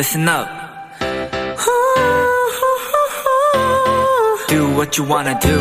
listen 0.00 0.26
up. 0.30 0.48
Do 4.48 4.74
what 4.74 4.96
you 4.96 5.04
wanna 5.04 5.38
do. 5.40 5.58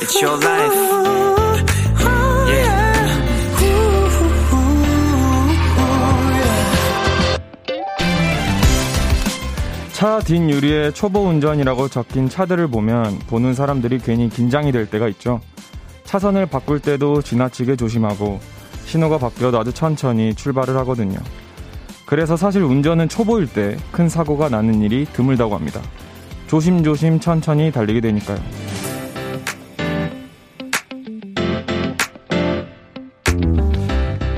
It's 0.00 0.22
your 0.22 0.38
life. 0.38 0.76
Yeah. 2.46 2.86
차 9.92 10.20
뒷유리에 10.20 10.92
초보 10.92 11.26
운전이라고 11.26 11.88
적힌 11.88 12.28
차들을 12.28 12.68
보면 12.68 13.18
보는 13.26 13.54
사람들이 13.54 13.98
괜히 13.98 14.28
긴장이 14.28 14.70
될 14.70 14.86
때가 14.86 15.08
있죠. 15.08 15.40
차선을 16.04 16.46
바꿀 16.46 16.78
때도 16.78 17.22
지나치게 17.22 17.74
조심하고 17.74 18.38
신호가 18.84 19.18
바뀌어도 19.18 19.58
아주 19.58 19.72
천천히 19.72 20.32
출발을 20.36 20.76
하거든요. 20.76 21.18
그래서 22.06 22.36
사실 22.36 22.62
운전은 22.62 23.08
초보일 23.08 23.46
때 23.52 23.76
큰 23.92 24.08
사고가 24.08 24.48
나는 24.48 24.80
일이 24.82 25.04
드물다고 25.12 25.54
합니다. 25.54 25.80
조심조심 26.46 27.18
천천히 27.18 27.72
달리게 27.72 28.00
되니까요. 28.00 28.38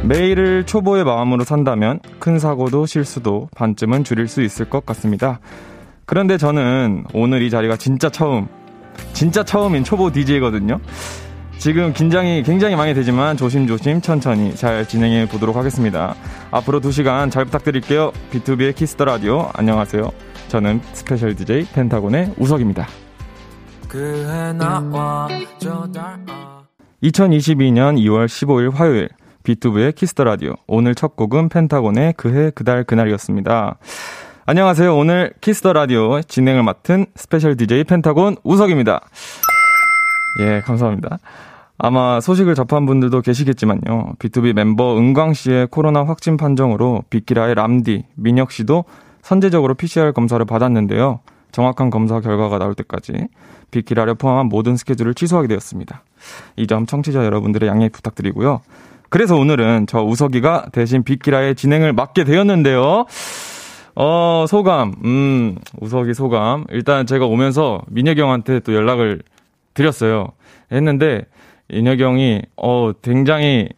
매일을 0.05 0.65
초보의 0.65 1.05
마음으로 1.05 1.45
산다면 1.45 2.01
큰 2.19 2.39
사고도 2.39 2.87
실수도 2.87 3.49
반쯤은 3.55 4.05
줄일 4.05 4.27
수 4.27 4.43
있을 4.43 4.65
것 4.71 4.87
같습니다. 4.87 5.41
그런데 6.07 6.39
저는 6.39 7.05
오늘 7.13 7.43
이 7.43 7.51
자리가 7.51 7.77
진짜 7.77 8.09
처음, 8.09 8.47
진짜 9.13 9.45
처음인 9.45 9.85
초보 9.85 10.11
DJ거든요. 10.11 10.81
지금 11.59 11.93
긴장이 11.93 12.45
굉장히 12.45 12.77
많이 12.77 12.95
되지만 12.95 13.37
조심조심 13.37 14.01
천천히 14.01 14.55
잘 14.55 14.87
진행해 14.87 15.27
보도록 15.29 15.57
하겠습니다. 15.57 16.15
앞으로 16.53 16.81
2시간 16.81 17.33
잘 17.33 17.45
부탁드릴게요. 17.47 18.13
비투비의 18.31 18.77
키스 18.77 18.94
더 18.94 19.05
라디오. 19.05 19.51
안녕하세요. 19.55 20.09
저는 20.47 20.81
스페셜 20.93 21.35
DJ 21.35 21.67
펜타곤의 21.73 22.35
우석입니다. 22.39 22.87
2022년 27.03 27.99
2월 27.99 28.27
15일 28.27 28.73
화요일 28.73 29.09
비투비의 29.43 29.97
키스 29.97 30.13
더 30.13 30.23
라디오. 30.23 30.55
오늘 30.69 30.95
첫 30.95 31.17
곡은 31.17 31.49
펜타곤의 31.49 32.15
그해 32.17 32.53
그달 32.55 32.85
그날이었습니다. 32.85 33.79
안녕하세요. 34.47 34.97
오늘 34.97 35.33
키스 35.41 35.61
더 35.61 35.73
라디오 35.73 36.23
진행을 36.23 36.63
맡은 36.63 37.07
스페셜 37.17 37.57
DJ 37.57 37.83
펜타곤 37.85 38.37
우석입니다. 38.45 39.01
예, 40.41 40.61
감사합니다. 40.65 41.19
아마 41.79 42.21
소식을 42.21 42.55
접한 42.57 42.87
분들도 42.87 43.21
계시겠지만요. 43.23 44.15
B2B 44.19 44.53
멤버 44.53 44.97
은광 44.99 45.33
씨의 45.33 45.69
코로나 45.71 46.05
확진 46.05 46.37
판정으로 46.37 47.05
빅기라의 47.09 47.55
람디, 47.55 48.05
민혁 48.17 48.51
씨도 48.51 48.85
선제적으로 49.23 49.75
PCR 49.75 50.13
검사를 50.13 50.45
받았는데요. 50.45 51.21
정확한 51.53 51.91
검사 51.91 52.21
결과가 52.21 52.59
나올 52.59 52.75
때까지 52.75 53.13
빅기라를 53.71 54.15
포함한 54.17 54.47
모든 54.47 54.77
스케줄을 54.77 55.15
취소하게 55.15 55.49
되었습니다. 55.49 56.03
이 56.57 56.67
점 56.67 56.85
청취자 56.87 57.25
여러분들의 57.25 57.69
양해 57.69 57.89
부탁드리고요. 57.89 58.61
그래서 59.09 59.37
오늘은 59.37 59.87
저 59.89 60.03
우석이가 60.03 60.67
대신 60.73 61.05
빅기라의 61.05 61.55
진행을 61.55 61.93
맡게 61.93 62.25
되었는데요. 62.25 63.07
어, 63.95 64.45
소감, 64.49 64.95
음, 65.05 65.57
우석이 65.81 66.13
소감. 66.15 66.65
일단 66.71 67.07
제가 67.07 67.27
오면서 67.27 67.83
민혁이 67.89 68.21
형한테 68.21 68.61
또 68.61 68.75
연락을 68.75 69.23
드렸어요. 69.75 70.29
했는데, 70.71 71.25
인혁이 71.71 72.43
어, 72.57 72.93
굉장히 73.03 73.69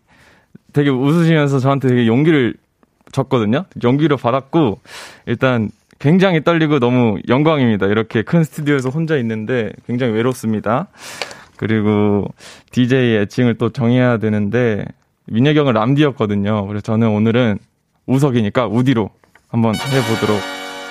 되게 0.72 0.90
웃으시면서 0.90 1.58
저한테 1.58 1.88
되게 1.88 2.06
용기를 2.06 2.54
줬거든요. 3.12 3.64
용기를 3.82 4.16
받았고, 4.16 4.80
일단 5.26 5.70
굉장히 5.98 6.42
떨리고 6.44 6.78
너무 6.78 7.18
영광입니다. 7.28 7.86
이렇게 7.86 8.22
큰 8.22 8.44
스튜디오에서 8.44 8.88
혼자 8.88 9.16
있는데 9.16 9.72
굉장히 9.86 10.12
외롭습니다. 10.12 10.88
그리고 11.56 12.26
DJ 12.70 13.16
애칭을 13.16 13.56
또 13.58 13.70
정해야 13.70 14.18
되는데, 14.18 14.84
민혁이 15.26 15.58
형은 15.58 15.74
람디였거든요. 15.74 16.66
그래서 16.66 16.82
저는 16.82 17.08
오늘은 17.08 17.58
우석이니까 18.06 18.66
우디로 18.66 19.10
한번 19.48 19.74
해보도록 19.74 20.40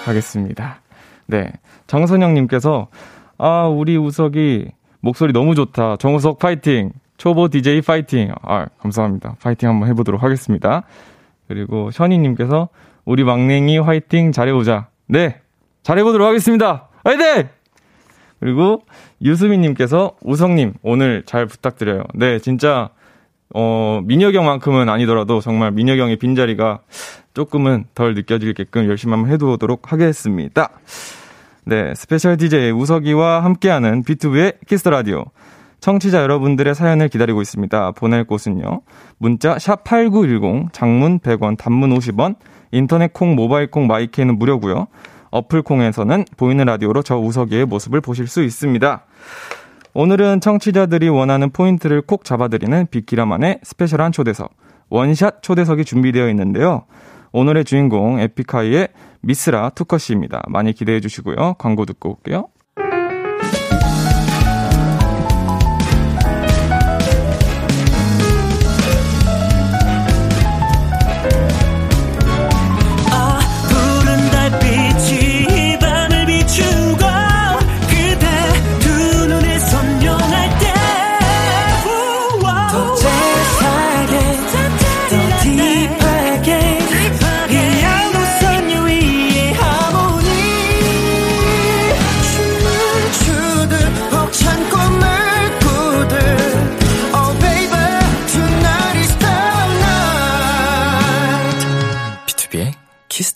하겠습니다. 0.06 0.82
네. 1.26 1.52
정선영님께서, 1.88 2.88
아, 3.38 3.68
우리 3.68 3.98
우석이 3.98 4.68
목소리 5.02 5.34
너무 5.34 5.56
좋다. 5.56 5.98
정우석 5.98 6.40
파이팅! 6.40 6.92
초보 7.18 7.48
DJ 7.48 7.82
파이팅! 7.82 8.34
아, 8.42 8.68
감사합니다. 8.80 9.36
파이팅 9.42 9.70
한번 9.70 9.90
해보도록 9.90 10.24
하겠습니다. 10.24 10.84
그리고 11.48 11.92
션이님께서, 11.92 12.70
우리 13.06 13.24
막냉이 13.24 13.78
화이팅 13.80 14.32
잘해보자. 14.32 14.88
네! 15.08 15.42
잘해보도록 15.84 16.28
하겠습니다! 16.28 16.90
화이팅! 17.04 17.50
그리고 18.40 18.84
유수민님께서, 19.22 20.18
우성님, 20.22 20.74
오늘 20.82 21.24
잘 21.26 21.46
부탁드려요. 21.46 22.04
네, 22.14 22.40
진짜, 22.40 22.90
어, 23.54 24.02
민혁이 24.04 24.38
형만큼은 24.38 24.90
아니더라도 24.90 25.40
정말 25.42 25.72
민혁이 25.72 26.00
형의 26.00 26.18
빈자리가 26.18 26.82
조금은 27.34 27.86
덜 27.96 28.14
느껴지게끔 28.14 28.88
열심히 28.88 29.14
한번 29.14 29.32
해두도록 29.32 29.92
하겠습니다. 29.92 30.70
네, 31.66 31.94
스페셜 31.96 32.38
DJ 32.38 32.72
우석이와 32.72 33.44
함께하는 33.44 34.04
비투비의 34.04 34.56
키스 34.68 34.80
더 34.80 34.88
라디오. 34.88 35.26
청취자 35.82 36.22
여러분들의 36.22 36.74
사연을 36.76 37.10
기다리고 37.10 37.42
있습니다. 37.42 37.92
보낼 37.92 38.26
곳은요. 38.26 38.82
문자 39.18 39.56
샵8910 39.56 40.74
장문 40.74 41.20
100원 41.20 41.58
단문 41.58 41.98
50원 41.98 42.36
인터넷 42.72 43.14
콩 43.14 43.36
모바일 43.36 43.72
콩 43.72 43.88
My 43.88 44.02
K는 44.02 44.38
무료고요. 44.38 44.88
어플 45.32 45.62
콩에서는 45.62 46.26
보이는 46.38 46.66
라디오로 46.66 47.04
저 47.04 47.18
우석이의 47.18 47.66
모습을 47.66 48.02
보실 48.02 48.28
수 48.28 48.44
있습니다. 48.44 49.06
오늘은 49.94 50.42
청취자들이 50.42 51.10
원하는 51.10 51.50
포인트를 51.50 52.02
콕 52.02 52.24
잡아드리는 52.24 52.88
비키라만의 52.92 53.60
스페셜한 53.64 54.12
초대석, 54.12 54.52
원샷 54.90 55.42
초대석이 55.42 55.86
준비되어 55.86 56.30
있는데요. 56.30 56.86
오늘의 57.32 57.66
주인공 57.66 58.20
에픽하이의 58.20 58.90
미스라 59.22 59.70
투커 59.72 59.98
씨입니다. 59.98 60.44
많이 60.48 60.74
기대해 60.74 61.00
주시고요. 61.00 61.56
광고 61.56 61.86
듣고 61.86 62.12
올게요. 62.12 62.48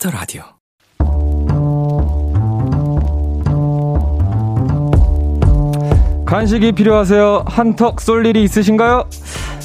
키스 0.04 0.09
더 0.09 0.12
라디오. 0.12 0.44
간식이 6.26 6.74
필요하세요? 6.74 7.46
한턱 7.48 8.02
쏠 8.02 8.26
일이 8.26 8.44
있으신가요? 8.44 9.06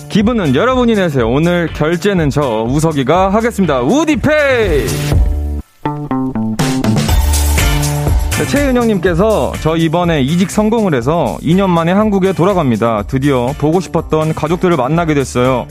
기분은 0.08 0.54
여러분이 0.54 0.94
내세요. 0.94 1.28
오늘 1.28 1.66
결제는 1.66 2.30
저 2.30 2.62
우석이가 2.62 3.30
하겠습니다. 3.30 3.80
우디페이! 3.80 4.86
네, 8.38 8.46
최은영님께서 8.46 9.52
저 9.60 9.76
이번에 9.76 10.22
이직 10.22 10.50
성공을 10.50 10.94
해서 10.94 11.36
2년 11.42 11.68
만에 11.68 11.90
한국에 11.90 12.32
돌아갑니다. 12.32 13.04
드디어 13.08 13.52
보고 13.58 13.80
싶었던 13.80 14.34
가족들을 14.34 14.76
만나게 14.76 15.14
됐어요. 15.14 15.66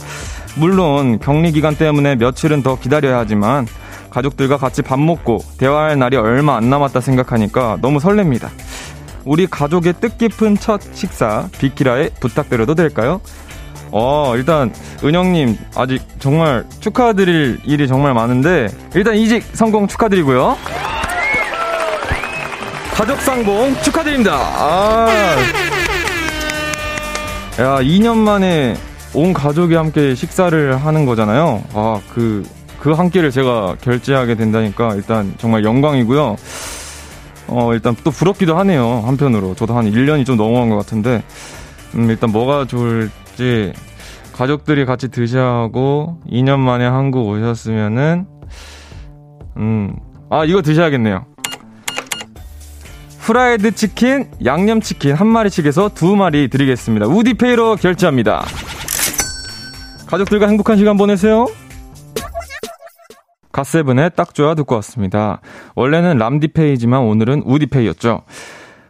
물론 0.55 1.19
격리 1.19 1.51
기간 1.51 1.75
때문에 1.75 2.15
며칠은 2.15 2.63
더 2.63 2.77
기다려야 2.77 3.19
하지만 3.19 3.67
가족들과 4.17 4.57
같이 4.57 4.81
밥 4.81 4.99
먹고 4.99 5.43
대화할 5.59 5.99
날이 5.99 6.17
얼마 6.17 6.57
안 6.57 6.71
남았다 6.71 7.01
생각하니까 7.01 7.77
너무 7.81 7.99
설렙니다. 7.99 8.49
우리 9.25 9.45
가족의 9.45 9.93
뜻깊은 9.99 10.57
첫 10.57 10.81
식사 10.93 11.47
비키라에 11.59 12.09
부탁드려도 12.19 12.73
될까요? 12.73 13.21
어, 13.91 14.33
일단 14.35 14.73
은영님 15.03 15.57
아직 15.75 16.01
정말 16.17 16.65
축하드릴 16.79 17.59
일이 17.65 17.87
정말 17.87 18.15
많은데 18.15 18.69
일단 18.95 19.15
이직 19.15 19.43
성공 19.53 19.87
축하드리고요. 19.87 20.57
가족 22.95 23.21
상봉 23.21 23.75
축하드립니다. 23.83 24.33
아. 24.35 25.07
야, 27.59 27.77
2년 27.81 28.17
만에 28.17 28.75
온 29.13 29.33
가족이 29.33 29.75
함께 29.75 30.15
식사를 30.15 30.75
하는 30.75 31.05
거잖아요. 31.05 31.63
아, 31.73 32.01
그 32.13 32.43
그 32.79 32.93
한 32.93 33.09
끼를 33.09 33.31
제가 33.31 33.75
결제하게 33.81 34.35
된다니까 34.35 34.95
일단 34.95 35.33
정말 35.37 35.63
영광이고요. 35.63 36.35
어, 37.49 37.73
일단 37.73 37.95
또 38.03 38.11
부럽기도 38.11 38.57
하네요. 38.59 39.03
한편으로. 39.05 39.55
저도 39.55 39.75
한 39.75 39.89
1년이 39.89 40.25
좀 40.25 40.35
넘어간 40.37 40.69
것 40.69 40.75
같은데, 40.77 41.23
음, 41.95 42.09
일단 42.09 42.31
뭐가 42.31 42.65
좋을지, 42.65 43.71
가족들이 44.33 44.85
같이 44.85 45.07
드셔하고, 45.09 46.19
2년 46.29 46.59
만에 46.59 46.85
한국 46.85 47.25
오셨으면은, 47.27 48.25
음, 49.57 49.95
아, 50.29 50.43
이거 50.43 50.61
드셔야겠네요. 50.61 51.25
프라이드 53.19 53.71
치킨, 53.71 54.29
양념 54.45 54.81
치킨 54.81 55.13
한 55.13 55.27
마리씩에서 55.27 55.89
두 55.93 56.15
마리 56.15 56.49
드리겠습니다. 56.49 57.07
우디페이로 57.07 57.77
결제합니다. 57.77 58.43
가족들과 60.05 60.47
행복한 60.47 60.77
시간 60.77 60.97
보내세요. 60.97 61.47
갓세븐의 63.57 64.11
딱 64.15 64.35
좋아 64.35 64.53
듣고 64.53 64.75
왔습니다. 64.75 65.41
원래는 65.73 66.19
람디페이지만 66.19 67.01
오늘은 67.01 67.41
우디페이였죠. 67.43 68.21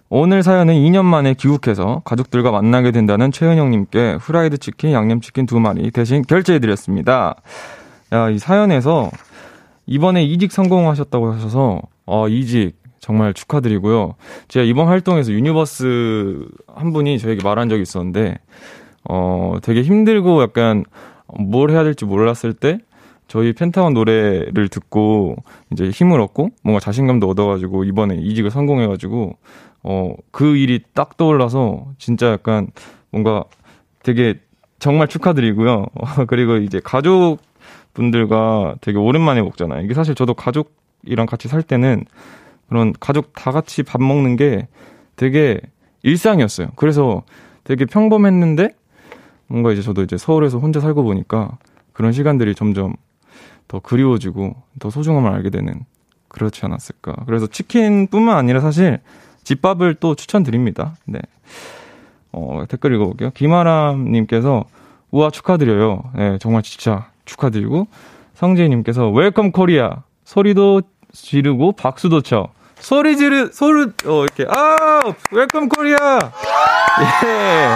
오늘 0.09 0.43
사연은 0.43 0.73
2년 0.73 1.05
만에 1.05 1.35
귀국해서 1.35 2.01
가족들과 2.03 2.51
만나게 2.51 2.91
된다는 2.91 3.31
최은영님께 3.31 4.17
후라이드 4.19 4.57
치킨, 4.57 4.91
양념치킨 4.91 5.45
두 5.45 5.61
마리 5.61 5.89
대신 5.91 6.21
결제해드렸습니다. 6.21 7.35
야, 8.11 8.29
이 8.29 8.39
사연에서 8.39 9.09
이번에 9.85 10.25
이직 10.25 10.51
성공하셨다고 10.51 11.31
하셔서, 11.31 11.81
어, 12.05 12.27
이직 12.27 12.75
정말 12.99 13.33
축하드리고요. 13.33 14.15
제가 14.49 14.65
이번 14.65 14.87
활동에서 14.87 15.31
유니버스 15.31 16.45
한 16.75 16.91
분이 16.91 17.19
저에게 17.19 17.41
말한 17.41 17.69
적이 17.69 17.83
있었는데, 17.83 18.37
어, 19.05 19.59
되게 19.61 19.81
힘들고 19.81 20.41
약간 20.41 20.83
뭘 21.39 21.71
해야 21.71 21.83
될지 21.83 22.03
몰랐을 22.03 22.53
때 22.53 22.79
저희 23.27 23.53
펜타곤 23.53 23.93
노래를 23.93 24.69
듣고 24.69 25.35
이제 25.71 25.89
힘을 25.89 26.21
얻고 26.21 26.49
뭔가 26.63 26.79
자신감도 26.79 27.27
얻어가지고 27.29 27.83
이번에 27.83 28.15
이직을 28.15 28.51
성공해가지고 28.51 29.37
어 29.83 30.15
그 30.31 30.55
일이 30.57 30.81
딱 30.93 31.17
떠올라서 31.17 31.87
진짜 31.97 32.31
약간 32.31 32.67
뭔가 33.11 33.43
되게 34.03 34.39
정말 34.79 35.07
축하드리고요. 35.07 35.85
그리고 36.27 36.57
이제 36.57 36.79
가족 36.83 37.37
분들과 37.93 38.75
되게 38.81 38.97
오랜만에 38.97 39.41
먹잖아요. 39.41 39.83
이게 39.83 39.93
사실 39.93 40.13
저도 40.13 40.33
가족이랑 40.35 41.25
같이 41.25 41.47
살 41.47 41.63
때는 41.63 42.05
그런 42.69 42.93
가족 42.99 43.33
다 43.33 43.51
같이 43.51 43.81
밥 43.83 44.01
먹는 44.01 44.35
게 44.35 44.67
되게 45.15 45.59
일상이었어요. 46.03 46.69
그래서 46.75 47.23
되게 47.63 47.85
평범했는데 47.85 48.75
뭔가 49.47 49.71
이제 49.71 49.81
저도 49.81 50.03
이제 50.03 50.17
서울에서 50.17 50.59
혼자 50.59 50.79
살고 50.79 51.03
보니까 51.03 51.57
그런 51.93 52.11
시간들이 52.11 52.53
점점 52.53 52.93
더 53.67 53.79
그리워지고 53.79 54.55
더 54.79 54.89
소중함을 54.89 55.31
알게 55.31 55.49
되는 55.49 55.85
그렇지 56.29 56.65
않았을까. 56.65 57.13
그래서 57.25 57.47
치킨뿐만 57.47 58.37
아니라 58.37 58.59
사실 58.59 58.99
집밥을 59.43 59.95
또 59.95 60.15
추천드립니다. 60.15 60.95
네. 61.05 61.19
어, 62.31 62.63
댓글 62.69 62.93
읽어볼게요. 62.95 63.31
김아람님께서 63.31 64.65
우와 65.11 65.31
축하드려요. 65.31 66.03
네, 66.15 66.37
정말 66.39 66.63
진짜 66.63 67.07
축하드리고 67.25 67.87
성재님께서 68.35 69.09
welcome 69.09 69.51
Korea 69.51 70.03
소리도 70.25 70.81
지르고 71.13 71.71
박수도 71.71 72.21
쳐 72.21 72.49
소리 72.75 73.17
지르 73.17 73.49
소리 73.51 73.83
어 74.05 74.23
이렇게 74.23 74.45
아 74.49 75.01
welcome 75.31 75.69
Korea 75.69 76.19
예. 77.25 77.67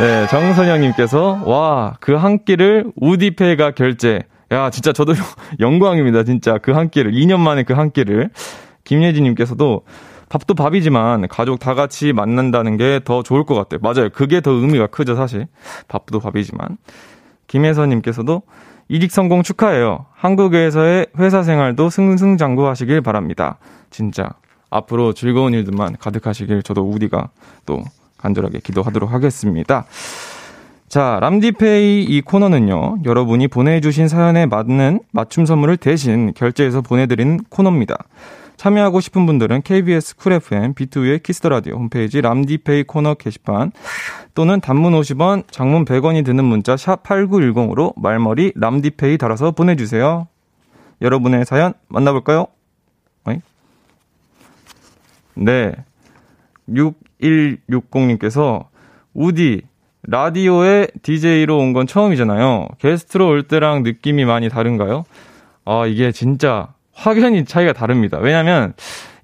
네, 0.00 0.26
정선영님께서 0.28 1.42
와 1.44 1.94
그 2.00 2.14
한 2.16 2.44
끼를 2.44 2.92
우디페이가 2.96 3.72
결제 3.72 4.20
야, 4.52 4.70
진짜 4.70 4.92
저도 4.92 5.14
영광입니다. 5.60 6.24
진짜 6.24 6.58
그 6.58 6.72
한 6.72 6.88
끼를. 6.90 7.12
2년 7.12 7.40
만에 7.40 7.62
그 7.64 7.72
한 7.74 7.90
끼를. 7.90 8.30
김예진 8.84 9.24
님께서도 9.24 9.82
밥도 10.28 10.54
밥이지만 10.54 11.28
가족 11.28 11.58
다 11.58 11.74
같이 11.74 12.12
만난다는 12.12 12.76
게 12.76 13.00
더 13.04 13.22
좋을 13.22 13.44
것 13.44 13.54
같아요. 13.54 13.80
맞아요. 13.82 14.08
그게 14.10 14.40
더 14.40 14.50
의미가 14.52 14.88
크죠, 14.88 15.14
사실. 15.14 15.46
밥도 15.88 16.20
밥이지만. 16.20 16.78
김혜선 17.48 17.90
님께서도 17.90 18.42
이직 18.88 19.10
성공 19.12 19.42
축하해요. 19.42 20.06
한국에서의 20.14 21.06
회사 21.18 21.42
생활도 21.42 21.90
승승장구하시길 21.90 23.00
바랍니다. 23.02 23.58
진짜 23.90 24.30
앞으로 24.70 25.12
즐거운 25.12 25.52
일들만 25.52 25.96
가득하시길 25.98 26.62
저도 26.62 26.82
우디가 26.90 27.28
또 27.66 27.82
간절하게 28.18 28.60
기도하도록 28.60 29.10
하겠습니다. 29.12 29.84
자, 30.92 31.16
람디페이 31.22 32.04
이 32.04 32.20
코너는요, 32.20 32.98
여러분이 33.06 33.48
보내주신 33.48 34.08
사연에 34.08 34.44
맞는 34.44 35.00
맞춤 35.10 35.46
선물을 35.46 35.78
대신 35.78 36.34
결제해서 36.34 36.82
보내드리는 36.82 37.44
코너입니다. 37.48 37.96
참여하고 38.58 39.00
싶은 39.00 39.24
분들은 39.24 39.62
KBS 39.62 40.16
쿨 40.16 40.34
FM 40.34 40.74
비투비의 40.74 41.22
키스 41.22 41.38
더 41.38 41.48
라디오 41.48 41.76
홈페이지 41.76 42.20
람디페이 42.20 42.82
코너 42.82 43.14
게시판 43.14 43.72
또는 44.34 44.60
단문 44.60 44.92
50원, 44.92 45.50
장문 45.50 45.86
100원이 45.86 46.26
드는 46.26 46.44
문자 46.44 46.76
샵 46.76 47.02
8910으로 47.04 47.98
말머리 47.98 48.52
람디페이 48.54 49.16
달아서 49.16 49.52
보내주세요. 49.52 50.28
여러분의 51.00 51.46
사연 51.46 51.72
만나볼까요? 51.88 52.48
어이? 53.24 53.38
네. 55.36 55.72
6160님께서 56.68 58.66
우디 59.14 59.71
라디오에 60.04 60.88
DJ로 61.02 61.58
온 61.58 61.72
건 61.72 61.86
처음이잖아요. 61.86 62.68
게스트로 62.78 63.28
올 63.28 63.42
때랑 63.44 63.82
느낌이 63.82 64.24
많이 64.24 64.48
다른가요? 64.48 65.04
아, 65.64 65.86
이게 65.86 66.10
진짜 66.12 66.74
확연히 66.92 67.44
차이가 67.44 67.72
다릅니다. 67.72 68.18
왜냐면 68.18 68.74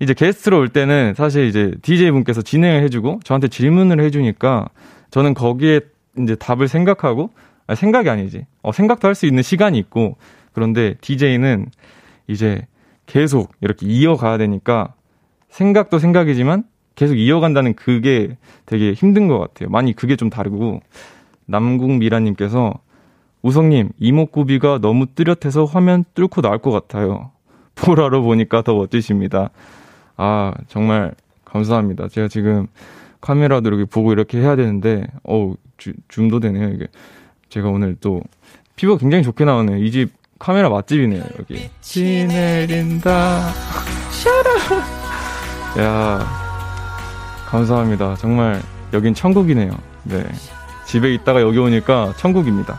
이제 0.00 0.14
게스트로 0.14 0.56
올 0.58 0.68
때는 0.68 1.14
사실 1.16 1.46
이제 1.46 1.72
DJ분께서 1.82 2.42
진행을 2.42 2.82
해주고 2.84 3.20
저한테 3.24 3.48
질문을 3.48 4.00
해주니까 4.04 4.68
저는 5.10 5.34
거기에 5.34 5.80
이제 6.18 6.36
답을 6.36 6.68
생각하고 6.68 7.30
아니, 7.66 7.76
생각이 7.76 8.08
아니지. 8.08 8.46
어, 8.62 8.72
생각도 8.72 9.08
할 9.08 9.14
수 9.14 9.26
있는 9.26 9.42
시간이 9.42 9.76
있고 9.78 10.16
그런데 10.52 10.94
DJ는 11.00 11.66
이제 12.28 12.66
계속 13.06 13.52
이렇게 13.60 13.86
이어가야 13.86 14.38
되니까 14.38 14.94
생각도 15.50 15.98
생각이지만 15.98 16.62
계속 16.98 17.14
이어간다는 17.14 17.74
그게 17.74 18.36
되게 18.66 18.92
힘든 18.92 19.28
것 19.28 19.38
같아요. 19.38 19.68
많이 19.68 19.92
그게 19.92 20.16
좀 20.16 20.30
다르고 20.30 20.80
남궁미라님께서 21.46 22.74
우성님 23.42 23.90
이목구비가 24.00 24.80
너무 24.80 25.06
뚜렷해서 25.06 25.64
화면 25.64 26.04
뚫고 26.14 26.42
나올 26.42 26.58
것 26.58 26.72
같아요. 26.72 27.30
보라로 27.76 28.22
보니까 28.22 28.62
더 28.62 28.74
멋지십니다. 28.74 29.50
아 30.16 30.52
정말 30.66 31.14
감사합니다. 31.44 32.08
제가 32.08 32.26
지금 32.26 32.66
카메라도 33.20 33.68
이렇게 33.68 33.84
보고 33.84 34.10
이렇게 34.12 34.38
해야 34.38 34.56
되는데 34.56 35.06
어우 35.22 35.54
줌도 36.08 36.40
되네요 36.40 36.70
이게. 36.70 36.88
제가 37.48 37.68
오늘 37.68 37.96
또 38.00 38.20
피부가 38.74 38.98
굉장히 38.98 39.22
좋게 39.22 39.44
나오네요. 39.44 39.76
이 39.78 39.92
집 39.92 40.10
카메라 40.40 40.68
맛집이네요 40.68 41.22
여기. 41.38 41.70
비 41.80 42.24
내린다. 42.24 43.50
샤라. 44.10 44.82
야 45.78 46.47
감사합니다. 47.48 48.14
정말 48.16 48.60
여긴 48.92 49.14
천국이네요. 49.14 49.70
네. 50.04 50.22
집에 50.86 51.12
있다가 51.14 51.40
여기 51.40 51.58
오니까 51.58 52.12
천국입니다. 52.16 52.78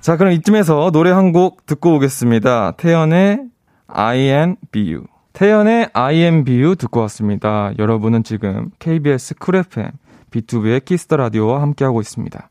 자, 0.00 0.16
그럼 0.16 0.32
이쯤에서 0.32 0.90
노래 0.90 1.10
한 1.10 1.32
곡 1.32 1.66
듣고 1.66 1.94
오겠습니다. 1.96 2.72
태연의 2.72 3.40
I 3.86 4.18
am 4.18 4.56
BU. 4.72 5.04
태연의 5.34 5.90
I 5.92 6.16
am 6.16 6.44
BU 6.44 6.74
듣고 6.76 7.00
왔습니다. 7.00 7.70
여러분은 7.78 8.24
지금 8.24 8.70
KBS 8.80 9.36
쿨 9.36 9.56
FM 9.56 9.90
비투비의 10.32 10.84
키스 10.84 11.04
더 11.04 11.16
라디오와 11.16 11.62
함께하고 11.62 12.00
있습니다. 12.00 12.48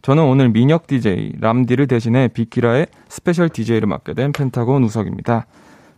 저는 0.00 0.22
오늘 0.24 0.48
민혁 0.48 0.86
DJ 0.86 1.34
람디를 1.40 1.86
대신해 1.86 2.28
비키라의 2.28 2.86
스페셜 3.08 3.48
DJ를 3.50 3.86
맡게 3.86 4.14
된 4.14 4.32
펜타곤 4.32 4.82
우석입니다. 4.84 5.46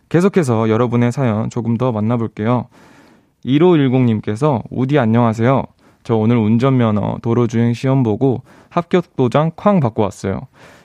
계속해서 0.09 0.69
여러분의 0.69 1.11
사연 1.11 1.49
조금 1.49 1.77
더 1.77 1.91
만나볼게요. 1.91 2.67
1510님께서 3.45 4.63
우디 4.69 4.97
안녕하세요. 4.99 5.63
저 6.03 6.15
오늘 6.15 6.37
운전면허 6.37 7.19
도로주행 7.21 7.73
시험 7.73 8.03
보고 8.03 8.43
합격 8.69 9.15
도장 9.15 9.51
쾅 9.55 9.79
받고 9.79 10.01
왔어요. 10.01 10.41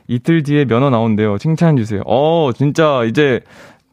이틀 0.08 0.42
뒤에 0.42 0.64
면허 0.64 0.90
나온대요. 0.90 1.38
칭찬해 1.38 1.76
주세요. 1.76 2.02
어, 2.06 2.50
진짜 2.54 3.04
이제 3.04 3.40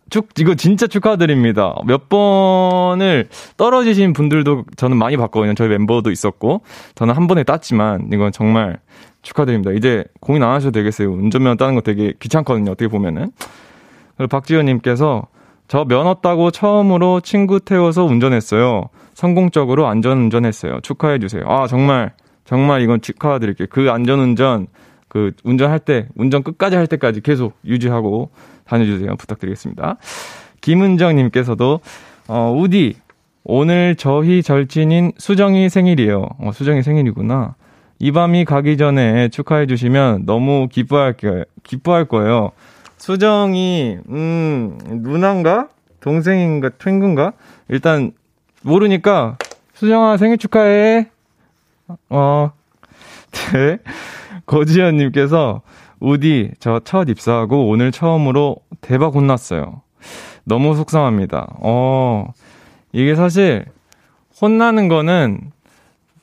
축, 0.10 0.30
이거 0.40 0.56
진짜 0.56 0.88
축하드립니다. 0.88 1.76
몇 1.86 2.10
번을 2.10 3.28
떨어지신 3.58 4.14
분들도 4.14 4.64
저는 4.78 4.98
많이 4.98 5.18
봤거든요. 5.18 5.54
저희 5.54 5.68
멤버도 5.68 6.12
있었고. 6.12 6.62
저는 6.96 7.14
한 7.14 7.28
번에 7.28 7.44
땄지만, 7.44 8.10
이건 8.14 8.32
정말 8.32 8.80
축하드립니다. 9.22 9.72
이제 9.72 10.06
고민 10.22 10.44
안 10.44 10.52
하셔도 10.52 10.72
되겠어요. 10.72 11.12
운전면허 11.12 11.58
따는 11.58 11.76
거 11.76 11.82
되게 11.82 12.14
귀찮거든요. 12.20 12.72
어떻게 12.72 12.88
보면은. 12.88 13.32
그리고 14.16 14.30
박지현님께서 14.30 15.28
저 15.68 15.84
면허 15.86 16.16
따고 16.16 16.52
처음으로 16.52 17.22
친구 17.22 17.60
태워서 17.60 18.06
운전했어요. 18.06 18.90
성공적으로 19.14 19.88
안전 19.88 20.18
운전했어요. 20.20 20.80
축하해 20.82 21.20
주세요. 21.20 21.44
아 21.48 21.68
정말 21.68 22.14
정말 22.46 22.82
이건 22.82 23.02
축하드릴게요. 23.02 23.68
그 23.70 23.90
안전 23.92 24.20
운전 24.20 24.68
그 25.08 25.32
운전할 25.44 25.80
때 25.80 26.08
운전 26.16 26.44
끝까지 26.44 26.76
할 26.76 26.88
때까지 26.88 27.22
계속 27.22 27.58
유지하고 27.66 28.30
다녀주세요. 28.66 29.16
부탁드리겠습니다. 29.16 29.98
김은정님께서도 30.62 31.80
어, 32.28 32.54
우디 32.58 32.96
오늘 33.44 33.96
저희 33.96 34.44
절친인 34.44 35.14
수정이 35.18 35.70
생일이에요. 35.70 36.28
어, 36.40 36.52
수정이 36.52 36.84
생일이구나. 36.84 37.56
이 38.00 38.12
밤이 38.12 38.46
가기 38.46 38.78
전에 38.78 39.30
축하해 39.30 39.66
주시면 39.66 40.26
너무 40.26 40.68
기뻐할 40.70 41.14
게 41.14 41.46
기뻐할 41.64 42.06
거예요. 42.06 42.52
수정이 43.08 44.00
음 44.10 44.78
누나인가 44.86 45.70
동생인가 46.02 46.72
친구인가 46.78 47.32
일단 47.70 48.12
모르니까 48.64 49.38
수정아 49.76 50.18
생일 50.18 50.38
축하해. 50.38 51.10
어. 52.10 52.52
네. 53.54 53.78
거지현님께서 54.46 55.62
우디 56.02 56.52
저 56.60 56.82
첫 56.84 57.08
입사하고 57.08 57.70
오늘 57.70 57.94
처음으로 57.94 58.58
대박 58.82 59.16
혼났어요. 59.16 59.82
너무 60.44 60.76
속상합니다. 60.76 61.48
어 61.62 62.34
이게 62.92 63.16
사실 63.16 63.64
혼나는 64.42 64.90
거는 64.90 65.52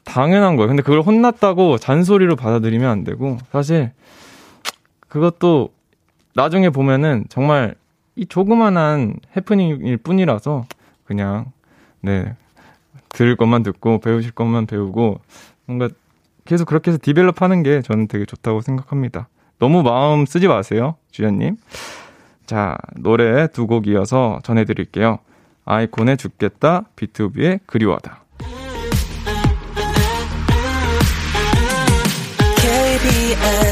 당연한 0.05 0.57
거예요. 0.57 0.69
근데 0.69 0.83
그걸 0.83 1.01
혼났다고 1.01 1.79
잔소리로 1.79 2.37
받아들이면 2.37 2.91
안 2.91 3.05
되고 3.05 3.39
사실 3.53 3.91
그것도 5.09 5.71
나중에 6.35 6.71
보면은 6.71 7.25
정말 7.29 7.75
이 8.17 8.27
조그만한 8.27 9.17
해프닝일 9.37 9.97
뿐이라서 9.99 10.67
그냥 11.05 11.47
네 12.01 12.35
들을 13.11 13.37
것만 13.37 13.63
듣고 13.63 14.01
배우실 14.01 14.33
것만 14.33 14.67
배우고 14.67 15.21
뭔가 15.67 15.89
계속 16.45 16.67
그렇게 16.67 16.91
해서 16.91 16.99
디벨롭 17.01 17.41
하는 17.43 17.63
게 17.63 17.81
저는 17.83 18.09
되게 18.09 18.25
좋다고 18.25 18.61
생각합니다. 18.61 19.29
너무 19.59 19.83
마음 19.83 20.27
쓰지 20.27 20.49
마세요, 20.49 20.97
주연님. 21.11 21.57
자, 22.47 22.77
노래 22.97 23.47
두 23.47 23.67
곡 23.67 23.87
이어서 23.87 24.41
전해드릴게요. 24.43 25.19
아이콘의 25.65 26.19
죽겠다, 26.19 26.85
B2B의 26.97 27.61
그리워다. 27.67 28.25
KBS 32.61 33.64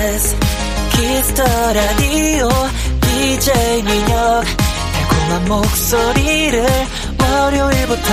키스 1.03 1.28
더 1.28 1.43
라디오 1.43 2.49
DJ 3.01 3.83
민혁 3.83 4.45
달콤한 4.95 5.49
목소리를 5.49 6.65
월요일부터 7.21 8.09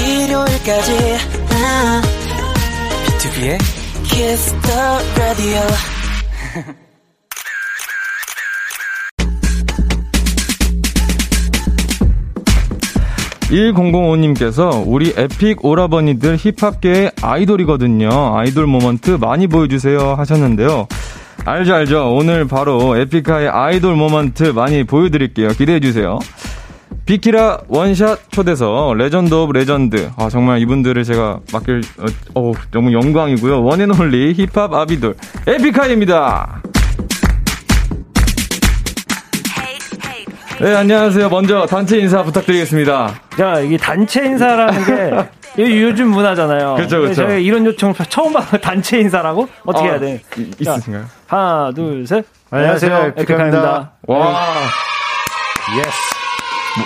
일요일까지 0.00 0.92
아, 1.50 2.02
비투비의 3.04 3.58
키스 4.04 4.45
더 4.45 4.70
라디오 5.18 5.60
1005님께서 13.50 14.82
우리 14.86 15.12
에픽 15.14 15.62
오라버니들 15.66 16.38
힙합계의 16.38 17.12
아이돌이거든요. 17.20 18.38
아이돌 18.38 18.66
moment 18.66 19.12
많이 19.12 19.46
보여주세요 19.46 20.14
하셨는데요. 20.14 20.86
알죠, 21.44 21.74
알죠. 21.74 22.14
오늘 22.14 22.46
바로 22.46 22.96
에픽하이의 22.96 23.48
아이돌 23.48 23.94
moment 23.96 24.44
많이 24.44 24.84
보여드릴게요. 24.84 25.48
기대해주세요. 25.48 26.18
비키라 27.08 27.60
원샷 27.68 28.30
초대석 28.32 28.94
legend 28.98 29.32
of 29.32 29.52
legend 29.52 30.10
아 30.18 30.28
정말 30.28 30.60
이분들을 30.60 31.04
제가 31.04 31.40
맡길 31.54 31.80
어, 31.98 32.06
어 32.34 32.52
너무 32.70 32.92
영광이고요 32.92 33.64
one 33.64 33.85
and 33.85 34.06
only 34.06 34.34
힙합 34.34 34.74
아이돌 34.74 35.14
에픽하이입니다 35.46 36.60
네 40.60 40.74
안녕하세요 40.74 41.30
먼저 41.30 41.64
단체 41.64 41.98
인사 41.98 42.22
부탁드리겠습니다 42.22 43.14
자, 43.38 43.60
이게 43.60 43.78
단체 43.78 44.26
인사라는 44.26 44.84
게 44.84 45.28
이게 45.58 45.82
요즘 45.82 46.08
문화잖아요. 46.10 46.76
그쵸, 46.76 47.00
그쵸. 47.00 47.14
제가 47.14 47.32
이런 47.34 47.66
요청 47.66 47.92
처음 47.94 48.32
봐서 48.32 48.56
단체 48.58 49.00
인사라고 49.00 49.48
어떻게 49.66 49.88
아, 49.88 49.90
해야 49.90 50.00
돼? 50.00 50.22
이- 50.36 50.64
자, 50.64 50.74
있으신가요? 50.74 51.04
하나, 51.26 51.72
둘, 51.74 52.06
셋. 52.06 52.24
안녕하세요, 52.50 53.12
에픽하이입니다. 53.16 53.92
와 54.06 54.46
yes. 55.76 55.88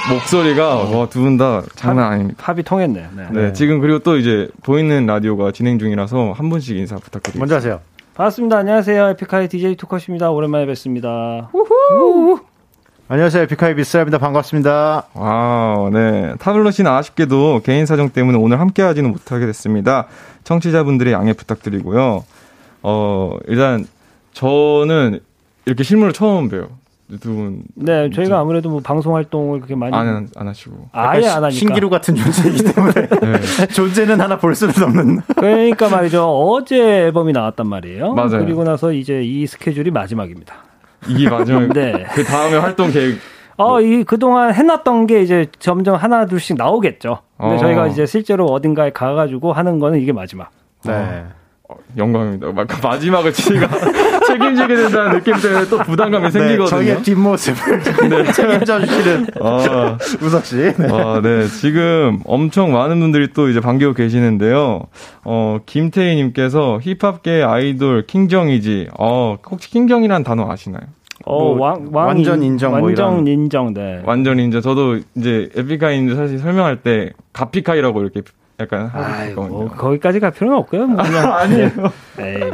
모- 0.09 0.15
목소리가 0.15 0.75
와, 0.77 1.07
두분 1.09 1.37
다 1.37 1.61
장난 1.75 2.13
아닙니다 2.13 2.43
합이 2.47 2.63
통했네. 2.63 3.09
네. 3.15 3.27
네, 3.31 3.53
지금 3.53 3.79
그리고 3.81 3.99
또 3.99 4.17
이제 4.17 4.49
보이는 4.63 5.05
라디오가 5.05 5.53
진행 5.53 5.79
중이라서 5.79 6.33
한 6.33 6.49
분씩 6.49 6.77
인사 6.79 6.97
부탁드립니다 6.97 7.39
먼저 7.41 7.57
하세요. 7.57 7.81
반갑습니다. 8.15 8.57
안녕하세요. 8.59 9.09
에픽하이 9.11 9.49
DJ 9.49 9.77
투컷입니다. 9.77 10.31
오랜만에 10.31 10.65
뵙습니다. 10.67 11.51
안녕하세요. 13.13 13.43
에픽하이 13.43 13.75
미스라입니다. 13.75 14.17
반갑습니다. 14.17 15.09
wow, 15.13 15.91
네. 15.91 16.33
타블로 16.39 16.71
씨는 16.71 16.91
아쉽게도 16.91 17.61
개인 17.63 17.85
사정 17.85 18.09
때문에 18.09 18.39
오늘 18.39 18.59
함께 18.59 18.81
하지는 18.81 19.11
못하게 19.11 19.45
됐습니다. 19.45 20.07
청취자분들의 20.45 21.13
양해 21.13 21.35
부탁드리고요. 21.35 22.25
어, 22.83 23.37
일단, 23.49 23.85
저는 24.33 25.21
이렇게 25.67 25.85
실물을 25.85 26.15
처음 26.15 26.49
봬요. 26.49 26.69
두 27.21 27.35
분. 27.35 27.65
네, 27.75 28.09
저희가 28.09 28.39
아무래도 28.39 28.71
뭐 28.71 28.81
방송 28.81 29.15
활동을 29.15 29.59
그렇게 29.59 29.75
많이 29.75 29.95
안, 29.95 30.31
안 30.35 30.49
하시고. 30.49 30.89
아예 30.93 31.27
안 31.27 31.45
하니까. 31.45 31.51
신기루 31.51 31.91
같은 31.91 32.17
존재이기 32.17 32.65
때문에 32.73 32.95
네. 33.21 33.67
존재는 33.69 34.23
하나 34.23 34.39
볼 34.39 34.55
수는 34.55 34.73
없는. 34.83 35.21
그러니까 35.37 35.91
말이죠. 35.91 36.25
어제 36.25 36.79
앨범이 36.79 37.35
나왔단 37.35 37.67
말이에요. 37.67 38.15
맞아요. 38.15 38.39
그리고 38.39 38.65
나서 38.65 38.91
이제 38.91 39.23
이 39.23 39.47
스케줄이 39.47 39.91
마지막입니다. 39.91 40.72
이게 41.09 41.29
마지막. 41.29 41.69
네. 41.69 42.07
그 42.15 42.25
다음에 42.25 42.57
활동 42.57 42.91
계획. 42.91 43.19
어, 43.57 43.81
이 43.81 44.05
그동안 44.05 44.53
해놨던 44.55 45.07
게 45.07 45.23
이제 45.23 45.47
점점 45.59 45.97
하나 45.97 46.27
둘씩 46.27 46.57
나오겠죠. 46.57 47.19
근데 47.39 47.55
어. 47.55 47.59
저희가 47.59 47.87
이제 47.89 48.07
실제로 48.07 48.47
어딘가에 48.47 48.91
가가지고 48.91 49.53
하는 49.53 49.79
거는 49.79 50.01
이게 50.01 50.13
마지막. 50.13 50.51
네. 50.85 50.93
어, 50.93 51.31
영광입니다. 51.97 52.53
막 52.53 52.67
마지막을 52.83 53.33
저희가 53.33 53.69
책임지게 54.27 54.75
된다는 54.77 55.13
느낌 55.19 55.35
때문에 55.37 55.67
또 55.69 55.79
부담감이 55.79 56.25
네, 56.25 56.31
생기거든요. 56.31 56.67
저희의 56.67 57.03
뒷모습을 57.03 57.83
책임져 58.33 58.81
주시는 58.81 59.27
아, 59.41 59.99
우석 60.21 60.45
씨. 60.47 60.57
네. 60.57 60.75
아, 60.91 61.21
네. 61.23 61.47
지금 61.47 62.21
엄청 62.25 62.73
많은 62.73 63.01
분들이 63.01 63.33
또 63.33 63.49
이제 63.49 63.61
반기고 63.61 63.93
계시는데요. 63.95 64.83
어, 65.25 65.59
김태희 65.67 66.17
님께서 66.17 66.81
힙합계 66.83 67.43
아이돌 67.43 68.07
킹정이지. 68.07 68.89
어, 68.99 69.37
혹시 69.51 69.71
킹정이란 69.71 70.25
단어 70.25 70.51
아시나요? 70.51 70.83
어, 71.25 71.55
뭐, 71.55 71.67
왕, 71.67 71.87
왕 71.93 72.07
완전 72.09 72.43
인정 72.43 72.73
뭐 72.73 72.83
완전 72.83 73.13
이런. 73.13 73.27
인정, 73.29 73.73
네. 73.75 74.03
완전 74.05 74.41
이제 74.41 74.61
저도 74.61 74.99
이제 75.15 75.51
에픽하이인데 75.57 76.17
사실 76.17 76.39
설명할 76.39 76.83
때 76.83 77.11
가피카이라고 77.33 78.01
이렇게 78.03 78.23
약간 78.63 78.91
아이고, 78.93 79.43
있거든요. 79.45 79.69
거기까지 79.71 80.21
갈 80.21 80.31
필요는 80.31 80.57
없고요. 80.59 80.87
뭐 80.87 81.03
그냥. 81.03 81.33
아니에요. 81.35 81.71
에이, 82.19 82.51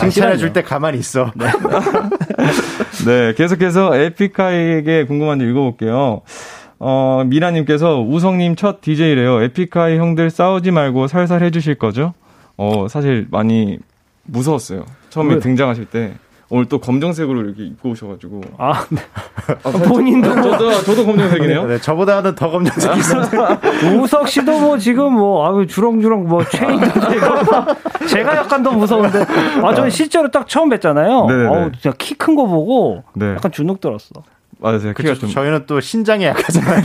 칭찬해 0.00 0.36
줄 0.36 0.52
때 0.52 0.62
가만히 0.62 0.98
있어. 0.98 1.32
네, 3.06 3.34
계속해서 3.34 3.96
에픽하이에게 3.96 5.04
궁금한 5.06 5.38
점 5.38 5.48
읽어볼게요. 5.48 6.22
어, 6.78 7.22
미라님께서 7.26 8.00
우성님 8.02 8.56
첫 8.56 8.80
DJ래요. 8.80 9.42
에픽하이 9.42 9.96
형들 9.98 10.30
싸우지 10.30 10.70
말고 10.70 11.06
살살 11.06 11.42
해주실 11.42 11.76
거죠? 11.76 12.12
어, 12.56 12.86
사실 12.88 13.26
많이 13.30 13.78
무서웠어요. 14.24 14.84
처음에 15.10 15.34
왜? 15.34 15.40
등장하실 15.40 15.86
때. 15.86 16.12
오늘 16.48 16.66
또 16.66 16.78
검정색으로 16.78 17.40
이렇게 17.42 17.64
입고 17.64 17.90
오셔가지고. 17.90 18.40
아, 18.58 18.84
네. 18.90 19.00
아, 19.64 19.70
본인도 19.88 20.32
뭐- 20.32 20.42
저도, 20.42 20.70
저도 20.82 21.04
검정색이네요? 21.06 21.66
네, 21.66 21.78
저보다는 21.80 22.34
더 22.36 22.50
검정색이 22.50 22.98
있어. 23.00 23.20
우석 24.00 24.28
씨도 24.28 24.60
뭐 24.60 24.78
지금 24.78 25.14
뭐, 25.14 25.44
아유, 25.48 25.66
주렁주렁 25.66 26.28
뭐 26.28 26.44
체인도 26.44 26.86
되고. 26.86 28.06
제가 28.06 28.36
약간 28.36 28.62
더 28.62 28.70
무서운데. 28.70 29.24
아, 29.62 29.74
저는 29.74 29.90
실제로 29.90 30.30
딱 30.30 30.46
처음 30.46 30.68
뵀잖아요. 30.68 31.26
네네네. 31.26 31.48
어우, 31.48 31.72
진짜 31.72 31.92
키 31.98 32.14
큰 32.14 32.36
거 32.36 32.46
보고. 32.46 33.02
네. 33.14 33.30
약간 33.32 33.50
주눅 33.50 33.80
들었어. 33.80 34.22
맞아요. 34.58 34.92
키가 34.96 35.14
좀. 35.14 35.28
저희는 35.28 35.64
또 35.66 35.80
신장이 35.80 36.24
약하잖아요. 36.26 36.82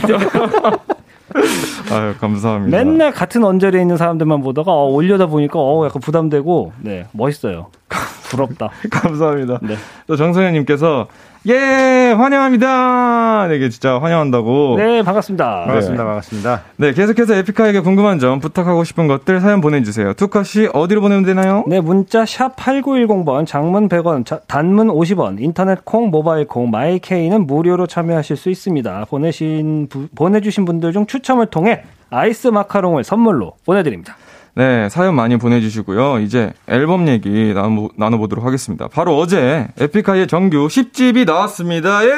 아유, 1.92 2.14
감사합니다. 2.20 2.76
맨날 2.76 3.12
같은 3.12 3.44
언저리에 3.44 3.80
있는 3.80 3.96
사람들만 3.96 4.42
보다가 4.42 4.72
어, 4.72 4.86
올려다 4.86 5.26
보니까 5.26 5.58
어, 5.58 5.84
약간 5.84 6.00
부담되고 6.00 6.72
네 6.80 7.06
멋있어요. 7.12 7.68
부럽다. 8.30 8.70
감사합니다. 8.90 9.58
네. 9.62 9.76
또 10.06 10.16
정성현님께서, 10.16 11.06
예, 11.48 12.14
환영합니다! 12.16 13.46
네, 13.48 13.56
이게 13.56 13.68
진짜 13.68 13.98
환영한다고. 14.00 14.76
네 14.78 15.02
반갑습니다. 15.02 15.64
반갑습니다. 15.66 16.04
반갑습니다. 16.04 16.62
네, 16.76 16.92
계속해서 16.92 17.34
에픽하에게 17.34 17.80
궁금한 17.80 18.20
점, 18.20 18.38
부탁하고 18.38 18.84
싶은 18.84 19.08
것들 19.08 19.40
사연 19.40 19.60
보내주세요. 19.60 20.14
투컷이 20.14 20.68
어디로 20.72 21.00
보내면 21.00 21.24
되나요? 21.24 21.64
네, 21.66 21.80
문자 21.80 22.24
샵 22.24 22.54
8910번, 22.54 23.44
장문 23.44 23.88
100원, 23.88 24.24
자- 24.24 24.38
단문 24.46 24.86
50원, 24.86 25.40
인터넷 25.40 25.84
콩, 25.84 26.10
모바일 26.10 26.46
콩, 26.46 26.70
마이케이는 26.70 27.48
무료로 27.48 27.88
참여하실 27.88 28.36
수 28.36 28.48
있습니다. 28.48 29.06
보내신 29.10 29.88
부- 29.90 30.06
보내주신 30.14 30.64
분들 30.64 30.92
중 30.92 31.06
추첨을 31.06 31.46
통해 31.46 31.82
아이스 32.10 32.48
마카롱을 32.48 33.02
선물로 33.02 33.54
보내드립니다. 33.66 34.16
네, 34.54 34.88
사연 34.90 35.14
많이 35.14 35.38
보내주시고요. 35.38 36.18
이제 36.20 36.52
앨범 36.68 37.08
얘기 37.08 37.54
나눠, 37.54 37.88
나눠 37.96 38.18
보도록 38.18 38.44
하겠습니다. 38.44 38.86
바로 38.88 39.16
어제 39.18 39.68
에픽하이의 39.80 40.26
정규 40.26 40.66
10집이 40.68 41.24
나왔습니다. 41.26 42.04
예! 42.04 42.10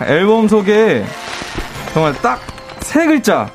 와. 0.00 0.06
앨범 0.06 0.48
속에 0.48 1.04
정말 1.92 2.12
딱 2.20 2.40
세 2.80 3.06
글자 3.06 3.50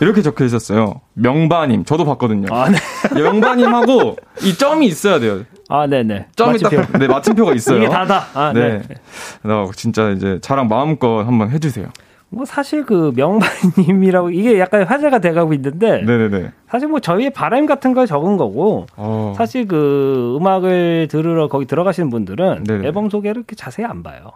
이렇게 0.00 0.20
적혀 0.20 0.44
있었어요. 0.44 1.00
명바님. 1.14 1.84
저도 1.86 2.04
봤거든요. 2.04 2.52
아, 2.54 2.68
네. 2.68 2.76
명바님하고 3.14 4.16
이 4.42 4.54
점이 4.58 4.86
있어야 4.86 5.20
돼요. 5.20 5.44
아, 5.68 5.86
네네. 5.86 6.26
점이. 6.36 6.58
딱, 6.58 6.98
네, 6.98 7.06
마침표가 7.08 7.52
있어요. 7.54 7.78
이게 7.78 7.88
다다. 7.88 8.24
아, 8.34 8.52
네. 8.52 8.82
네. 8.86 8.94
나 9.42 9.66
진짜 9.74 10.10
이제 10.10 10.38
자랑 10.40 10.68
마음껏 10.68 11.22
한번 11.24 11.50
해주세요. 11.50 11.86
뭐 12.28 12.44
사실 12.44 12.84
그 12.84 13.12
명반님이라고 13.14 14.30
이게 14.30 14.58
약간 14.58 14.82
화제가 14.82 15.20
돼가고 15.20 15.52
있는데 15.54 16.02
네네네. 16.02 16.50
사실 16.68 16.88
뭐 16.88 16.98
저희의 16.98 17.30
바람 17.30 17.66
같은 17.66 17.94
걸 17.94 18.06
적은 18.06 18.36
거고 18.36 18.86
어. 18.96 19.32
사실 19.36 19.68
그 19.68 20.36
음악을 20.40 21.06
들으러 21.08 21.46
거기 21.48 21.66
들어가시는 21.66 22.10
분들은 22.10 22.64
네네. 22.64 22.86
앨범 22.86 23.10
소개를 23.10 23.36
이렇게 23.40 23.54
자세히 23.54 23.86
안 23.86 24.02
봐요. 24.02 24.32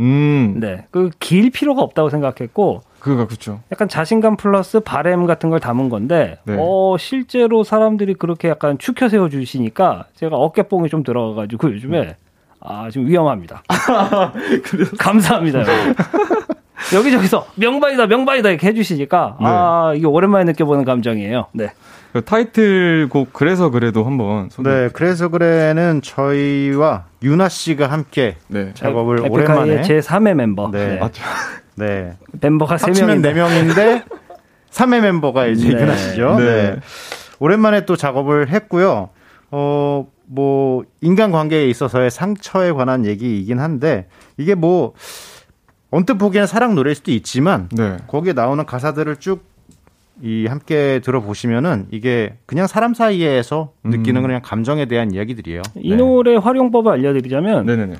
음. 0.00 0.56
네. 0.60 0.86
그 0.90 1.10
길 1.20 1.50
필요가 1.50 1.82
없다고 1.82 2.08
생각했고 2.08 2.80
그거가 3.06 3.28
그쵸. 3.28 3.60
약간 3.70 3.88
자신감 3.88 4.36
플러스 4.36 4.80
바램 4.80 5.26
같은 5.26 5.48
걸 5.48 5.60
담은 5.60 5.88
건데 5.90 6.38
네. 6.42 6.56
어 6.58 6.96
실제로 6.98 7.62
사람들이 7.62 8.14
그렇게 8.14 8.48
약간 8.48 8.78
축혀 8.78 9.08
세워 9.08 9.28
주시니까 9.28 10.06
제가 10.16 10.34
어깨뽕이 10.34 10.88
좀 10.88 11.04
들어가 11.04 11.36
가지고 11.36 11.72
요즘에 11.72 12.16
아 12.58 12.90
지금 12.90 13.06
위험합니다. 13.06 13.62
감사합니다. 14.98 15.62
여기저기서 16.94 17.46
명반이다 17.54 18.08
명반이다 18.08 18.50
이렇게 18.50 18.66
해주시니까 18.66 19.36
아 19.38 19.92
이게 19.94 20.04
오랜만에 20.04 20.44
느껴보는 20.46 20.84
감정이에요. 20.84 21.46
네. 21.52 21.70
그 22.12 22.24
타이틀곡 22.24 23.32
그래서 23.32 23.70
그래도 23.70 24.02
한번 24.02 24.50
소개. 24.50 24.68
네, 24.68 24.88
그래서 24.92 25.28
그래는 25.28 26.00
저희와 26.02 27.04
유나 27.22 27.48
씨가 27.48 27.86
함께 27.86 28.36
네. 28.48 28.72
작업을 28.74 29.26
에픽하이의 29.26 29.30
오랜만에 29.30 29.82
제 29.82 30.00
3의 30.00 30.34
멤버. 30.34 30.70
네. 30.72 30.94
네. 30.94 30.98
맞죠. 30.98 31.22
네. 31.76 32.14
멤버가 32.40 32.78
세 32.78 32.86
합치면 32.86 33.08
명인데. 33.22 33.32
네 33.32 33.34
명인데 33.34 34.04
3회 34.70 35.00
멤버가 35.00 35.46
이제 35.46 35.68
네. 35.74 35.80
유나 35.82 35.96
씨죠. 35.96 36.36
네. 36.38 36.44
네. 36.44 36.80
오랜만에 37.38 37.86
또 37.86 37.96
작업을 37.96 38.48
했고요. 38.50 39.10
어, 39.50 40.06
뭐 40.26 40.84
인간 41.00 41.30
관계에 41.30 41.68
있어서의 41.68 42.10
상처에 42.10 42.72
관한 42.72 43.06
얘기이긴 43.06 43.60
한데 43.60 44.08
이게 44.36 44.54
뭐 44.54 44.94
언뜻 45.90 46.14
보기에는 46.14 46.46
사랑 46.46 46.74
노래일 46.74 46.96
수도 46.96 47.12
있지만 47.12 47.68
네. 47.72 47.96
거기에 48.08 48.32
나오는 48.32 48.64
가사들을 48.66 49.16
쭉 49.16 49.56
이 50.22 50.46
함께 50.46 51.00
들어보시면은 51.04 51.88
이게 51.90 52.38
그냥 52.46 52.66
사람 52.66 52.94
사이에서 52.94 53.72
느끼는 53.84 54.22
그냥 54.22 54.40
감정에 54.42 54.86
대한 54.86 55.12
이야기들이에요. 55.12 55.60
이 55.76 55.90
네. 55.90 55.96
노래 55.96 56.36
활용법을 56.36 56.90
알려드리자면 56.92 57.66
네네네. 57.66 57.96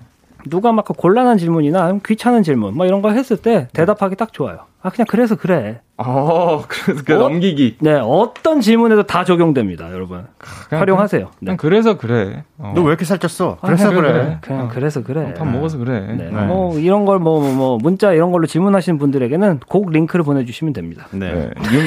누가 0.48 0.72
막그 0.72 0.94
곤란한 0.94 1.38
질문이나 1.38 1.98
귀찮은 2.04 2.42
질문 2.42 2.74
뭐 2.76 2.86
이런 2.86 3.02
거 3.02 3.10
했을 3.10 3.36
때 3.36 3.68
대답하기 3.72 4.16
딱 4.16 4.32
좋아요. 4.32 4.60
아 4.82 4.90
그냥 4.90 5.06
그래서 5.08 5.34
그래. 5.34 5.80
아, 5.96 6.62
그래서 6.68 7.02
그 7.04 7.14
어? 7.14 7.18
넘기기. 7.18 7.78
네 7.80 7.94
어떤 8.00 8.60
질문에도 8.60 9.02
다 9.04 9.24
적용됩니다, 9.24 9.90
여러분. 9.92 10.26
그냥 10.68 10.82
활용하세요. 10.82 11.30
그냥 11.38 11.54
네. 11.54 11.56
그래서 11.56 11.96
그래. 11.98 12.44
어. 12.58 12.72
너왜 12.76 12.88
이렇게 12.88 13.04
살쪘어? 13.04 13.56
아, 13.62 13.66
그래서 13.66 13.88
그냥 13.88 14.02
그래. 14.02 14.12
그래. 14.12 14.38
그냥 14.42 14.66
어. 14.66 14.68
그래서 14.72 15.02
그래. 15.02 15.34
밥 15.34 15.48
먹어서 15.48 15.78
그래. 15.78 16.00
네. 16.00 16.30
네. 16.30 16.30
뭐 16.30 16.78
이런 16.78 17.04
걸 17.04 17.18
뭐 17.18 17.40
뭐 17.40 17.78
문자 17.78 18.12
이런 18.12 18.30
걸로 18.30 18.46
질문하시는 18.46 18.98
분들에게는 18.98 19.60
곡 19.66 19.90
링크를 19.90 20.24
보내주시면 20.24 20.72
됩니다. 20.74 21.08
네. 21.10 21.32
네. 21.32 21.50
윤, 21.72 21.86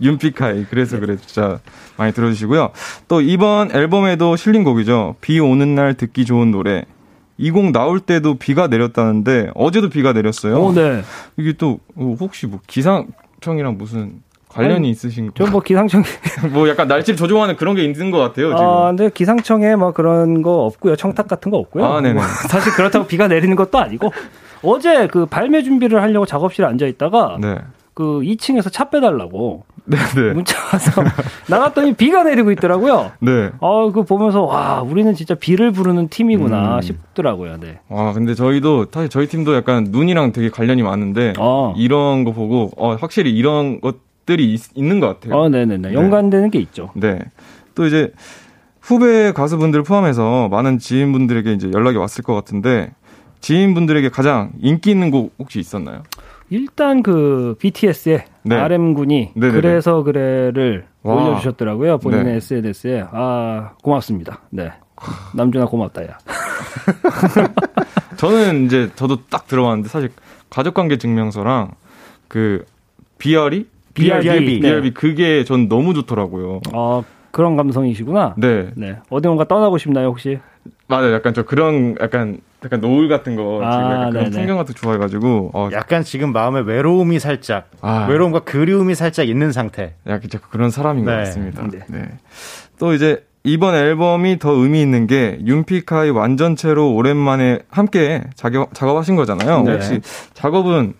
윤피카이. 0.00 0.64
그래서 0.68 0.98
그래. 0.98 1.16
진짜 1.18 1.60
많이 1.96 2.12
들어주시고요. 2.12 2.70
또 3.06 3.20
이번 3.20 3.70
앨범에도 3.70 4.34
실린 4.36 4.64
곡이죠. 4.64 5.14
비 5.20 5.38
오는 5.38 5.74
날 5.76 5.94
듣기 5.94 6.24
좋은 6.24 6.50
노래. 6.50 6.84
이곡 7.42 7.72
나올 7.72 7.98
때도 7.98 8.36
비가 8.36 8.68
내렸다는데 8.68 9.50
어제도 9.56 9.88
비가 9.88 10.12
내렸어요. 10.12 10.62
오, 10.62 10.72
네. 10.72 11.02
이게 11.36 11.52
또 11.54 11.80
어, 11.96 12.14
혹시 12.20 12.46
뭐 12.46 12.60
기상청이랑 12.68 13.76
무슨 13.78 14.22
관련이 14.48 14.76
아니, 14.76 14.90
있으신 14.90 15.32
저뭐 15.34 15.60
기상청 15.66 16.04
뭐 16.52 16.68
약간 16.68 16.86
날씨를 16.86 17.16
조종하는 17.16 17.56
그런 17.56 17.74
게 17.74 17.82
있는 17.82 18.12
것 18.12 18.18
같아요 18.18 18.50
지금. 18.50 18.64
아, 18.64 18.86
근데 18.88 19.10
기상청에 19.10 19.74
뭐 19.74 19.90
그런 19.90 20.42
거 20.42 20.66
없고요. 20.66 20.94
청탁 20.94 21.26
같은 21.26 21.50
거 21.50 21.56
없고요. 21.56 21.84
아, 21.84 22.00
네네. 22.00 22.14
뭐 22.14 22.22
사실 22.48 22.72
그렇다고 22.74 23.06
비가 23.06 23.26
내리는 23.26 23.56
것도 23.56 23.76
아니고 23.76 24.12
어제 24.62 25.08
그 25.08 25.26
발매 25.26 25.64
준비를 25.64 26.00
하려고 26.00 26.26
작업실에 26.26 26.64
앉아 26.68 26.86
있다가 26.86 27.38
네. 27.40 27.58
그 27.94 28.20
2층에서 28.20 28.72
차 28.72 28.88
빼달라고 28.88 29.64
네네. 29.84 30.32
문자 30.34 30.56
와서 30.72 31.02
나갔더니 31.48 31.94
비가 31.94 32.22
내리고 32.22 32.52
있더라고요. 32.52 33.12
네. 33.20 33.50
아, 33.60 33.90
그 33.92 34.04
보면서 34.04 34.42
와, 34.42 34.80
우리는 34.80 35.12
진짜 35.14 35.34
비를 35.34 35.72
부르는 35.72 36.08
팀이구나 36.08 36.76
음. 36.76 36.82
싶더라고요. 36.82 37.58
네. 37.60 37.80
와 37.88 38.12
근데 38.12 38.34
저희도 38.34 38.86
사실 38.92 39.08
저희 39.08 39.26
팀도 39.26 39.54
약간 39.54 39.88
눈이랑 39.90 40.32
되게 40.32 40.48
관련이 40.48 40.82
많은데 40.82 41.34
어. 41.38 41.74
이런 41.76 42.24
거 42.24 42.32
보고 42.32 42.70
어, 42.76 42.94
확실히 42.94 43.32
이런 43.36 43.80
것들이 43.80 44.54
있, 44.54 44.60
는것 44.76 45.20
같아요. 45.20 45.38
어, 45.38 45.48
네네 45.48 45.78
네. 45.78 45.92
연관되는 45.92 46.50
게 46.50 46.60
있죠. 46.60 46.90
네. 46.94 47.18
또 47.74 47.86
이제 47.86 48.12
후배 48.80 49.32
가수분들 49.32 49.82
포함해서 49.82 50.48
많은 50.48 50.78
지인분들에게 50.78 51.52
이제 51.52 51.70
연락이 51.72 51.98
왔을 51.98 52.24
것 52.24 52.34
같은데 52.34 52.92
지인분들에게 53.40 54.08
가장 54.10 54.50
인기 54.60 54.90
있는 54.92 55.10
곡 55.10 55.34
혹시 55.38 55.58
있었나요? 55.58 56.02
일단 56.50 57.02
그 57.02 57.54
BTS의 57.58 58.24
네. 58.44 58.56
RM 58.56 58.94
군이 58.94 59.32
네네네. 59.34 59.60
그래서 59.60 60.02
그래를 60.02 60.84
와. 61.02 61.14
올려주셨더라고요 61.14 61.98
본인의 61.98 62.24
네. 62.24 62.34
SNS에 62.36 63.04
아 63.10 63.72
고맙습니다. 63.82 64.40
네 64.50 64.72
남준아 65.34 65.66
고맙다 65.66 66.02
야. 66.04 66.18
저는 68.16 68.66
이제 68.66 68.90
저도 68.94 69.24
딱 69.26 69.46
들어봤는데 69.46 69.88
사실 69.88 70.10
가족관계 70.50 70.98
증명서랑 70.98 71.72
그 72.28 72.64
BR이 73.18 73.66
BRB. 73.94 74.60
BRB 74.60 74.90
그게 74.94 75.44
전 75.44 75.68
너무 75.68 75.94
좋더라고요. 75.94 76.60
아 76.72 77.02
그런 77.30 77.56
감성이시구나. 77.56 78.34
네. 78.38 78.70
네 78.74 78.98
어디론가 79.10 79.44
떠나고 79.44 79.78
싶나요 79.78 80.08
혹시? 80.08 80.38
맞아요. 80.86 81.12
약간 81.14 81.34
저 81.34 81.42
그런 81.44 81.96
약간 82.00 82.38
약간 82.64 82.80
노을 82.80 83.08
같은 83.08 83.34
거 83.36 83.42
지금 83.54 83.64
아, 83.66 83.92
약간 83.94 84.10
그런 84.10 84.24
네네. 84.24 84.36
풍경 84.38 84.56
같은 84.58 84.74
거 84.74 84.80
좋아해가지고 84.80 85.50
어, 85.54 85.68
약간 85.72 86.04
지금 86.04 86.32
마음에 86.32 86.60
외로움이 86.60 87.18
살짝, 87.18 87.70
아. 87.80 88.06
외로움과 88.08 88.40
그리움이 88.40 88.94
살짝 88.94 89.28
있는 89.28 89.52
상태. 89.52 89.94
약간 90.06 90.20
진짜 90.22 90.38
그런 90.50 90.70
사람인 90.70 91.04
것 91.04 91.10
네. 91.10 91.16
같습니다. 91.18 91.66
네. 91.70 91.80
네. 91.88 92.08
또 92.78 92.92
이제 92.94 93.24
이번 93.44 93.74
앨범이 93.74 94.38
더 94.38 94.52
의미 94.52 94.80
있는 94.80 95.08
게 95.08 95.38
윤피카이 95.44 96.10
완전체로 96.10 96.94
오랜만에 96.94 97.60
함께 97.70 98.22
작업, 98.36 98.72
작업하신 98.72 99.16
거잖아요. 99.16 99.62
네. 99.64 99.72
혹시 99.72 100.00
작업은 100.34 100.94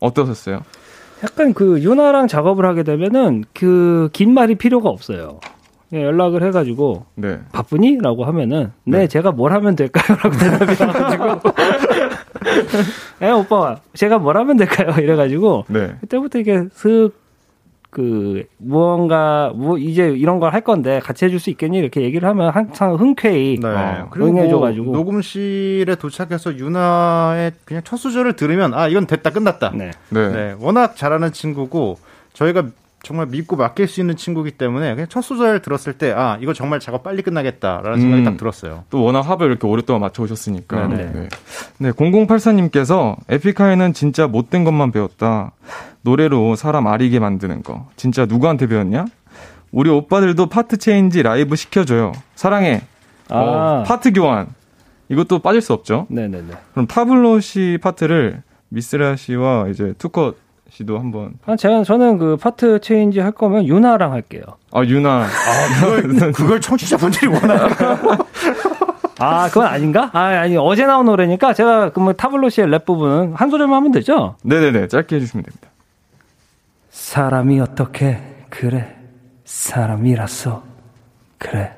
어떠셨어요? 0.00 0.62
약간 1.22 1.54
그 1.54 1.80
유나랑 1.80 2.26
작업을 2.26 2.66
하게 2.66 2.82
되면은 2.82 3.44
그 3.54 4.08
긴 4.12 4.34
말이 4.34 4.56
필요가 4.56 4.88
없어요. 4.90 5.38
그냥 5.94 6.06
연락을 6.08 6.42
해가지고 6.42 7.06
네. 7.14 7.38
바쁘니? 7.52 7.98
라고 8.02 8.24
하면은 8.24 8.72
네, 8.84 8.98
네. 8.98 9.06
제가 9.08 9.30
뭘 9.32 9.52
하면 9.52 9.76
될까요? 9.76 10.18
라고 10.22 10.36
대답이 10.36 10.84
나와가지고 10.84 11.50
에 13.22 13.30
오빠 13.32 13.76
제가 13.94 14.18
뭘 14.18 14.36
하면 14.36 14.56
될까요? 14.56 14.94
이래가지고 14.98 15.66
네. 15.68 15.94
그때부터 16.00 16.38
이게 16.40 16.64
슥 16.72 17.12
그 17.94 18.42
무언가 18.58 19.52
뭐 19.54 19.78
이제 19.78 20.08
이런 20.10 20.40
걸 20.40 20.52
할 20.52 20.62
건데 20.62 20.98
같이 21.00 21.24
해줄 21.24 21.38
수 21.38 21.48
있겠니? 21.50 21.78
이렇게 21.78 22.02
얘기를 22.02 22.28
하면 22.28 22.50
항상 22.50 22.96
흔쾌히 22.96 23.58
네. 23.60 23.68
어, 23.68 24.08
그리고 24.10 24.32
뭐 24.32 24.40
응해줘가지고. 24.40 24.92
녹음실에 24.92 25.94
도착해서 25.94 26.56
유나의 26.58 27.52
그냥 27.64 27.82
첫 27.84 27.96
수절을 27.96 28.34
들으면 28.34 28.74
아 28.74 28.88
이건 28.88 29.06
됐다 29.06 29.30
끝났다. 29.30 29.70
네. 29.76 29.92
네. 30.10 30.28
네, 30.28 30.56
워낙 30.58 30.96
잘하는 30.96 31.32
친구고 31.32 31.98
저희가 32.32 32.64
정말 33.04 33.26
믿고 33.26 33.54
맡길 33.56 33.86
수 33.86 34.00
있는 34.00 34.16
친구기 34.16 34.52
때문에 34.52 34.94
그냥 34.94 35.06
첫 35.08 35.20
소절 35.22 35.62
들었을 35.62 35.92
때 35.92 36.12
아 36.12 36.38
이거 36.40 36.52
정말 36.52 36.80
작업 36.80 37.02
빨리 37.02 37.22
끝나겠다라는 37.22 38.00
생각이 38.00 38.22
음. 38.22 38.24
딱 38.24 38.36
들었어요. 38.36 38.84
또 38.90 39.02
워낙 39.04 39.20
합을 39.20 39.46
이렇게 39.46 39.66
오랫동안 39.66 40.00
맞춰 40.00 40.22
오셨으니까. 40.22 40.88
네네. 40.88 41.12
네. 41.12 41.28
네, 41.78 41.90
0084님께서 41.92 43.16
에픽하이는 43.28 43.92
진짜 43.92 44.26
못된 44.26 44.64
것만 44.64 44.92
배웠다. 44.92 45.52
노래로 46.02 46.56
사람 46.56 46.86
아리게 46.86 47.18
만드는 47.18 47.62
거. 47.62 47.88
진짜 47.96 48.26
누구한테 48.26 48.66
배웠냐? 48.66 49.06
우리 49.72 49.90
오빠들도 49.90 50.46
파트 50.46 50.76
change 50.76 51.22
라이브 51.22 51.56
시켜줘요. 51.56 52.12
사랑해. 52.34 52.82
아. 53.28 53.38
어, 53.38 53.82
파트 53.86 54.12
교환. 54.12 54.48
이것도 55.08 55.40
빠질 55.40 55.60
수 55.60 55.72
없죠. 55.72 56.06
네네네. 56.10 56.52
그럼 56.72 56.86
타블로 56.86 57.40
씨 57.40 57.78
파트를 57.82 58.42
미스라 58.68 59.16
씨와 59.16 59.68
이제 59.68 59.94
투컷 59.98 60.36
씨도 60.74 60.98
한번. 60.98 61.34
아, 61.46 61.54
제가 61.56 61.84
저는 61.84 62.18
그 62.18 62.36
파트 62.36 62.80
change 62.80 63.20
할 63.20 63.30
거면 63.32 63.66
윤하랑 63.66 64.12
할게요. 64.12 64.42
아, 64.72 64.82
윤하. 64.82 65.26
그걸, 65.80 66.32
그걸 66.32 66.60
청취자분들이 66.60 67.28
원하는 67.28 67.68
아, 69.20 69.46
그건 69.48 69.66
아닌가? 69.68 70.10
아, 70.12 70.20
아니, 70.24 70.56
어제 70.56 70.84
나온 70.84 71.06
노래니까 71.06 71.54
제가 71.54 71.90
그러면 71.90 72.16
타블로 72.16 72.48
씨의 72.48 72.68
랩 72.68 72.84
부분 72.84 73.34
한 73.34 73.50
소절만 73.50 73.76
하면 73.76 73.92
되죠? 73.92 74.34
네네네. 74.42 74.88
짧게 74.88 75.14
해주시면 75.16 75.44
됩니다. 75.44 75.68
사람이 76.90 77.60
어떻게 77.60 78.20
그래 78.50 78.96
사람이라서 79.44 80.62
그래 81.38 81.72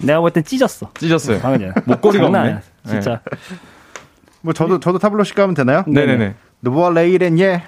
내가 0.00 0.20
볼 0.20 0.30
땐 0.30 0.44
찢었어 0.44 0.90
찢었어요. 0.98 1.38
방금 1.40 1.60
전에 1.60 1.72
목걸이가 1.86 2.26
없네. 2.26 2.58
진짜 2.86 3.20
뭐 4.44 4.52
저도 4.52 4.78
저도 4.78 4.98
타블로 4.98 5.24
씨 5.24 5.34
가면 5.34 5.54
되나요? 5.54 5.84
네네네. 5.86 6.34
너와 6.60 6.90
내일은 6.90 7.38
예 7.38 7.62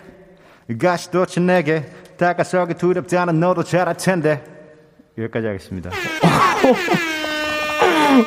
가시도 0.79 1.25
친 1.25 1.47
내게 1.47 1.87
다가서기 2.19 2.75
두렵다는 2.75 3.41
너도 3.41 3.63
잘할 3.65 3.97
텐데 3.97 4.45
여기까지 5.17 5.47
하겠습니다. 5.47 5.89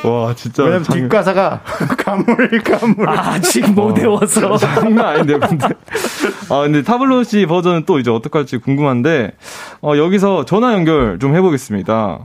와, 0.04 0.34
진짜. 0.34 0.62
왜냐면 0.64 0.82
장- 0.84 0.96
뒷가사가 0.96 1.62
가물 1.98 2.60
가물. 2.62 3.08
아직 3.08 3.70
못 3.72 3.96
외웠어 3.98 4.56
장난 4.56 5.06
아닌데요, 5.06 5.38
근데. 5.40 5.66
아, 6.48 6.62
근데 6.62 6.82
타블로 6.82 7.22
씨 7.24 7.46
버전은 7.46 7.84
또 7.86 7.98
이제 8.00 8.10
어떻게 8.10 8.36
할지 8.38 8.56
궁금한데, 8.58 9.32
어, 9.82 9.96
여기서 9.96 10.44
전화 10.44 10.72
연결 10.74 11.18
좀 11.20 11.34
해보겠습니다. 11.36 12.20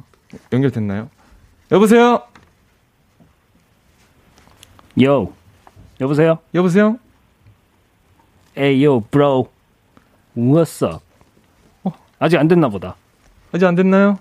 연결됐나요? 0.54 1.10
여보세요? 1.72 2.22
요 5.04 5.30
여보세요 6.02 6.40
여보세요? 6.54 6.98
에이요 8.58 9.02
브로 9.12 9.48
what's 10.38 10.86
up 10.86 11.04
어, 11.84 11.92
아직 12.20 12.38
안 12.38 12.48
됐나 12.48 12.70
보다 12.70 12.96
아직 13.52 13.66
안 13.66 13.76
됐나요? 13.76 14.20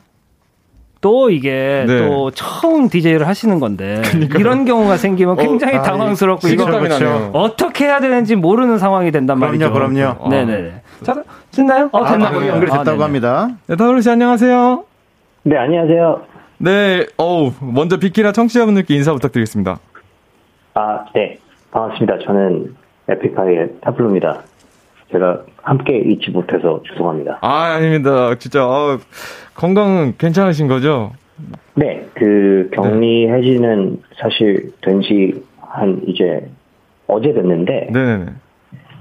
또 1.04 1.28
이게 1.28 1.84
네. 1.86 1.98
또 2.08 2.30
처음 2.30 2.88
DJ를 2.88 3.28
하시는 3.28 3.60
건데 3.60 4.00
이런 4.38 4.64
경우가 4.64 4.96
생기면 4.96 5.36
굉장히 5.36 5.76
아, 5.76 5.82
당황스럽고 5.82 6.48
이거 6.48 6.64
그렇죠. 6.64 7.30
어떻게 7.34 7.84
해야 7.84 8.00
되는지 8.00 8.36
모르는 8.36 8.78
상황이 8.78 9.10
된단 9.10 9.38
말이죠. 9.38 9.70
그럼요, 9.70 9.92
그럼요. 9.92 10.28
네네네. 10.30 10.80
자, 11.02 11.22
됐나요? 11.50 11.90
어, 11.92 12.04
아, 12.04 12.10
됐나 12.10 12.30
보요 12.30 12.48
연결됐다고 12.48 13.02
합니다. 13.02 13.50
네, 13.66 13.76
타블로 13.76 14.00
씨 14.00 14.08
안녕하세요. 14.08 14.84
네, 15.42 15.58
안녕하세요. 15.58 16.22
네, 16.56 17.06
어우, 17.18 17.52
먼저 17.60 17.98
비키라 17.98 18.32
청취자분들께 18.32 18.94
인사 18.94 19.12
부탁드리겠습니다. 19.12 19.78
아, 20.72 21.04
네. 21.14 21.38
반갑습니다. 21.78 22.18
저는 22.20 22.72
에픽하이의 23.08 23.68
타블로입니다. 23.80 24.42
제가 25.10 25.42
함께 25.62 25.98
잊지 25.98 26.30
못해서 26.30 26.80
죄송합니다. 26.88 27.38
아, 27.42 27.74
아닙니다. 27.74 28.34
진짜, 28.36 28.64
어, 28.64 28.98
건강은 29.54 30.14
괜찮으신 30.16 30.68
거죠? 30.68 31.12
네, 31.74 32.06
그 32.14 32.70
격리 32.72 33.28
해지는 33.28 34.00
사실 34.16 34.72
된 34.82 35.00
지 35.02 35.34
한 35.76 36.00
이제 36.06 36.48
어제 37.08 37.32
됐는데, 37.32 37.88
네네네. 37.92 38.26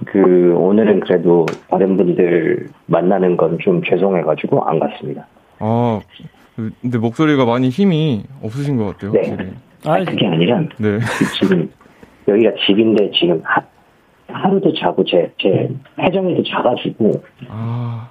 그 0.08 0.56
오늘은 0.58 1.02
그래도 1.02 1.46
다른 1.70 1.96
분들 1.98 2.68
만나는 2.88 3.38
건 3.38 3.60
좀 3.60 3.84
죄송해가지고 3.84 4.64
안 4.66 4.80
갔습니다. 4.80 5.28
아, 5.60 6.02
근데 6.82 6.98
목소리가 6.98 7.46
많이 7.46 7.70
힘이 7.70 8.24
없으신 8.42 8.78
것 8.78 8.86
같아요, 8.98 9.12
네. 9.12 9.54
아, 9.86 10.04
그게 10.04 10.26
아니라 10.28 10.62
네. 10.80 10.98
지금 11.40 11.70
여기가 12.28 12.52
집인데 12.66 13.12
지금 13.12 13.42
하, 13.44 13.62
하루도 14.28 14.74
자고 14.80 15.04
제, 15.06 15.32
제 15.42 15.70
혜정이도 16.00 16.44
자가지고 16.50 17.24
아, 17.50 18.10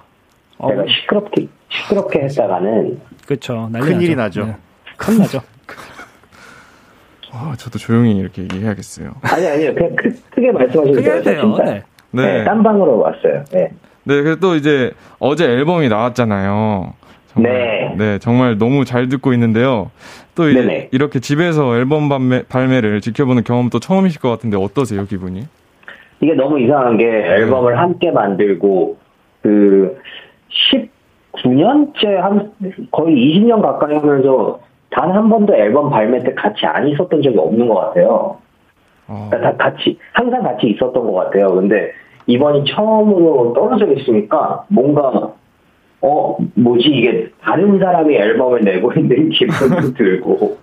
내가 0.67 0.83
시끄럽게 0.87 1.47
시끄럽게 1.69 2.19
했다가는 2.21 2.99
그렇죠. 3.25 3.69
난리 3.71 3.85
큰일이 3.85 4.15
나죠. 4.15 4.41
나죠. 4.41 4.51
네. 4.51 4.57
큰일 4.97 5.19
나죠. 5.19 5.41
아, 7.31 7.55
저도 7.57 7.79
조용히 7.79 8.15
이렇게 8.15 8.43
얘기해야겠어요. 8.43 9.15
아니 9.23 9.47
아니요 9.47 9.73
그냥 9.73 9.95
크, 9.95 10.03
크게 10.29 10.51
크게 10.51 11.01
돼요. 11.01 11.13
해도 11.13 11.23
돼요. 11.23 11.41
진짜. 11.41 11.63
네. 11.63 11.83
네. 12.11 12.37
네. 12.39 12.43
딴 12.43 12.61
방으로 12.61 12.99
왔어요. 12.99 13.43
네. 13.51 13.69
네, 14.05 14.21
그래서 14.21 14.39
또 14.39 14.55
이제 14.55 14.91
어제 15.19 15.45
앨범이 15.45 15.89
나왔잖아요. 15.89 16.93
정말, 17.33 17.51
네. 17.51 17.95
네, 17.97 18.19
정말 18.19 18.57
너무 18.57 18.85
잘 18.85 19.09
듣고 19.09 19.33
있는데요. 19.33 19.89
또 20.35 20.45
네네. 20.45 20.89
이렇게 20.91 21.19
집에서 21.19 21.75
앨범 21.77 22.09
발매, 22.09 22.43
발매 22.43 22.81
를 22.81 23.01
지켜보는 23.01 23.43
경험도 23.43 23.79
처음이실 23.79 24.19
것 24.21 24.29
같은데 24.29 24.57
어떠세요, 24.57 25.05
기분이? 25.05 25.43
이게 26.21 26.33
너무 26.33 26.59
이상한 26.59 26.97
게 26.97 27.05
앨범을 27.05 27.77
함께 27.77 28.11
만들고 28.11 28.97
그 29.41 29.97
19년째 31.35 32.05
한 32.15 32.51
거의 32.91 33.15
20년 33.15 33.61
가까이 33.61 33.95
하면서 33.95 34.59
단 34.89 35.11
한 35.11 35.29
번도 35.29 35.55
앨범 35.55 35.89
발매 35.89 36.19
때 36.23 36.33
같이 36.33 36.65
안 36.65 36.87
있었던 36.87 37.21
적이 37.21 37.37
없는 37.37 37.67
것 37.67 37.75
같아요. 37.75 38.37
어, 39.07 39.27
그러니까 39.29 39.57
다 39.57 39.71
같이 39.71 39.97
항상 40.13 40.43
같이 40.43 40.67
있었던 40.67 40.93
것 40.93 41.11
같아요. 41.13 41.55
근데 41.55 41.91
이번이 42.27 42.63
처음으로 42.65 43.53
떨어져 43.53 43.91
있으니까 43.91 44.63
뭔가 44.69 45.33
어 46.05 46.37
뭐지 46.55 46.83
이게 46.89 47.29
다른 47.41 47.79
사람이 47.79 48.13
앨범을 48.15 48.61
내고 48.61 48.91
있는 48.93 49.29
기분도 49.31 49.93
들고 49.93 50.57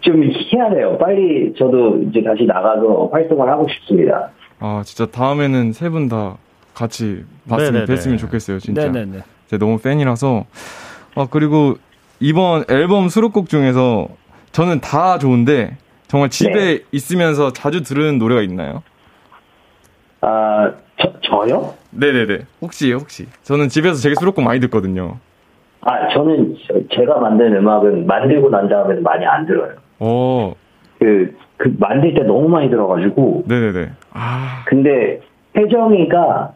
좀 0.00 0.22
희한해요. 0.24 0.98
빨리 0.98 1.52
저도 1.58 1.98
이제 2.08 2.22
다시 2.22 2.44
나가서 2.44 3.10
활동을 3.12 3.48
하고 3.48 3.66
싶습니다. 3.68 4.30
아, 4.58 4.82
진짜 4.84 5.06
다음에는 5.10 5.72
세 5.72 5.90
분 5.90 6.08
다 6.08 6.36
같이 6.74 7.24
봤으면. 7.48 7.84
뵀으면 7.84 8.18
좋겠어요, 8.18 8.58
진짜. 8.58 8.88
네네네. 8.90 9.18
제가 9.48 9.64
너무 9.64 9.78
팬이라서. 9.78 10.44
아, 11.16 11.26
그리고 11.30 11.74
이번 12.18 12.64
앨범 12.70 13.08
수록곡 13.08 13.48
중에서 13.48 14.08
저는 14.52 14.80
다 14.80 15.18
좋은데 15.18 15.76
정말 16.08 16.30
집에 16.30 16.80
있으면서 16.90 17.52
자주 17.52 17.82
들으는 17.82 18.18
노래가 18.18 18.40
있나요? 18.42 18.82
아 20.20 20.72
저, 21.00 21.12
저요? 21.20 21.74
네네네. 21.96 22.40
혹시, 22.62 22.92
혹시. 22.92 23.26
저는 23.42 23.68
집에서 23.68 24.02
되게 24.02 24.14
수록곡 24.18 24.44
많이 24.44 24.60
듣거든요. 24.60 25.16
아 25.80 26.08
저는 26.08 26.56
저- 26.66 26.80
제가 26.96 27.20
만든 27.20 27.54
음악은 27.56 28.06
만들고 28.06 28.48
난 28.50 28.68
다음에는 28.68 29.02
많이 29.02 29.26
안 29.26 29.44
들어요. 29.46 29.74
어, 29.98 30.54
그, 30.98 31.36
그 31.58 31.74
만들 31.78 32.14
때 32.14 32.22
너무 32.22 32.48
많이 32.48 32.70
들어가지고 32.70 33.44
네네네. 33.46 33.90
아, 34.12 34.64
근데 34.66 35.20
혜정이가 35.56 36.54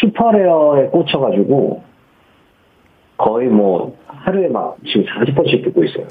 Super 0.00 0.43
Rare에 0.43 0.86
꽂혀가지고 0.88 1.82
거의 3.16 3.48
뭐 3.48 3.96
하루에 4.08 4.48
막 4.48 4.76
지금 4.84 5.04
40번씩 5.04 5.64
듣고 5.64 5.84
있어요. 5.84 6.06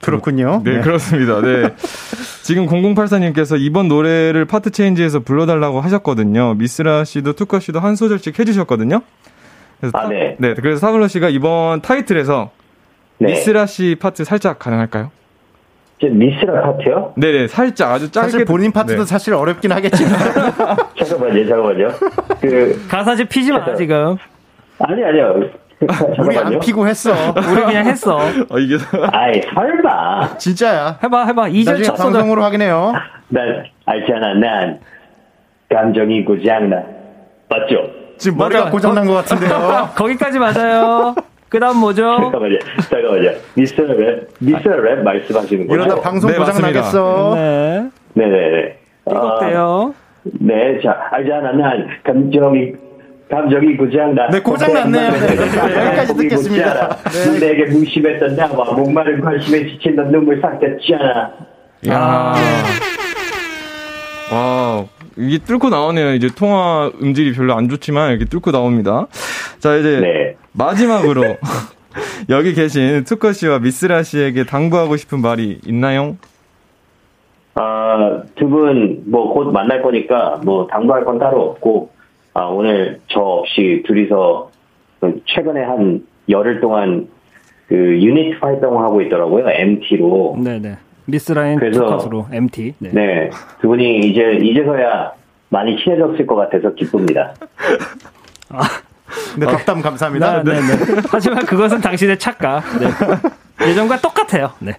그렇군요. 0.00 0.62
네, 0.64 0.76
네. 0.76 0.80
그렇습니다. 0.80 1.40
네. 1.40 1.74
지금 2.42 2.66
0084님께서 2.66 3.60
이번 3.60 3.88
노래를 3.88 4.44
파트 4.44 4.70
change해서 4.70 5.20
불러달라고 5.20 5.80
하셨거든요. 5.80 6.54
미스라 6.54 7.04
씨도 7.04 7.34
투컷 7.34 7.60
씨도 7.60 7.80
한 7.80 7.96
소절씩 7.96 8.38
해주셨거든요. 8.38 9.02
그래서 9.80 9.98
아, 9.98 10.08
네. 10.08 10.36
네, 10.38 10.54
그래서 10.54 10.78
타블로 10.80 11.08
씨가 11.08 11.28
이번 11.28 11.80
타이틀에서 11.80 12.50
네. 13.18 13.28
미스라 13.28 13.66
씨 13.66 13.96
파트 13.98 14.24
살짝 14.24 14.58
가능할까요? 14.58 15.10
이제 15.98 16.08
미스라 16.08 16.62
파트요? 16.62 17.12
네네, 17.16 17.48
살짝 17.48 17.92
아주 17.92 18.10
짧게. 18.10 18.30
사실 18.30 18.44
본인 18.46 18.72
파트도 18.72 19.00
네. 19.00 19.06
사실 19.06 19.34
어렵긴 19.34 19.70
하겠지만 19.72 20.12
잠깐만요, 20.98 21.46
잠깐만요. 21.46 21.88
그 22.40 22.86
가사 22.88 23.14
지 23.14 23.24
피지 23.26 23.52
마 23.52 23.74
지금. 23.74 24.16
아니 24.78 25.04
아니요. 25.04 25.50
우리. 26.18 26.36
안 26.38 26.58
피고 26.60 26.86
했어. 26.86 27.12
우리 27.36 27.64
그냥 27.64 27.86
했어. 27.86 28.16
어, 28.16 28.58
이게. 28.58 28.76
아이 29.12 29.40
설마. 29.54 30.36
진짜야. 30.38 30.98
해봐 31.02 31.26
해봐. 31.26 31.48
2절 31.48 31.64
나중에 31.66 31.82
첫 31.84 31.96
소절. 31.96 32.12
방송으로 32.12 32.42
확인해요. 32.42 32.92
난 33.28 33.64
알잖아. 33.86 34.34
난 34.34 34.80
감정이 35.72 36.24
고장나. 36.24 36.76
맞죠? 37.48 37.90
지금 38.18 38.36
머리가 38.38 38.60
맞아. 38.60 38.70
고장난 38.70 39.06
것 39.06 39.14
같은데요. 39.14 39.90
거기까지 39.96 40.38
맞아요. 40.38 41.14
그 41.48 41.58
다음 41.58 41.78
뭐죠? 41.78 42.02
잠깐만요. 42.02 42.58
잠깐만요. 42.88 43.30
미스터 43.54 43.82
랩, 43.82 44.28
미스터 44.38 44.70
랩 44.70 45.02
말씀하시는 45.02 45.66
거죠? 45.66 45.82
이러다 45.82 46.00
방송 46.00 46.30
네, 46.30 46.36
고장 46.36 46.54
맞습니다. 46.54 46.78
나겠어. 46.80 47.32
네. 47.34 47.90
네네네. 48.14 48.76
아, 49.06 49.10
이것대요. 49.10 49.94
네, 50.22 50.80
자, 50.82 50.96
알잖아. 51.10 51.52
난 51.52 51.88
감정이, 52.04 52.72
감정이 53.30 53.76
고장나. 53.76 54.28
네, 54.28 54.40
고장났네요. 54.40 55.10
네, 55.12 55.20
네, 55.20 55.36
네, 55.36 55.86
여기까지 55.86 56.14
듣겠습니다. 56.16 56.96
네. 56.96 57.38
내게 57.38 57.64
무심했던 57.66 58.36
나와 58.36 58.72
목마른 58.72 59.20
관심에 59.20 59.66
지친 59.66 59.94
넌 59.94 60.10
눈물 60.10 60.40
삭혔잖아. 60.40 61.30
야 61.88 62.34
와, 64.32 64.84
이게 65.16 65.38
뚫고 65.38 65.70
나오네요. 65.70 66.14
이제 66.14 66.28
통화 66.36 66.90
음질이 67.00 67.34
별로 67.34 67.54
안 67.54 67.68
좋지만 67.68 68.10
이렇게 68.10 68.24
뚫고 68.24 68.50
나옵니다. 68.50 69.06
자, 69.58 69.76
이제 69.76 70.00
네. 70.00 70.36
마지막으로 70.52 71.22
여기 72.30 72.54
계신 72.54 73.04
투커 73.04 73.32
씨와 73.32 73.58
미스라 73.58 74.02
씨에게 74.02 74.44
당부하고 74.44 74.96
싶은 74.96 75.20
말이 75.20 75.60
있나요? 75.66 76.16
아, 77.54 78.22
두 78.36 78.48
분, 78.48 79.02
뭐, 79.06 79.32
곧 79.34 79.50
만날 79.50 79.82
거니까, 79.82 80.40
뭐, 80.44 80.68
당부할 80.68 81.04
건 81.04 81.18
따로 81.18 81.50
없고, 81.50 81.90
아, 82.34 82.42
오늘 82.44 83.00
저 83.08 83.20
없이 83.20 83.82
둘이서 83.86 84.50
최근에 85.26 85.62
한 85.64 86.06
열흘 86.28 86.60
동안 86.60 87.08
그 87.68 87.74
유닛 87.74 88.34
활동을 88.40 88.84
하고 88.84 89.00
있더라고요. 89.02 89.48
MT로. 89.48 90.36
네네. 90.42 90.76
미스라인 91.06 91.58
그래서- 91.58 91.80
투컷으로 91.80 92.26
MT. 92.32 92.74
네. 92.78 92.90
네. 92.92 93.30
두 93.60 93.68
분이 93.68 94.00
이제, 94.00 94.38
이제서야 94.42 95.12
많이 95.48 95.76
친해졌을 95.82 96.26
것 96.26 96.36
같아서 96.36 96.72
기쁩니다. 96.74 97.34
네, 99.38 99.46
덕담 99.46 99.80
감사합니다. 99.82 100.42
네, 100.44 100.52
네, 100.52 100.60
네. 100.60 101.02
하지만 101.08 101.44
그것은 101.44 101.80
당신의 101.80 102.18
착각. 102.18 102.62
네. 102.78 102.86
예전과 103.68 103.98
똑같아요. 103.98 104.52
네. 104.60 104.72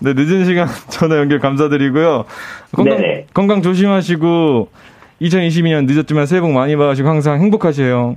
네, 0.00 0.12
늦은 0.14 0.44
시간 0.44 0.66
전화 0.90 1.16
연결 1.18 1.38
감사드리고요. 1.38 2.24
건강, 2.72 2.96
네네. 2.98 3.26
건강 3.32 3.62
조심하시고 3.62 4.68
2022년 5.20 5.86
늦었지만 5.86 6.26
새해 6.26 6.40
복 6.40 6.52
많이 6.52 6.76
받으시고 6.76 7.08
항상 7.08 7.40
행복하세요. 7.40 8.16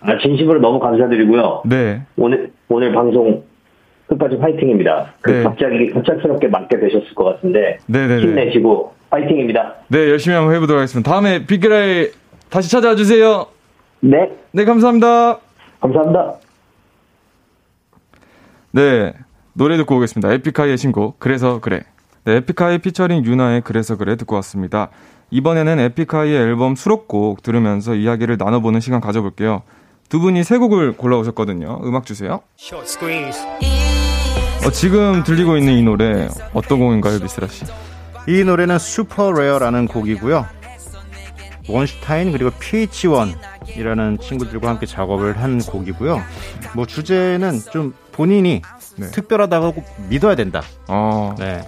아, 0.00 0.18
진심으로 0.18 0.60
너무 0.60 0.80
감사드리고요. 0.80 1.62
네. 1.66 2.02
오늘, 2.16 2.52
오늘 2.68 2.92
방송 2.92 3.42
끝까지 4.06 4.36
화이팅입니다. 4.36 5.14
그 5.20 5.30
네. 5.30 5.42
갑자기, 5.42 5.90
갑작스럽게 5.90 6.48
맡게 6.48 6.78
되셨을 6.78 7.14
것 7.14 7.24
같은데. 7.24 7.78
네네네. 7.86 8.22
힘내시고 8.22 8.92
화이팅입니다. 9.10 9.74
네, 9.88 10.10
열심히 10.10 10.36
한번 10.36 10.54
해보도록 10.54 10.80
하겠습니다. 10.80 11.10
다음에 11.10 11.46
빅그라이 11.46 12.08
다시 12.50 12.70
찾아와 12.70 12.96
주세요. 12.96 13.46
네. 14.00 14.30
네, 14.52 14.64
감사합니다. 14.64 15.38
감사합니다. 15.80 16.34
네, 18.72 19.14
노래 19.54 19.76
듣고 19.76 19.96
오겠습니다. 19.96 20.32
에픽하이의 20.32 20.76
신곡 20.76 21.18
그래서 21.18 21.60
그래. 21.60 21.82
네, 22.24 22.36
에픽하이 22.36 22.78
피처링 22.78 23.24
유나의 23.24 23.62
그래서 23.62 23.96
그래 23.96 24.16
듣고 24.16 24.34
왔습니다. 24.36 24.90
이번에는 25.34 25.80
에픽하이의 25.80 26.36
앨범 26.36 26.76
수록곡 26.76 27.42
들으면서 27.42 27.96
이야기를 27.96 28.36
나눠보는 28.38 28.78
시간 28.78 29.00
가져볼게요. 29.00 29.62
두 30.08 30.20
분이 30.20 30.44
세 30.44 30.58
곡을 30.58 30.96
골라오셨거든요. 30.96 31.80
음악 31.82 32.06
주세요. 32.06 32.40
어, 34.64 34.70
지금 34.70 35.24
들리고 35.24 35.56
있는 35.56 35.72
이 35.72 35.82
노래 35.82 36.28
어떤 36.52 36.78
곡인가요, 36.78 37.18
미스라 37.18 37.48
씨? 37.48 37.64
이 38.28 38.44
노래는 38.44 38.78
Super 38.78 39.32
Rare라는 39.32 39.88
곡이고요. 39.88 40.46
원슈타인 41.68 42.30
그리고 42.30 42.50
PH1이라는 42.50 44.20
친구들과 44.20 44.68
함께 44.68 44.86
작업을 44.86 45.36
한 45.36 45.58
곡이고요. 45.58 46.22
뭐 46.76 46.86
주제는 46.86 47.58
좀 47.72 47.92
본인이 48.12 48.62
네. 48.96 49.10
특별하다고 49.10 49.82
믿어야 50.10 50.36
된다. 50.36 50.62
어, 50.86 51.34
네. 51.40 51.60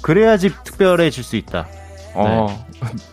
그래야지 0.00 0.54
특별해질 0.64 1.22
수 1.22 1.36
있다. 1.36 1.66
어. 2.14 2.66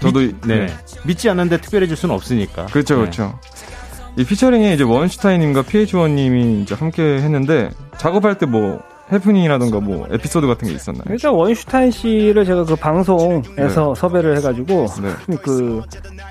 저도 0.00 0.22
이- 0.22 0.34
네. 0.46 0.68
믿지 1.04 1.28
않는데 1.28 1.60
특별해 1.60 1.86
질 1.86 1.96
수는 1.96 2.14
없으니까. 2.14 2.66
그렇죠, 2.66 2.94
네. 2.94 3.00
그렇죠. 3.02 3.38
이 4.16 4.24
featuring에 4.24 4.74
이제 4.74 4.82
원슈타인님과 4.82 5.62
PH1님이 5.62 6.62
이제 6.62 6.74
함께 6.74 7.02
했는데 7.02 7.70
작업할 7.98 8.38
때 8.38 8.46
뭐 8.46 8.80
해프닝이라던가 9.12 9.80
뭐 9.80 10.06
에피소드 10.10 10.46
같은 10.46 10.68
게 10.68 10.74
있었나요? 10.74 11.04
일단 11.10 11.32
원슈타인 11.32 11.90
씨를 11.90 12.44
제가 12.44 12.64
그 12.64 12.76
방송에서 12.76 13.94
섭외를 13.94 14.36
해가지고 14.36 14.86
네. 15.02 15.36
그 15.42 15.82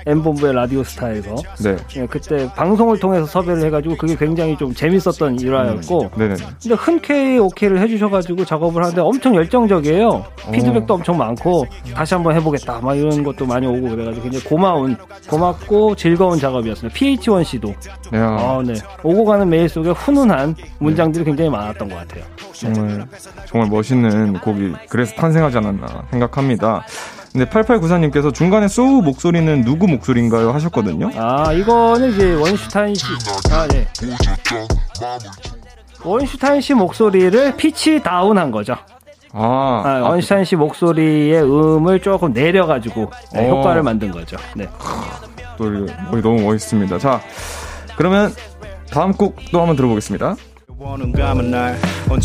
M본부의 0.06 0.54
라디오 0.54 0.82
스타에서 0.82 1.34
네, 1.62 1.76
예, 1.96 2.06
그때 2.06 2.48
방송을 2.54 2.98
통해서 2.98 3.26
섭외를 3.26 3.64
해가지고 3.66 3.96
그게 3.96 4.16
굉장히 4.16 4.56
좀 4.56 4.72
재밌었던 4.74 5.40
일화였고 5.40 6.10
네네. 6.16 6.34
근데 6.62 6.74
흔쾌히 6.74 7.38
오케이를 7.38 7.80
해주셔가지고 7.80 8.44
작업을 8.44 8.82
하는데 8.82 9.00
엄청 9.00 9.34
열정적이에요. 9.34 10.24
피드백도 10.52 10.94
엄청 10.94 11.18
많고 11.18 11.66
다시 11.94 12.14
한번 12.14 12.34
해보겠다 12.36 12.80
막 12.80 12.96
이런 12.96 13.22
것도 13.22 13.46
많이 13.46 13.66
오고 13.66 13.90
그래가지고 13.90 14.22
굉장히 14.22 14.44
고마운 14.44 14.96
고맙고 15.28 15.96
즐거운 15.96 16.38
작업이었습니다. 16.38 16.96
PH1 16.96 17.44
씨도 17.44 17.68
야, 18.14 18.36
아, 18.38 18.62
네. 18.64 18.74
오고 19.02 19.24
가는 19.24 19.48
메일 19.48 19.68
속에 19.68 19.90
훈훈한 19.90 20.54
문장들이 20.78 21.24
굉장히 21.24 21.50
많았던 21.50 21.88
것 21.88 21.96
같아요. 21.96 22.24
정말 22.74 23.06
정말 23.46 23.68
멋있는 23.70 24.34
곡이 24.40 24.74
그래서 24.88 25.14
탄생하지 25.14 25.58
않았나 25.58 26.04
생각합니다. 26.10 26.84
근데 27.32 27.46
8894님께서 27.46 28.34
중간에 28.34 28.66
소우 28.66 29.02
목소리는 29.02 29.62
누구 29.62 29.86
목소리인가요 29.86 30.50
하셨거든요. 30.52 31.10
아 31.14 31.52
이거는 31.52 32.12
이제 32.12 32.34
원슈타인 32.34 32.94
씨, 32.94 33.06
아 33.52 33.66
네. 33.68 33.86
원슈타인 36.04 36.60
씨 36.60 36.74
목소리를 36.74 37.56
피치 37.56 38.02
다운한 38.02 38.50
거죠. 38.50 38.74
아, 39.32 39.82
아, 39.84 39.88
아, 39.88 40.08
원슈타인 40.08 40.44
씨 40.44 40.56
목소리의 40.56 41.42
음을 41.44 42.00
조금 42.00 42.32
내려가지고 42.32 43.10
네, 43.32 43.48
어. 43.48 43.56
효과를 43.56 43.82
만든 43.84 44.10
거죠. 44.10 44.36
네. 44.56 44.66
또 45.56 45.64
머리 46.10 46.20
너무 46.22 46.40
멋있습니다. 46.42 46.98
자, 46.98 47.20
그러면 47.96 48.34
다음 48.90 49.12
곡 49.12 49.36
또 49.52 49.60
한번 49.60 49.76
들어보겠습니다. 49.76 50.34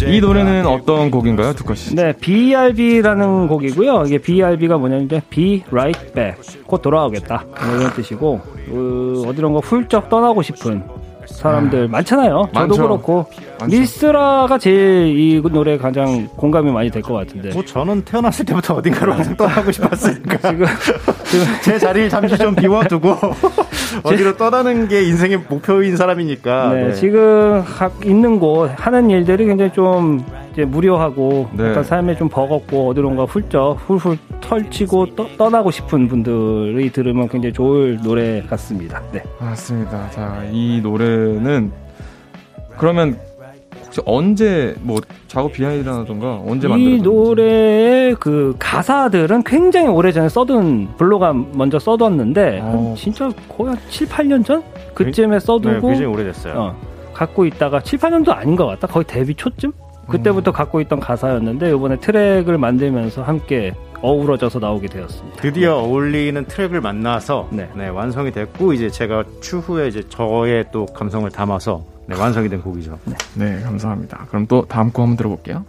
이 0.07 0.21
노래는 0.21 0.65
어떤 0.65 1.11
곡인가요, 1.11 1.53
두커 1.55 1.75
씨? 1.75 1.93
네, 1.93 2.13
BRB라는 2.13 3.49
곡이고요. 3.49 4.03
이게 4.05 4.17
BRB가 4.17 4.77
뭐냐면 4.77 5.05
이제 5.05 5.21
Be 5.29 5.63
Right 5.69 6.13
Back, 6.13 6.63
곧 6.65 6.81
돌아오겠다 6.81 7.43
뭐 7.65 7.75
이런 7.75 7.91
뜻이고 7.93 8.39
어, 8.69 9.23
어디론가 9.27 9.59
훌쩍 9.59 10.07
떠나고 10.07 10.41
싶은 10.41 10.83
사람들 11.35 11.87
많잖아요. 11.87 12.49
저도 12.53 12.59
많죠. 12.59 12.81
그렇고 12.83 13.25
많죠. 13.59 13.75
미스라가 13.77 14.57
제일 14.57 15.17
이 15.17 15.41
노래에 15.41 15.77
가장 15.77 16.27
공감이 16.35 16.71
많이 16.71 16.89
될 16.89 17.01
것 17.01 17.13
같은데. 17.13 17.49
뭐 17.53 17.63
저는 17.63 18.03
태어났을 18.03 18.45
때부터 18.45 18.75
어딘가로 18.75 19.13
항상 19.13 19.35
떠나고 19.37 19.71
싶었으니까 19.71 20.37
지금 20.49 20.65
지금 21.25 21.45
제 21.63 21.77
자리를 21.79 22.09
잠시 22.09 22.37
좀 22.37 22.55
비워두고 22.55 23.15
어디로 24.03 24.37
떠나는 24.37 24.87
게 24.87 25.03
인생의 25.03 25.41
목표인 25.49 25.95
사람이니까. 25.97 26.73
네, 26.73 26.83
네. 26.87 26.93
지금 26.93 27.61
하- 27.61 27.89
있는 28.03 28.39
곳 28.39 28.71
하는 28.75 29.09
일들이 29.09 29.45
굉장히 29.45 29.71
좀 29.73 30.23
이제 30.55 30.63
무료하고 30.63 31.49
네. 31.51 31.69
약간 31.69 31.83
삶에 31.83 32.15
좀 32.15 32.29
버겁고 32.29 32.87
어디론가 32.89 33.25
훌쩍 33.25 33.73
훌훌 33.73 34.17
털치고 34.39 35.15
떠, 35.15 35.27
떠나고 35.37 35.69
싶은 35.69 36.07
분들이 36.07 36.89
들으면 36.93 37.27
굉장히 37.27 37.51
좋을 37.51 37.99
노래 38.01 38.41
같습니다. 38.43 39.01
네. 39.11 39.21
맞습니다. 39.37 40.09
자, 40.11 40.41
이 40.53 40.79
노래는 40.81 41.73
그러면 42.77 43.19
혹시 43.83 43.99
언제 44.05 44.75
뭐 44.79 45.01
작업 45.27 45.51
비하인드라던가 45.51 46.41
언제 46.47 46.67
이 46.67 46.69
만들었나요? 46.69 47.01
노래의 47.03 48.15
그 48.17 48.55
가사들은 48.57 49.43
굉장히 49.43 49.89
오래전에 49.89 50.29
써둔 50.29 50.87
블로가 50.95 51.33
먼저 51.33 51.79
써뒀는데 51.79 52.61
어. 52.61 52.65
한 52.65 52.95
진짜 52.95 53.29
거의 53.49 53.71
한 53.71 53.77
7, 53.89 54.07
8년 54.07 54.45
전 54.45 54.63
그쯤에 54.93 55.35
네, 55.35 55.39
써두고 55.41 55.81
굉장히 55.81 56.05
오래됐어요. 56.05 56.53
어, 56.57 56.75
갖고 57.13 57.45
있다가 57.45 57.81
7, 57.81 57.99
8년도 57.99 58.29
아닌 58.29 58.55
것 58.55 58.67
같다. 58.67 58.87
거의 58.87 59.03
데뷔 59.05 59.35
초쯤? 59.35 59.73
그때부터 60.07 60.51
갖고 60.51 60.81
있던 60.81 60.99
가사였는데 60.99 61.69
이번에 61.73 61.97
트랙을 61.97 62.57
만들면서 62.57 63.23
함께 63.23 63.73
어우러져서 64.01 64.59
나오게 64.59 64.87
되었습니다. 64.87 65.41
드디어 65.41 65.77
어울리는 65.77 66.45
트랙을 66.45 66.81
만나서 66.81 67.47
네. 67.51 67.69
네, 67.75 67.87
완성이 67.87 68.31
됐고 68.31 68.73
이제 68.73 68.89
제가 68.89 69.23
추후에 69.41 69.87
이제 69.87 70.03
저의 70.09 70.65
또 70.71 70.85
감성을 70.85 71.29
담아서 71.31 71.83
네, 72.07 72.15
완성이 72.19 72.49
된 72.49 72.61
곡이죠. 72.61 72.99
네, 73.35 73.61
감사합니다. 73.61 74.25
그럼 74.29 74.45
또 74.47 74.63
다음 74.67 74.91
곡 74.91 75.01
한번 75.03 75.17
들어볼게요. 75.17 75.65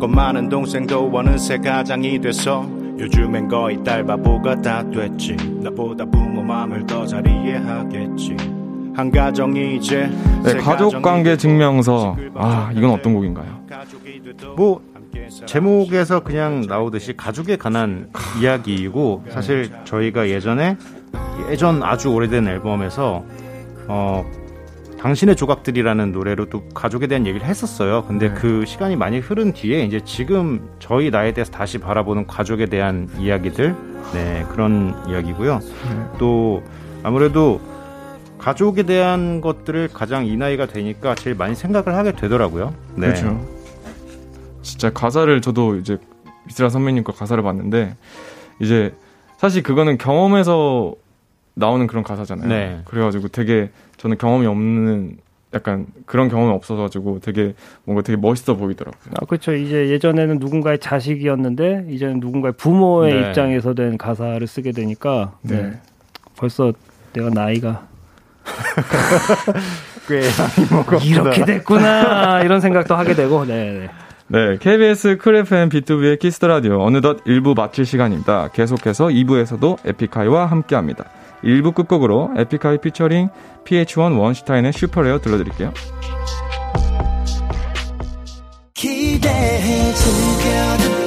그 0.00 0.06
많은 0.06 0.48
동생도 0.48 1.10
어느새 1.12 1.58
가장이 1.58 2.18
됐어 2.20 2.64
요즘엔 2.98 3.48
거의 3.48 3.84
딸바보가 3.84 4.62
다 4.62 4.82
됐지 4.90 5.36
나보다 5.62 6.06
부모 6.06 6.42
마음을 6.42 6.86
더 6.86 7.04
잘 7.06 7.26
이해하겠지 7.26 8.36
한 8.96 9.10
가정이 9.10 9.76
이제 9.76 10.10
네, 10.42 10.52
새 10.52 10.58
가족 10.58 11.02
관계 11.02 11.36
증명서. 11.36 12.16
아, 12.34 12.70
이건 12.74 12.90
어떤 12.90 13.12
곡인가요? 13.14 13.60
뭐. 14.56 14.80
제목에서 15.46 16.20
그냥 16.20 16.66
나오듯이 16.68 17.16
가족에 17.16 17.56
관한 17.56 18.10
이야기이고 18.40 19.24
사실 19.30 19.70
저희가 19.84 20.28
예전에 20.28 20.76
예전 21.50 21.82
아주 21.82 22.10
오래된 22.10 22.46
앨범에서 22.46 23.24
어 23.88 24.24
당신의 25.00 25.34
조각들이라는 25.34 26.12
노래로 26.12 26.46
또 26.46 26.68
가족에 26.68 27.06
대한 27.06 27.26
얘기를 27.26 27.46
했었어요. 27.46 28.04
근데 28.06 28.28
네. 28.28 28.34
그 28.34 28.64
시간이 28.66 28.94
많이 28.96 29.18
흐른 29.18 29.52
뒤에 29.52 29.84
이제 29.84 30.00
지금 30.04 30.68
저희 30.78 31.10
나이에 31.10 31.32
대해서 31.32 31.50
다시 31.50 31.78
바라보는 31.78 32.26
가족에 32.26 32.66
대한 32.66 33.08
이야기들, 33.18 33.74
네 34.12 34.46
그런 34.50 34.94
이야기고요. 35.08 35.60
또 36.18 36.62
아무래도 37.02 37.60
가족에 38.46 38.84
대한 38.84 39.40
것들을 39.40 39.88
가장 39.92 40.24
이 40.24 40.36
나이가 40.36 40.66
되니까 40.66 41.16
제일 41.16 41.34
많이 41.34 41.56
생각을 41.56 41.98
하게 41.98 42.12
되더라고요. 42.12 42.72
네. 42.94 43.08
그렇죠. 43.08 43.44
진짜 44.62 44.88
가사를 44.88 45.40
저도 45.40 45.74
이제 45.74 45.98
미스라 46.44 46.68
선배님과 46.68 47.12
가사를 47.12 47.42
봤는데 47.42 47.96
이제 48.60 48.94
사실 49.36 49.64
그거는 49.64 49.98
경험에서 49.98 50.94
나오는 51.54 51.88
그런 51.88 52.04
가사잖아요. 52.04 52.48
네. 52.48 52.80
그래가지고 52.84 53.26
되게 53.28 53.70
저는 53.96 54.16
경험이 54.16 54.46
없는 54.46 55.16
약간 55.52 55.86
그런 56.04 56.28
경험이 56.28 56.52
없어가지고 56.52 57.18
되게 57.22 57.52
뭔가 57.82 58.02
되게 58.02 58.16
멋있어 58.16 58.54
보이더라고요. 58.54 59.14
아, 59.20 59.24
그렇죠. 59.26 59.56
이제 59.56 59.88
예전에는 59.88 60.38
누군가의 60.38 60.78
자식이었는데 60.78 61.86
이제는 61.90 62.20
누군가의 62.20 62.52
부모의 62.52 63.12
네. 63.12 63.28
입장에서 63.28 63.74
된 63.74 63.98
가사를 63.98 64.46
쓰게 64.46 64.70
되니까 64.70 65.36
네. 65.42 65.62
네. 65.62 65.80
벌써 66.36 66.72
내가 67.12 67.28
나이가 67.30 67.88
꽤 70.08 70.20
많이 70.20 70.70
먹었구나. 70.70 71.04
이렇게 71.04 71.44
됐구나 71.44 72.42
이런 72.42 72.60
생각도 72.60 72.94
하게 72.94 73.14
되고 73.14 73.44
네. 73.44 73.72
네. 73.72 73.88
네, 74.28 74.56
KBS 74.58 75.18
쿨 75.18 75.36
FM 75.36 75.68
B2B의 75.68 76.18
키스터 76.18 76.48
라디오 76.48 76.82
어느덧 76.82 77.22
1부 77.24 77.56
마칠 77.56 77.86
시간입니다. 77.86 78.48
계속해서 78.48 79.06
2부에서도 79.06 79.78
에픽하이와 79.84 80.46
함께합니다. 80.46 81.04
1부 81.44 81.74
끝곡으로 81.74 82.30
에픽하이 82.36 82.78
피처링 82.78 83.28
PH1 83.64 84.18
원슈타인의 84.18 84.72
슈퍼레어 84.72 85.20
들려드릴게요. 85.20 85.72
기대해 88.74 89.92
즐겨듣 89.94 91.05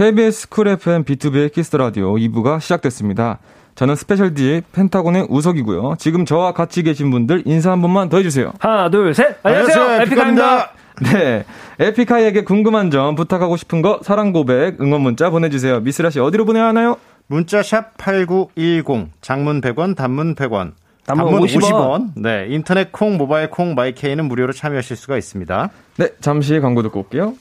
KBS 0.00 0.48
쿨 0.48 0.66
FM 0.68 1.04
B2B의 1.04 1.52
키스터 1.52 1.76
라디오 1.76 2.14
2부가 2.14 2.58
시작됐습니다. 2.58 3.38
저는 3.74 3.96
special 3.96 4.32
DJ 4.32 4.62
펜타곤의 4.72 5.26
우석이고요. 5.28 5.96
지금 5.98 6.24
저와 6.24 6.54
같이 6.54 6.82
계신 6.82 7.10
분들 7.10 7.42
인사 7.44 7.70
한 7.70 7.82
번만 7.82 8.08
더 8.08 8.16
해주세요. 8.16 8.54
하나 8.60 8.88
둘 8.88 9.12
셋. 9.12 9.36
안녕하세요 9.42 9.82
안녕하세요, 9.84 10.02
에픽하이입니다. 10.06 10.70
네. 11.02 11.44
에픽하이에게 11.78 12.44
궁금한 12.44 12.90
점, 12.90 13.14
부탁하고 13.14 13.58
싶은 13.58 13.82
거, 13.82 14.00
사랑 14.02 14.32
고백, 14.32 14.80
응원 14.80 15.02
문자 15.02 15.28
보내주세요. 15.28 15.80
미스라 15.80 16.08
씨 16.08 16.18
어디로 16.18 16.46
보내야 16.46 16.64
하나요? 16.64 16.96
문자 17.26 17.62
샵 17.62 17.98
8910 17.98 19.10
장문 19.20 19.60
100원 19.60 19.94
단문 19.96 20.34
100원 20.34 20.72
단문 21.04 21.40
50원. 21.40 22.12
네 22.16 22.46
인터넷 22.48 22.90
콩 22.90 23.18
모바일 23.18 23.50
콩 23.50 23.74
마이케이는 23.74 24.24
무료로 24.24 24.54
참여하실 24.54 24.96
수가 24.96 25.18
있습니다 25.18 25.70
네, 25.98 26.08
잠시 26.20 26.58
광고 26.58 26.82
듣고 26.82 27.00
올게요. 27.00 27.34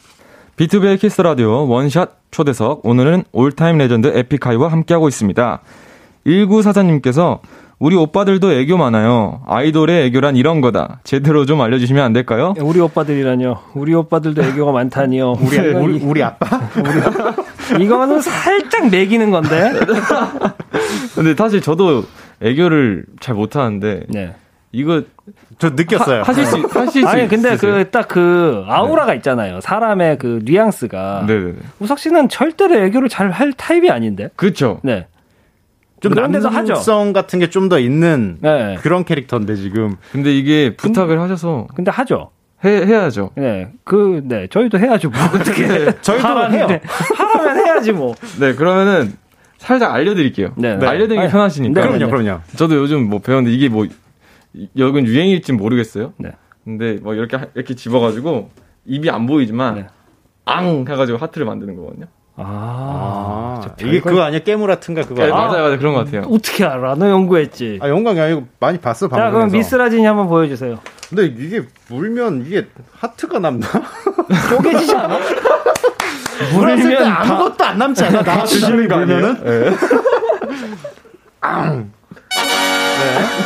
B2B의 0.60 1.00
키스 1.00 1.22
라디오 1.22 1.69
원샷 1.69 2.32
초대석. 2.32 2.86
오늘은 2.86 3.24
all-time 3.32 3.78
legend 3.78 4.10
에픽하이와 4.13 4.67
함께하고 4.67 5.08
있습니다. 5.08 5.62
1944님께서 6.28 7.39
우리 7.80 7.95
오빠들도 7.95 8.52
애교 8.52 8.76
많아요. 8.76 9.41
아이돌의 9.48 10.08
애교란 10.08 10.36
이런 10.36 10.60
거다. 10.60 11.00
제대로 11.06 11.45
좀 11.45 11.62
알려주시면 11.62 12.04
안 12.04 12.12
될까요? 12.12 12.56
우리 12.60 12.82
오빠들이라뇨. 12.82 13.58
우리 13.74 13.93
오빠들도 13.93 14.43
애교가 14.43 14.74
많다니요. 14.74 15.38
우리, 15.39 15.58
네. 15.62 15.67
우리, 15.72 16.00
우리 16.04 16.24
아빠? 16.24 16.60
이거는 17.80 18.19
살짝 18.19 18.89
멕이는 18.89 19.32
건데. 19.32 19.72
근데 21.15 21.36
사실 21.36 21.62
저도 21.62 22.04
애교를 22.41 23.06
잘 23.22 23.34
못하는데 23.34 24.02
네. 24.10 24.36
이거 24.71 25.01
저 25.58 25.69
느꼈어요 25.71 26.21
하 26.23 26.32
실 26.34 26.45
수 26.45 26.58
하실 26.71 27.01
수 27.01 27.08
아니 27.08 27.27
근데? 27.27 27.58
그 27.58 27.89
딱그 27.89 28.65
아우라가 28.67 29.13
있잖아요. 29.15 29.62
사람의 29.62 30.17
그 30.19 30.41
뉘앙스가. 30.43 31.25
네네네. 31.27 31.53
우석 31.79 31.97
씨는 31.99 32.29
절대로 32.29 32.75
애교를 32.75 33.10
잘 33.10 33.32
할 33.32 33.51
타입이 33.53 33.89
아닌데. 33.89 34.29
그렇죠. 34.36 34.79
네. 34.84 35.08
좀 36.01 36.13
그런데도 36.13 36.49
하죠. 36.49 36.73
남성 36.73 37.13
같은 37.13 37.39
게 37.39 37.47
좀 37.49 37.67
더 37.67 37.79
있는 37.79 38.38
네. 38.41 38.77
그런 38.82 39.03
캐릭터인데 39.05 39.55
지금 39.55 39.95
근데 40.12 40.34
이게 40.36 40.75
부탁을 40.77 41.19
하셔서 41.19 41.67
근데 41.75 41.91
하죠. 41.91 42.29
해, 42.63 42.69
해야죠. 42.86 43.32
네. 43.36 43.69
그, 43.86 44.21
네. 44.25 44.47
저희도 44.51 44.79
해야죠. 44.79 45.10
뭐. 45.10 45.17
어떻게. 45.34 45.91
저희도 46.01 46.27
하라는데. 46.27 46.73
해요. 46.73 46.79
하라면 47.15 47.58
해야지 47.65 47.91
뭐. 47.93 48.13
네, 48.39 48.53
그러면은 48.53 49.13
살짝 49.58 49.93
알려드릴게요. 49.95 50.51
네, 50.58 50.75
네. 50.75 50.86
알려드리기 50.86 51.21
아니, 51.21 51.32
편하시니까. 51.32 51.73
네, 51.82 51.88
그럼요 51.88 52.05
네. 52.05 52.12
그럼요 52.12 52.41
저도 52.58 52.75
요즘 52.75 53.10
뭐 53.10 53.19
배웠는데 53.19 53.55
이게 53.55 53.69
뭐 53.69 53.86
이- 53.86 53.89
여긴 54.77 55.05
유행일지 55.05 55.53
모르겠어요. 55.53 56.13
네. 56.17 56.31
근데 56.63 56.93
뭐 57.01 57.13
이렇게 57.13 57.38
하- 57.38 57.47
이렇게 57.55 57.75
집어가지고 57.75 58.49
입이 58.85 59.09
안 59.09 59.25
보이지만 59.27 59.75
네. 59.75 59.88
앙 60.45 60.85
해가지고 60.88 61.17
하트를 61.17 61.45
만드는 61.45 61.75
거거든요. 61.75 62.05
아. 62.35 63.62
아, 63.65 63.75
저 63.77 63.85
이게 63.88 63.99
그거 63.99 64.21
아니야 64.21 64.39
깨물아튼가 64.39 65.01
그거 65.01 65.15
네, 65.15 65.23
아니야? 65.23 65.35
맞아요, 65.35 65.63
맞아요. 65.63 65.77
그런 65.77 65.93
것 65.93 66.05
같아요. 66.05 66.21
어떻게 66.31 66.63
알아? 66.65 66.95
너 66.95 67.09
연구했지. 67.09 67.79
아 67.81 67.89
영광이 67.89 68.19
아니고 68.19 68.47
많이 68.59 68.77
봤어 68.79 69.07
방송에서 69.09 69.31
자, 69.31 69.31
그럼 69.35 69.51
미스라진이 69.51 70.05
한번 70.05 70.27
보여주세요. 70.29 70.79
근데 71.09 71.25
이게 71.25 71.63
물면 71.89 72.45
이게 72.47 72.67
하트가 72.93 73.39
남나? 73.39 73.67
쪼개지지 74.49 74.95
않아? 74.95 75.19
물었을 76.53 76.77
때 76.77 76.95
물면 76.95 77.03
아무것도 77.12 77.65
안 77.65 77.77
남지 77.77 78.03
않아? 78.05 78.23
나 78.23 78.45
주시는 78.45 78.88
거 78.88 78.95
아니면은? 78.95 79.43
네. 79.43 79.69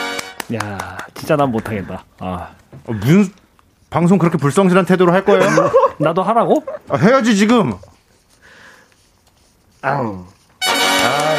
야, 0.53 0.97
진짜 1.13 1.35
난 1.35 1.51
못하겠다. 1.51 2.03
아. 2.19 2.49
어, 2.85 2.91
문 2.91 3.29
방송 3.89 4.17
그렇게 4.17 4.37
불성실한 4.37 4.85
태도로 4.85 5.13
할 5.13 5.23
거예요? 5.23 5.41
나도 5.99 6.23
하라고? 6.23 6.63
아, 6.89 6.97
해야지 6.97 7.35
지금. 7.35 7.73
앙. 9.81 10.25
아, 10.65 11.35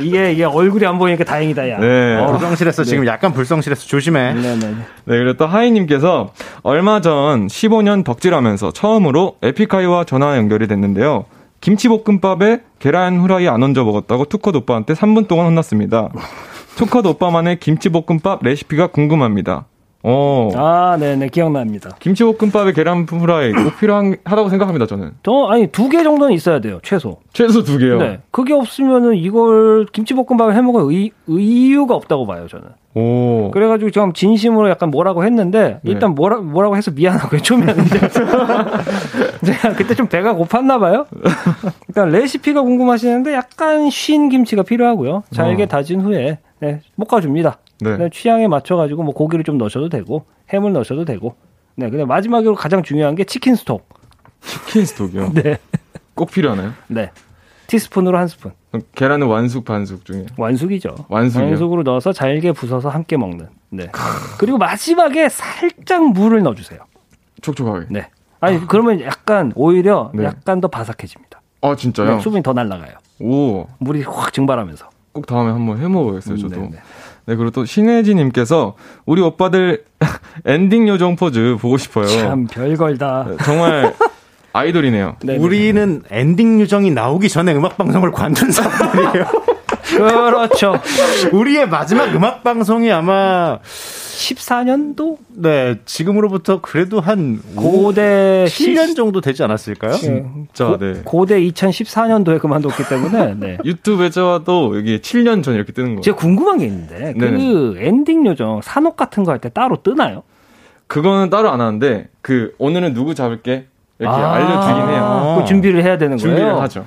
이게, 0.00 0.32
이게 0.32 0.44
얼굴이 0.44 0.84
안 0.86 0.98
보이니까 0.98 1.24
다행이다, 1.24 1.68
야. 1.70 1.78
네. 1.78 2.16
어. 2.16 2.32
불성실했어 2.32 2.84
지금 2.84 3.06
약간 3.06 3.32
불성실했어 3.32 3.86
조심해. 3.86 4.34
네네. 4.34 4.56
네, 4.58 4.74
그리고 5.04 5.36
또 5.36 5.46
하이님께서 5.46 6.32
얼마 6.62 7.00
전 7.00 7.46
15년 7.46 8.04
덕질하면서 8.04 8.72
처음으로 8.72 9.36
에픽하이와 9.42 10.04
전화 10.04 10.36
연결이 10.36 10.66
됐는데요. 10.66 11.26
김치볶음밥에 11.60 12.60
계란 12.78 13.18
후라이 13.18 13.48
안 13.48 13.62
얹어 13.62 13.84
먹었다고 13.84 14.26
투컷 14.26 14.54
오빠한테 14.54 14.92
3분 14.94 15.28
동안 15.28 15.46
혼났습니다. 15.46 16.10
투컷 16.76 17.06
오빠만의 17.06 17.60
김치볶음밥 17.60 18.42
레시피가 18.42 18.88
궁금합니다. 18.88 19.66
어, 20.06 20.50
아, 20.54 20.98
네네, 21.00 21.28
기억납니다. 21.28 21.96
김치볶음밥에 21.98 22.72
계란 22.72 23.06
후라이 23.08 23.52
꼭 23.52 23.76
필요하다고 23.80 24.50
생각합니다, 24.50 24.84
저는. 24.86 25.12
저, 25.22 25.46
아니, 25.50 25.66
두 25.68 25.88
개 25.88 26.02
정도는 26.02 26.34
있어야 26.34 26.60
돼요, 26.60 26.78
최소. 26.82 27.20
최소 27.32 27.62
두 27.64 27.78
개요. 27.78 27.98
네. 27.98 28.20
그게 28.30 28.52
없으면은 28.52 29.14
이걸 29.16 29.86
김치볶음밥을 29.86 30.54
해 30.54 30.60
먹을 30.60 30.82
의, 30.92 31.10
의유가 31.26 31.94
없다고 31.94 32.26
봐요, 32.26 32.46
저는. 32.48 32.66
오. 32.96 33.50
그래가지고 33.52 33.90
좀 33.90 34.12
진심으로 34.12 34.68
약간 34.68 34.90
뭐라고 34.90 35.24
했는데 35.24 35.80
네. 35.82 35.90
일단 35.90 36.14
뭐라 36.14 36.36
뭐라고 36.36 36.76
해서 36.76 36.92
미안하고요 36.92 37.40
이제 37.40 37.98
제가 39.44 39.72
그때 39.74 39.94
좀 39.94 40.06
배가 40.06 40.34
고팠나 40.34 40.78
봐요. 40.78 41.06
일단 41.88 42.10
레시피가 42.10 42.62
궁금하시는데 42.62 43.32
약간 43.34 43.90
쉰 43.90 44.28
김치가 44.28 44.62
필요하고요. 44.62 45.24
잘게 45.32 45.64
어. 45.64 45.66
다진 45.66 46.02
후에 46.02 46.38
네, 46.60 46.80
볶아줍니다. 47.08 47.58
네. 47.80 47.96
네, 47.96 48.08
취향에 48.12 48.48
맞춰가지고 48.48 49.02
뭐 49.02 49.14
고기를 49.14 49.44
좀 49.44 49.58
넣으셔도 49.58 49.88
되고 49.88 50.24
햄을 50.52 50.72
넣으셔도 50.72 51.04
되고. 51.04 51.34
네, 51.76 51.90
근데 51.90 52.04
마지막으로 52.04 52.54
가장 52.54 52.82
중요한 52.82 53.14
게 53.14 53.24
치킨 53.24 53.56
스톡. 53.56 53.88
치킨 54.40 54.84
스톡이요. 54.86 55.32
네, 55.34 55.58
꼭 56.14 56.30
필요하나요? 56.30 56.72
네. 56.86 57.10
티스푼으로 57.66 58.18
한 58.18 58.28
스푼. 58.28 58.52
계란은 58.94 59.26
완숙 59.26 59.64
반숙 59.64 60.04
중에. 60.04 60.26
완숙이죠. 60.36 60.94
완숙이요? 61.08 61.48
완숙으로 61.48 61.82
넣어서 61.82 62.12
잘게 62.12 62.52
부숴서 62.52 62.90
함께 62.90 63.16
먹는. 63.16 63.48
네. 63.70 63.90
그리고 64.38 64.58
마지막에 64.58 65.28
살짝 65.28 66.12
물을 66.12 66.42
넣어주세요. 66.42 66.80
촉촉하게. 67.40 67.86
네. 67.90 68.08
아니 68.40 68.64
그러면 68.66 69.00
약간 69.00 69.52
오히려 69.56 70.10
네. 70.14 70.24
약간 70.24 70.60
더 70.60 70.68
바삭해집니다. 70.68 71.40
아, 71.62 71.74
진짜요? 71.74 72.16
네, 72.16 72.20
수분이 72.20 72.42
더 72.42 72.52
날아가요. 72.52 72.98
오. 73.20 73.66
물이 73.78 74.02
확 74.02 74.32
증발하면서. 74.34 74.90
꼭 75.12 75.26
다음에 75.26 75.50
한번 75.50 75.80
해 75.80 75.88
먹어야겠어요, 75.88 76.36
저도. 76.36 76.56
네, 76.60 76.68
네, 76.72 76.78
네. 77.26 77.36
그리고 77.36 77.50
또 77.50 77.64
신혜지님께서 77.64 78.74
우리 79.06 79.22
오빠들 79.22 79.84
엔딩 80.44 80.88
요정 80.88 81.16
포즈 81.16 81.56
보고 81.60 81.78
싶어요. 81.78 82.06
참 82.06 82.46
별걸다. 82.46 83.28
정말 83.44 83.94
아이돌이네요. 84.52 85.16
네, 85.24 85.36
네. 85.36 85.38
우리는 85.38 86.02
엔딩 86.10 86.60
요정이 86.60 86.90
나오기 86.90 87.28
전에 87.28 87.54
음악 87.54 87.76
방송을 87.76 88.12
관둔 88.12 88.50
사람들이에요. 88.50 89.24
그렇죠. 89.90 90.74
우리의 91.32 91.68
마지막 91.68 92.14
음악 92.14 92.42
방송이 92.42 92.90
아마 92.90 93.58
14년도 93.62 95.16
네 95.36 95.78
지금으로부터 95.84 96.60
그래도 96.60 97.00
한 97.00 97.40
고대 97.54 98.46
7년 98.48 98.96
정도 98.96 99.20
되지 99.20 99.42
않았을까요? 99.42 99.92
네. 99.92 99.98
진짜, 99.98 100.66
고, 100.68 100.78
네. 100.78 101.02
고대 101.04 101.40
2014년도에 101.40 102.40
그만뒀기 102.40 102.84
때문에 102.88 103.34
네. 103.38 103.58
유튜브에 103.64 104.10
떠도 104.10 104.76
여기 104.78 105.00
7년 105.00 105.42
전 105.42 105.54
이렇게 105.54 105.72
뜨는 105.72 105.96
거. 105.96 106.00
제가 106.00 106.16
궁금한 106.16 106.58
게 106.58 106.66
있는데 106.66 107.12
그 107.18 107.24
네네. 107.24 107.86
엔딩 107.86 108.24
요정 108.26 108.60
산옥 108.62 108.96
같은 108.96 109.24
거 109.24 109.32
할 109.32 109.40
때 109.40 109.48
따로 109.48 109.82
뜨나요? 109.82 110.22
그거는 110.86 111.28
따로 111.28 111.50
안 111.50 111.60
하는데 111.60 112.08
그 112.22 112.54
오늘은 112.58 112.94
누구 112.94 113.14
잡을게 113.14 113.66
이렇게 113.98 114.16
아, 114.16 114.32
알려주긴 114.34 114.88
해요. 114.94 115.36
그 115.40 115.44
준비를 115.48 115.82
해야 115.82 115.98
되는 115.98 116.16
거예요. 116.16 116.36
준비를 116.36 116.60
하죠. 116.62 116.86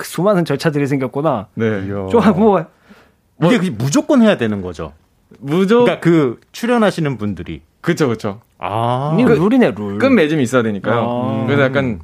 그 0.00 0.06
수많은 0.06 0.46
절차들이 0.46 0.86
생겼구나. 0.86 1.48
네. 1.54 1.86
좀뭐 1.86 2.64
이게 3.44 3.58
그 3.58 3.66
무조건 3.76 4.22
해야 4.22 4.38
되는 4.38 4.62
거죠. 4.62 4.94
무조 5.38 5.80
그러니까 5.84 6.00
그 6.00 6.40
출연하시는 6.52 7.18
분들이 7.18 7.60
그쵸 7.82 8.08
그쵸. 8.08 8.40
아 8.58 9.14
이거 9.20 9.34
룰이네 9.34 9.72
룰. 9.76 9.98
끝 9.98 10.06
맺음이 10.06 10.42
있어야 10.42 10.62
되니까요. 10.62 11.42
아. 11.42 11.44
그래서 11.46 11.62
약간 11.64 12.00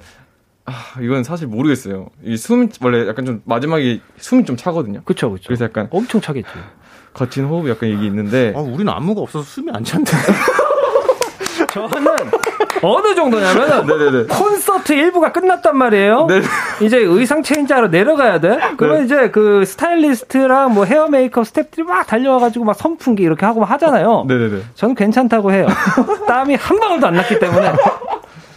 아, 0.67 0.73
이건 1.01 1.25
사실 1.25 1.47
모르겠어요. 1.47 2.09
이 2.23 2.35
숨 2.37 2.69
원래 2.83 3.09
약간 3.09 3.25
좀 3.25 3.41
마지막에 3.47 4.01
숨이 4.19 4.45
좀 4.45 4.57
차거든요. 4.59 5.01
그쵸 5.05 5.31
그쵸. 5.31 5.45
그래서 5.47 5.65
약간 5.65 5.89
엄청 5.91 6.21
차겠지. 6.21 6.51
거친 7.15 7.47
호흡 7.47 7.67
약간 7.71 7.89
이게 7.89 8.05
있는데 8.07 8.53
아, 8.55 8.61
우리는 8.61 8.93
안무가 8.93 9.23
없어서 9.23 9.43
숨이 9.43 9.71
안 9.73 9.83
찬데. 9.83 10.13
저는 11.73 12.05
어느 12.83 13.15
정도냐면 13.15 13.87
네네네. 13.87 14.25
콘서트 14.35 14.93
1부가 14.93 15.33
끝났단 15.33 15.77
말이에요. 15.77 16.27
네. 16.27 16.43
이제 16.83 16.99
의상 16.99 17.43
change하러 17.43 17.89
내려가야 17.89 18.41
돼. 18.41 18.59
그러면 18.77 19.05
이제 19.05 19.31
그 19.31 19.65
스타일리스트랑 19.65 20.75
뭐 20.75 20.85
헤어 20.85 21.09
메이크업 21.09 21.47
스태프들이 21.47 21.85
막 21.85 22.07
달려와가지고 22.07 22.65
막 22.65 22.75
선풍기 22.75 23.23
이렇게 23.23 23.47
하고 23.47 23.61
막 23.61 23.71
하잖아요. 23.73 24.25
네네네. 24.29 24.61
저는 24.75 24.95
괜찮다고 24.95 25.53
해요. 25.53 25.67
땀이 26.27 26.55
한 26.55 26.81
방울도 26.81 27.07
안 27.07 27.15
났기 27.15 27.39
때문에 27.39 27.73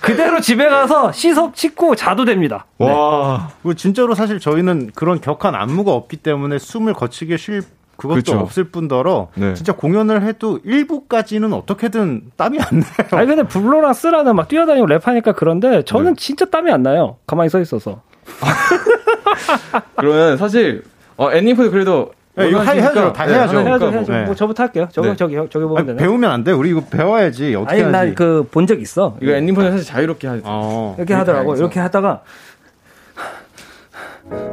그대로 0.01 0.39
집에 0.39 0.67
가서 0.69 1.11
씻어 1.11 1.51
씻고 1.53 1.95
자도 1.95 2.25
됩니다. 2.25 2.65
와. 2.77 3.49
그 3.63 3.75
진짜로 3.75 4.15
사실 4.15 4.39
저희는 4.39 4.91
그런 4.95 5.19
격한 5.21 5.55
안무가 5.55 5.91
없기 5.91 6.17
때문에 6.17 6.57
숨을 6.57 6.93
거치게 6.93 7.37
쉴 7.37 7.61
그것도 7.99 8.15
그쵸. 8.15 8.39
없을 8.39 8.63
뿐더러 8.65 9.27
네. 9.35 9.53
진짜 9.53 9.73
공연을 9.73 10.23
해도 10.23 10.59
1부까지는 10.65 11.53
어떻게든 11.53 12.31
땀이 12.37 12.57
안 12.59 12.79
나요. 12.79 13.07
아니 13.11 13.27
근데 13.27 13.43
블로랑 13.43 13.93
쓰라는 13.93 14.35
막 14.35 14.47
뛰어다니고 14.47 14.87
랩하니까 14.87 15.35
그런데 15.35 15.83
저는 15.83 16.15
네. 16.15 16.19
진짜 16.19 16.45
땀이 16.45 16.71
안 16.71 16.81
나요. 16.81 17.17
가만히 17.27 17.49
서 17.49 17.59
있어서. 17.59 18.01
그러면 19.97 20.37
사실 20.37 20.83
어 21.17 21.31
애니포드 21.31 21.71
그래도 21.71 22.13
네, 22.35 22.47
이거 22.49 22.59
하- 22.61 22.71
해야죠. 22.71 23.11
다 23.11 23.25
네, 23.25 23.33
해야죠. 23.33 23.59
해야죠, 23.59 23.85
뭐. 23.85 23.91
해야죠. 23.93 24.11
네. 24.13 24.23
뭐 24.23 24.33
저부터 24.35 24.63
할게요. 24.63 24.87
저거 24.93 25.09
네. 25.09 25.15
저기 25.17 25.35
저기 25.49 25.65
보면 25.65 25.85
되네. 25.85 25.97
배우면 25.97 26.31
안 26.31 26.43
돼. 26.45 26.51
우리 26.53 26.69
이거 26.69 26.81
배워야지. 26.89 27.53
어떻게 27.55 27.83
아니 27.83 27.93
하지? 27.93 28.09
나그 28.11 28.47
본 28.49 28.65
적 28.65 28.79
있어. 28.81 29.17
이거 29.21 29.33
애니포드 29.33 29.71
사실 29.71 29.85
자유롭게 29.85 30.27
하죠. 30.27 30.43
어. 30.45 30.95
이렇게 30.97 31.13
하더라고. 31.15 31.43
다행이죠. 31.55 31.63
이렇게 31.63 31.79
하다가 31.81 32.21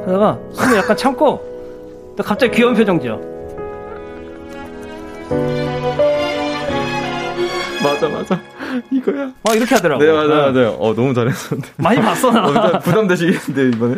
하다가 0.07 0.38
숨을 0.53 0.76
약간 0.78 0.97
참고 0.97 2.14
또 2.16 2.22
갑자기 2.24 2.57
귀여운 2.57 2.74
표정 2.74 2.99
지어. 2.99 3.20
맞아 7.82 8.08
맞아. 8.08 8.40
이거야. 8.90 9.32
막 9.42 9.56
이렇게 9.56 9.74
하더라고. 9.74 10.02
네 10.02 10.10
맞아 10.12 10.28
맞아요. 10.50 10.76
어 10.78 10.94
너무 10.94 11.14
잘했었는데. 11.14 11.72
많이 11.76 12.00
봤어 12.00 12.30
나. 12.30 12.46
어, 12.46 12.48
일단 12.50 12.80
부담 12.80 13.06
되시겠는데 13.06 13.76
이번에? 13.76 13.94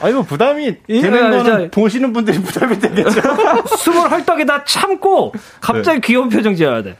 아니 0.00 0.14
뭐 0.14 0.22
부담이 0.22 0.76
이거 0.88 1.02
되는 1.02 1.30
거는 1.30 1.44
진짜- 1.44 1.70
보시는 1.70 2.12
분들이 2.12 2.40
부담이 2.42 2.78
되겠죠. 2.78 3.20
숨을 3.78 4.10
헐떡이다 4.10 4.64
참고 4.64 5.32
갑자기 5.60 6.00
귀여운 6.00 6.28
표정 6.28 6.54
지어야 6.54 6.82
돼. 6.82 6.96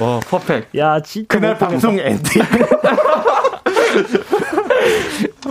와 0.00 0.20
perfect. 0.20 0.78
야 0.78 1.00
진짜 1.00 1.26
그날. 1.28 1.58
방송 1.58 1.98
엔딩. 1.98 2.42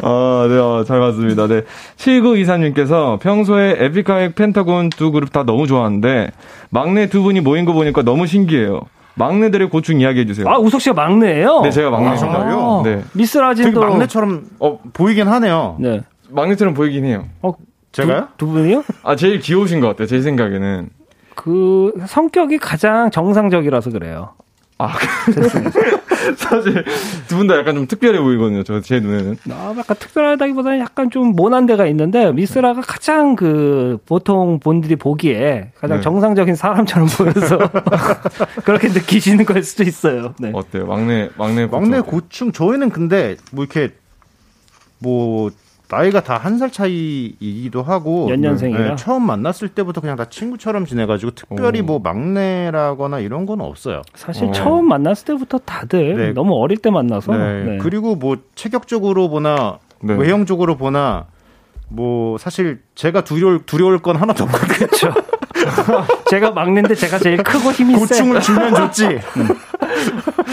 아, 0.02 0.48
네, 0.50 0.58
어, 0.58 0.84
잘 0.86 1.00
봤습니다. 1.00 1.48
네. 1.48 1.62
7923님께서 1.98 3.20
평소에 3.20 3.78
에픽하이 3.80 4.34
펜타곤 4.34 4.90
두 4.90 5.12
그룹 5.12 5.32
다 5.32 5.44
너무 5.44 5.68
좋아하는데, 5.68 6.32
막내 6.70 7.08
두 7.08 7.24
분이 7.24 7.42
모인 7.42 7.66
거 7.66 7.74
보니까 7.74 8.02
너무 8.02 8.28
신기해요. 8.28 8.82
막내들의 9.16 9.70
고충 9.70 10.02
이야기해 10.02 10.26
주세요. 10.26 10.48
아 10.50 10.58
우석 10.58 10.82
씨가 10.82 10.96
막내예요. 10.96 11.62
네, 11.62 11.70
제가 11.72 11.92
막내입니다. 11.92 12.20
정말요? 12.20 12.82
네. 12.84 12.96
되게 12.96 13.04
미스 13.14 13.38
라진도 13.38 13.80
막내처럼 13.80 14.46
어, 14.60 14.80
보이긴 14.92 15.28
하네요. 15.28 15.78
네. 15.80 16.02
막내처럼 16.30 16.74
보이긴 16.74 17.06
해요. 17.06 17.26
어, 17.44 17.54
제가요? 17.92 18.30
두, 18.38 18.48
두 18.48 18.52
분이요? 18.54 18.84
아, 19.04 19.16
제일 19.16 19.40
귀여우신 19.40 19.80
것 19.82 19.88
같아요. 19.90 20.08
제 20.08 20.20
생각에는. 20.22 20.90
그 21.36 21.94
성격이 22.08 22.58
가장 22.60 23.12
정상적이라서 23.12 23.92
그래요. 23.92 24.32
아, 24.80 24.94
사실 26.36 26.84
두 27.28 27.38
분 27.38 27.48
다 27.48 27.58
약간 27.58 27.76
좀 27.76 27.86
특별해 27.88 28.20
보이거든요. 28.20 28.64
저, 28.64 28.82
제 28.82 29.00
눈에는. 29.00 29.38
아, 29.52 29.74
약간 29.78 29.96
특별하다기보다는 30.00 30.80
약간 30.80 31.10
좀 31.10 31.36
모난 31.36 31.66
데가 31.66 31.86
있는데 31.88 32.32
미스라가 32.32 32.82
가장 32.82 33.36
그 33.36 33.98
보통 34.08 34.60
분들이 34.60 34.96
보기에 34.96 35.72
가장 35.80 35.98
네. 35.98 36.02
정상적인 36.02 36.56
사람처럼 36.56 37.08
보여서 37.08 37.60
그렇게 38.66 38.88
느끼시는 38.90 39.46
걸 39.46 39.64
수도 39.64 39.84
있어요. 39.84 40.34
네. 40.40 40.52
어때요? 40.54 40.86
막내, 40.88 41.30
막내 41.38 41.66
고충. 41.66 41.82
막내 41.82 42.02
고충 42.02 42.52
저희는 42.52 42.90
근데 42.90 43.36
뭐 43.52 43.64
이렇게 43.64 43.94
뭐 45.00 45.52
나이가 45.90 46.22
다 46.22 46.38
한 46.38 46.58
살 46.58 46.72
차이이기도 46.72 47.84
하고 47.84 48.28
연년생이라? 48.30 48.90
네, 48.90 48.96
처음 48.96 49.26
만났을 49.28 49.70
때부터 49.70 50.02
그냥 50.02 50.16
다 50.16 50.26
친구처럼 50.26 50.86
지내가지고 50.86 51.32
특별히 51.32 51.82
오. 51.82 51.84
뭐 51.84 52.00
막내라거나 52.00 53.20
이런 53.20 53.46
건 53.46 53.62
없어요. 53.62 54.02
사실 54.16 54.46
어. 54.48 54.52
처음 54.52 54.88
만났을 54.88 55.26
때부터 55.26 55.60
다들 55.60 56.16
네. 56.18 56.34
너무 56.34 56.54
어릴 56.56 56.78
때 56.78 56.90
만나서 56.90 57.36
네. 57.36 57.64
네. 57.64 57.78
그리고 57.80 58.16
뭐 58.16 58.38
체격적으로 58.56 59.30
보나 59.30 59.78
네. 60.02 60.16
외형적으로 60.16 60.78
보나 60.78 61.26
뭐 61.90 62.38
사실 62.40 62.82
제가 62.96 63.24
두려울 63.24 63.64
두려울 63.66 64.00
건 64.00 64.16
하나도 64.16 64.46
없거든요. 64.46 64.68
그렇죠. 64.88 65.14
제가 66.30 66.52
막내인데 66.52 66.96
제가 66.96 67.20
제일 67.20 67.38
크고 67.44 67.72
힘이 67.72 67.94
세. 67.94 68.00
고충을 68.00 68.42
주면 68.42 68.74
좋지. 68.76 69.20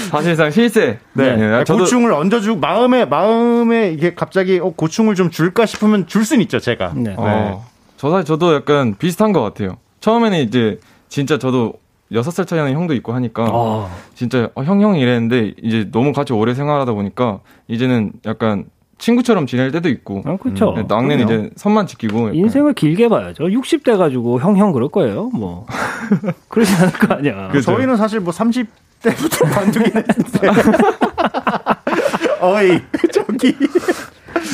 사실상 0.09 0.51
실세. 0.51 0.99
네. 1.13 1.65
저도 1.65 1.81
고충을 1.85 2.13
얹어주고 2.13 2.61
마음에 2.61 3.05
마음에 3.05 3.93
이게 3.93 4.15
갑자기 4.15 4.59
어, 4.59 4.71
고충을 4.71 5.15
좀 5.15 5.31
줄까 5.31 5.67
싶으면 5.67 6.07
줄 6.07 6.25
수는 6.25 6.43
있죠 6.43 6.59
제가. 6.59 6.93
네. 6.97 7.15
어, 7.17 7.65
저 7.97 8.11
사실 8.11 8.25
저도 8.25 8.55
약간 8.55 8.95
비슷한 8.99 9.33
것 9.33 9.43
같아요. 9.43 9.77
처음에는 10.01 10.39
이제 10.39 10.79
진짜 11.09 11.39
저도 11.39 11.75
여섯 12.13 12.31
살 12.33 12.45
차이 12.47 12.59
나는 12.59 12.73
형도 12.73 12.95
있고 12.95 13.13
하니까 13.13 13.45
아, 13.53 13.89
진짜 14.15 14.49
어, 14.55 14.63
형, 14.65 14.81
형 14.83 14.97
이랬는데 14.97 15.55
이제 15.63 15.89
너무 15.93 16.13
같이 16.13 16.33
오래 16.33 16.55
생활하다 16.55 16.93
보니까 16.93 17.41
이제는 17.69 18.13
약간 18.27 18.65
친구처럼 18.99 19.47
지낼 19.47 19.71
때도 19.71 19.89
있고 19.89 20.23
아, 20.27 20.37
그렇죠. 20.37 20.73
네, 20.77 20.85
막내는 20.89 21.27
그럼요. 21.27 21.45
이제 21.45 21.51
선만 21.57 21.87
지키고 21.87 22.21
약간 22.21 22.35
인생을 22.35 22.75
길게 22.75 23.09
봐야죠. 23.09 23.45
60대 23.45 23.97
가지고 23.97 24.41
형 24.41 24.57
형 24.59 24.73
그럴 24.73 24.89
거예요. 24.89 25.31
뭐 25.33 25.67
그러지 26.49 26.75
않을 26.75 26.93
거 26.95 27.15
아니야. 27.15 27.49
그죠. 27.49 27.73
저희는 27.73 27.97
사실 27.97 28.21
뭐 28.21 28.33
30 28.33 28.67
대부터 29.03 29.45
관두긴 29.47 29.93
했는데. 29.97 30.49
어이, 32.41 32.81
저기. 33.13 33.57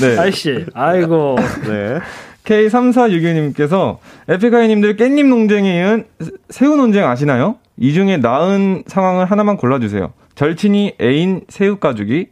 네. 0.00 0.18
아이씨, 0.18 0.66
아이고. 0.74 1.36
네. 1.66 1.98
K3466님께서 2.44 3.98
에픽하이님들 4.28 4.96
깻잎 4.96 5.26
논쟁에 5.26 5.78
이은 5.80 6.04
새우 6.48 6.76
논쟁 6.76 7.08
아시나요? 7.08 7.56
이 7.76 7.92
중에 7.92 8.16
나은 8.18 8.84
상황을 8.86 9.26
하나만 9.26 9.56
골라주세요. 9.56 10.12
절친이 10.36 10.96
애인 11.00 11.42
새우 11.48 11.76
가죽이 11.76 12.28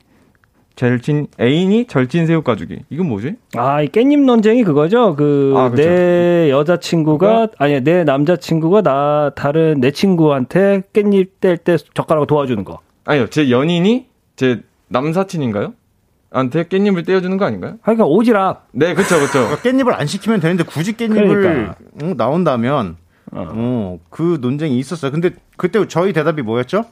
절친 0.77 1.29
애인이 1.41 1.87
절친 1.87 2.27
새우 2.27 2.43
가죽이 2.43 2.81
이건 2.91 3.09
뭐지? 3.09 3.37
아, 3.57 3.83
이 3.83 3.89
깻잎 3.89 4.25
논쟁이 4.25 4.65
그거죠. 4.65 5.15
그, 5.15 5.55
아. 5.57 5.71
내 5.75 6.51
여자친구가, 6.51 7.49
아니, 7.59 7.81
내 7.81 8.03
남자친구가 8.05 8.83
나, 8.83 9.31
다른 9.37 9.81
내 9.81 9.93
친구한테 9.93 10.83
깻잎 10.93 11.29
뗄 11.41 11.57
때 11.59 11.77
젓가락으로 11.77 12.27
도와주는 12.27 12.65
거. 12.65 12.81
아니요, 13.05 13.29
제 13.31 13.51
연인이 13.51 14.07
제 14.37 14.63
남사친인가요? 14.89 15.75
한테 16.33 16.65
깻잎을 16.65 17.07
떼어주는 17.07 17.37
거 17.37 17.45
아닌가요? 17.45 17.77
그러니까 17.83 18.07
오지랖. 18.07 18.57
네, 18.73 18.95
그쵸, 18.95 19.21
그쵸. 19.21 19.47
그러니까 19.47 19.57
깻잎을 19.63 20.01
안 20.01 20.07
시키면 20.09 20.41
되는데 20.41 20.65
굳이 20.65 20.95
깻잎을 20.95 21.29
그러니까. 21.29 21.77
응, 22.03 22.17
나온다면 22.17 22.97
어. 23.31 24.01
그 24.11 24.39
논쟁이 24.41 24.77
있었어요. 24.79 25.13
근데 25.13 25.31
그때 25.57 25.87
저희 25.87 26.13
대답이 26.13 26.43
뭐였죠? 26.43 26.85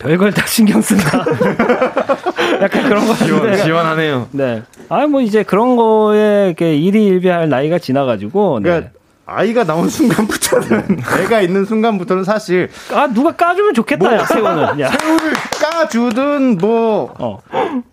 별걸 0.00 0.32
다 0.32 0.44
신경 0.46 0.80
쓴다. 0.80 1.24
약간 2.60 2.88
그런 2.88 3.06
거 3.06 3.14
지원, 3.14 3.40
같은데. 3.42 3.62
지원 3.62 3.86
하네요. 3.86 4.28
네. 4.32 4.62
아, 4.88 5.06
뭐 5.06 5.20
이제 5.20 5.42
그런 5.42 5.76
거에 5.76 6.46
이렇게 6.46 6.74
일희일비할 6.74 7.48
나이가 7.48 7.78
지나가지고. 7.78 8.60
네. 8.62 8.68
그러니까 8.70 8.90
아이가 9.32 9.64
나온 9.64 9.88
순간부터는 9.88 10.98
애가 11.22 11.40
있는 11.40 11.64
순간부터는 11.64 12.24
사실 12.24 12.68
아, 12.92 13.06
누가 13.06 13.32
까주면 13.32 13.74
좋겠다, 13.74 14.14
야, 14.16 14.24
새우는. 14.26 14.80
야. 14.80 14.90
새우를 14.90 15.32
까주든 15.60 16.58
뭐 16.58 17.14
어. 17.18 17.38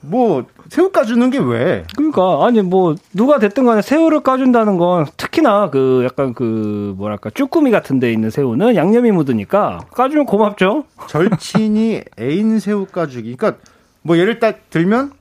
뭐 0.01 0.45
새우 0.69 0.89
까주는 0.91 1.29
게 1.29 1.37
왜? 1.39 1.85
그러니까 1.95 2.45
아니 2.45 2.61
뭐 2.61 2.95
누가 3.13 3.39
됐든 3.39 3.65
간에 3.65 3.81
새우를 3.81 4.21
까준다는 4.21 4.77
건 4.77 5.05
특히나 5.15 5.69
그 5.69 6.01
약간 6.03 6.33
그 6.33 6.93
뭐랄까 6.97 7.29
쭈꾸미 7.29 7.71
같은 7.71 7.99
데 7.99 8.11
있는 8.11 8.29
새우는 8.29 8.75
양념이 8.75 9.11
묻으니까 9.11 9.79
까주면 9.93 10.25
고맙죠. 10.25 10.83
절친이 11.07 12.01
애인 12.19 12.59
새우 12.59 12.85
까주기. 12.85 13.35
그러니까 13.37 13.61
뭐 14.01 14.17
예를 14.17 14.39
딱 14.39 14.69
들면 14.69 15.11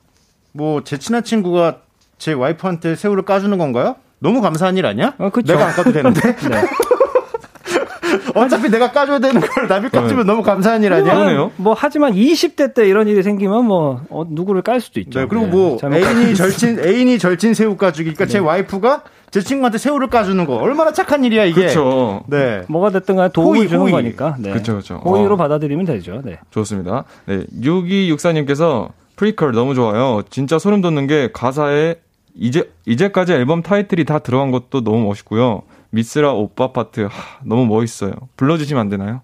뭐 0.52 0.80
제 0.82 0.98
친한 0.98 1.22
친구가 1.22 1.76
제 2.18 2.32
와이프한테 2.32 2.96
새우를 2.96 3.24
까주는 3.24 3.56
건가요? 3.58 3.96
너무 4.18 4.40
감사한 4.40 4.76
일 4.76 4.86
아니야? 4.86 5.14
어, 5.18 5.30
그쵸. 5.30 5.52
내가 5.52 5.66
안 5.68 5.72
까도 5.74 5.92
되는데. 5.92 6.20
네. 6.48 6.62
어차피 8.34 8.68
내가 8.70 8.92
까줘야 8.92 9.18
되는 9.18 9.40
걸 9.40 9.66
남이 9.68 9.88
까주면 9.90 10.26
너무 10.26 10.42
감사한 10.42 10.82
일 10.84 10.92
아니야? 10.92 11.14
그러네요. 11.14 11.50
뭐 11.56 11.74
하지만 11.76 12.12
20대 12.12 12.74
때 12.74 12.88
이런 12.88 13.08
일이 13.08 13.22
생기면 13.22 13.64
뭐 13.64 14.02
어, 14.10 14.24
누구를 14.28 14.62
깔 14.62 14.80
수도 14.80 15.00
있죠. 15.00 15.20
네, 15.20 15.26
그리고 15.26 15.46
네, 15.46 15.50
뭐 15.50 15.76
잘못 15.78 15.96
애인이 15.96 16.24
깔- 16.26 16.34
절친 16.34 16.78
애인이 16.84 17.18
절친 17.18 17.54
새우 17.54 17.76
까주기. 17.76 18.12
그러니까 18.14 18.26
제 18.26 18.38
와이프가 18.38 19.02
제 19.30 19.40
친구한테 19.40 19.78
새우를 19.78 20.08
까주는 20.08 20.44
거 20.46 20.56
얼마나 20.56 20.92
착한 20.92 21.24
일이야 21.24 21.44
이게. 21.44 21.62
그렇죠. 21.62 22.22
네. 22.28 22.62
뭐가 22.68 22.90
됐든 22.90 23.16
간에 23.16 23.28
도움을 23.32 23.58
호의, 23.58 23.68
주는 23.68 23.82
호의. 23.82 23.92
거니까. 23.92 24.36
네. 24.38 24.52
그쵸, 24.52 24.76
그쵸. 24.76 25.00
호의로 25.04 25.34
어. 25.34 25.36
받아들이면 25.36 25.84
되죠. 25.86 26.20
네. 26.24 26.38
좋습니다. 26.50 27.04
네, 27.26 27.42
6264님께서 27.60 28.90
프리컬 29.16 29.52
너무 29.52 29.74
좋아요. 29.74 30.22
진짜 30.30 30.58
소름 30.58 30.80
돋는 30.80 31.06
게 31.06 31.30
가사에 31.32 31.96
이제 32.38 32.70
이제까지 32.84 33.32
앨범 33.32 33.62
타이틀이 33.62 34.04
다 34.04 34.18
들어간 34.18 34.50
것도 34.50 34.82
너무 34.84 35.04
멋있고요. 35.06 35.62
미스라 35.90 36.32
오빠 36.32 36.72
파트 36.72 37.02
하, 37.02 37.10
너무 37.44 37.66
멋있어요. 37.66 38.12
불러주시면 38.36 38.80
안 38.80 38.88
되나요? 38.88 39.22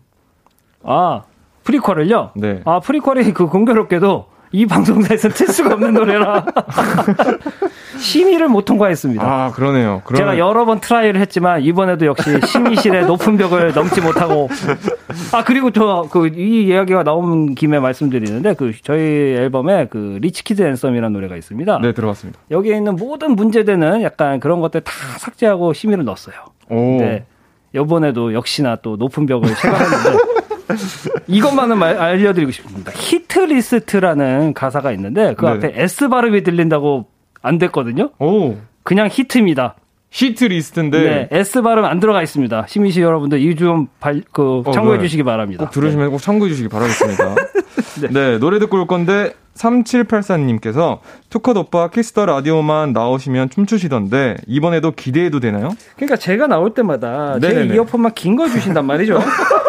아, 0.82 1.22
Prequel을요? 1.64 2.32
네. 2.36 2.62
아, 2.64 2.80
Prequel이 2.80 3.32
그 3.34 3.46
공교롭게도 3.46 4.26
이 4.52 4.66
방송사에서 4.66 5.28
틀 5.30 5.48
수가 5.48 5.74
없는 5.74 5.94
노래라. 5.94 6.44
심의를 7.98 8.48
못 8.48 8.64
통과했습니다. 8.64 9.22
아 9.24 9.50
그러네요. 9.52 10.02
그러면 10.04 10.32
제가 10.34 10.38
여러 10.38 10.64
번 10.64 10.80
try를 10.80 11.20
했지만 11.20 11.62
이번에도 11.62 12.06
역시 12.06 12.30
심의실의 12.46 13.06
높은 13.06 13.36
벽을 13.36 13.72
넘지 13.72 14.00
못하고 14.00 14.48
아 15.32 15.44
그리고 15.44 15.70
저 15.70 16.08
그 16.10 16.26
이 16.28 16.64
이야기가 16.64 17.02
나온 17.04 17.54
김에 17.54 17.78
말씀드리는데 17.78 18.54
그 18.54 18.72
저희 18.82 19.00
앨범에 19.36 19.86
그 19.90 20.18
Rich 20.22 20.42
Kids 20.42 20.62
Anthem이라는 20.62 21.12
노래가 21.12 21.36
있습니다. 21.36 21.78
네 21.80 21.92
들어봤습니다. 21.92 22.38
여기에 22.50 22.76
있는 22.76 22.96
모든 22.96 23.36
문제되는 23.36 24.02
약간 24.02 24.40
그런 24.40 24.60
것들 24.60 24.80
다 24.82 24.92
삭제하고 25.18 25.72
심의를 25.72 26.04
넣었어요. 26.04 26.34
오. 26.70 26.74
네. 26.98 27.24
이번에도 27.74 28.34
역시나 28.34 28.76
또 28.82 28.96
높은 28.96 29.26
벽을 29.26 29.54
체감했는데 29.54 30.18
이것만은 31.26 31.78
말, 31.78 31.96
알려드리고 31.98 32.50
싶습니다. 32.52 32.92
hit 32.94 33.31
list라는 33.31 34.54
가사가 34.54 34.92
있는데 34.92 35.34
그 35.36 35.44
네. 35.46 35.50
앞에 35.52 35.72
S 35.76 36.08
발음이 36.08 36.42
들린다고 36.42 37.06
안 37.42 37.58
됐거든요. 37.58 38.10
오 38.18 38.56
그냥 38.82 39.08
hit입니다. 39.10 39.74
hit 40.10 40.44
list인데 40.44 41.00
네, 41.00 41.28
S 41.38 41.62
발음 41.62 41.84
안 41.86 41.98
들어가 41.98 42.22
있습니다. 42.22 42.66
심의실 42.68 43.00
여러분들 43.00 43.40
이 43.40 43.58
좀 43.58 44.10
그 44.10 44.62
어, 44.66 44.70
참고해 44.72 44.98
네. 44.98 45.04
주시기 45.04 45.22
바랍니다. 45.22 45.64
꼭 45.64 45.70
들으시면 45.72 46.10
꼭 46.10 46.20
참고해 46.20 46.50
주시기 46.50 46.68
바라겠습니다. 46.68 47.34
네. 48.12 48.38
노래 48.38 48.58
듣고 48.58 48.76
올 48.78 48.86
건데 48.86 49.32
3784님께서 49.56 50.98
투컷 51.30 51.56
오빠 51.56 51.88
Kiss 51.88 52.10
the 52.10 52.26
라디오만 52.26 52.92
나오시면 52.92 53.50
춤추시던데 53.50 54.36
이번에도 54.46 54.90
기대해도 54.92 55.40
되나요? 55.40 55.70
그러니까 55.96 56.16
제가 56.16 56.46
나올 56.46 56.74
때마다 56.74 57.38
제 57.40 57.48
네네네. 57.48 57.74
이어폰만 57.74 58.12
긴 58.14 58.36
걸 58.36 58.50
주신단 58.50 58.86
말이죠. 58.86 59.18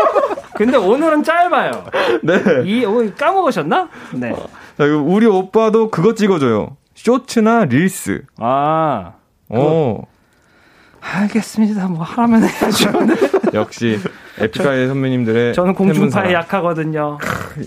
근데 0.55 0.77
오늘은 0.77 1.23
짧아요. 1.23 1.71
네. 2.21 2.41
이 2.65 2.85
어, 2.85 3.09
까먹으셨나? 3.17 3.89
네. 4.13 4.33
자, 4.77 4.85
이거 4.85 4.97
우리 5.01 5.25
오빠도 5.25 5.89
그거 5.89 6.13
찍어줘요. 6.13 6.75
쇼츠나 6.95 7.65
릴스. 7.65 8.23
아 8.37 9.13
오, 9.49 10.03
알겠습니다. 11.01 11.87
뭐 11.87 12.03
하라면 12.03 12.43
해야죠. 12.43 12.91
네. 13.05 13.15
역시 13.53 13.99
에픽하이 14.39 14.87
선배님들의 14.87 15.53
저는 15.53 15.73
공중파에. 15.73 16.33
약하거든요. 16.33 17.17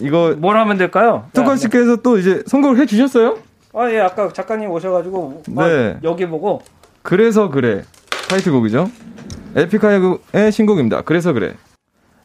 이거 0.01 0.35
뭘 0.39 0.57
하면 0.57 0.79
될까요? 0.79 1.27
투컷 1.33 1.59
씨께서 1.59 1.97
또 1.97 2.18
이제 2.18 2.43
선곡을 2.47 2.79
해 2.79 2.87
주셨어요? 2.87 3.39
아, 3.74 3.91
예, 3.91 4.01
아까 4.01 4.33
작가님 4.33 4.70
오셔 4.70 4.91
가지고 4.91 5.43
네. 5.49 5.62
아, 5.62 6.01
여기 6.03 6.27
보고 6.27 6.62
그래서 7.03 7.51
그래 7.51 7.83
타이틀곡이죠. 8.29 8.91
에픽하이의 9.55 10.53
신곡입니다. 10.53 11.03
그래서 11.03 11.33
그래. 11.33 11.55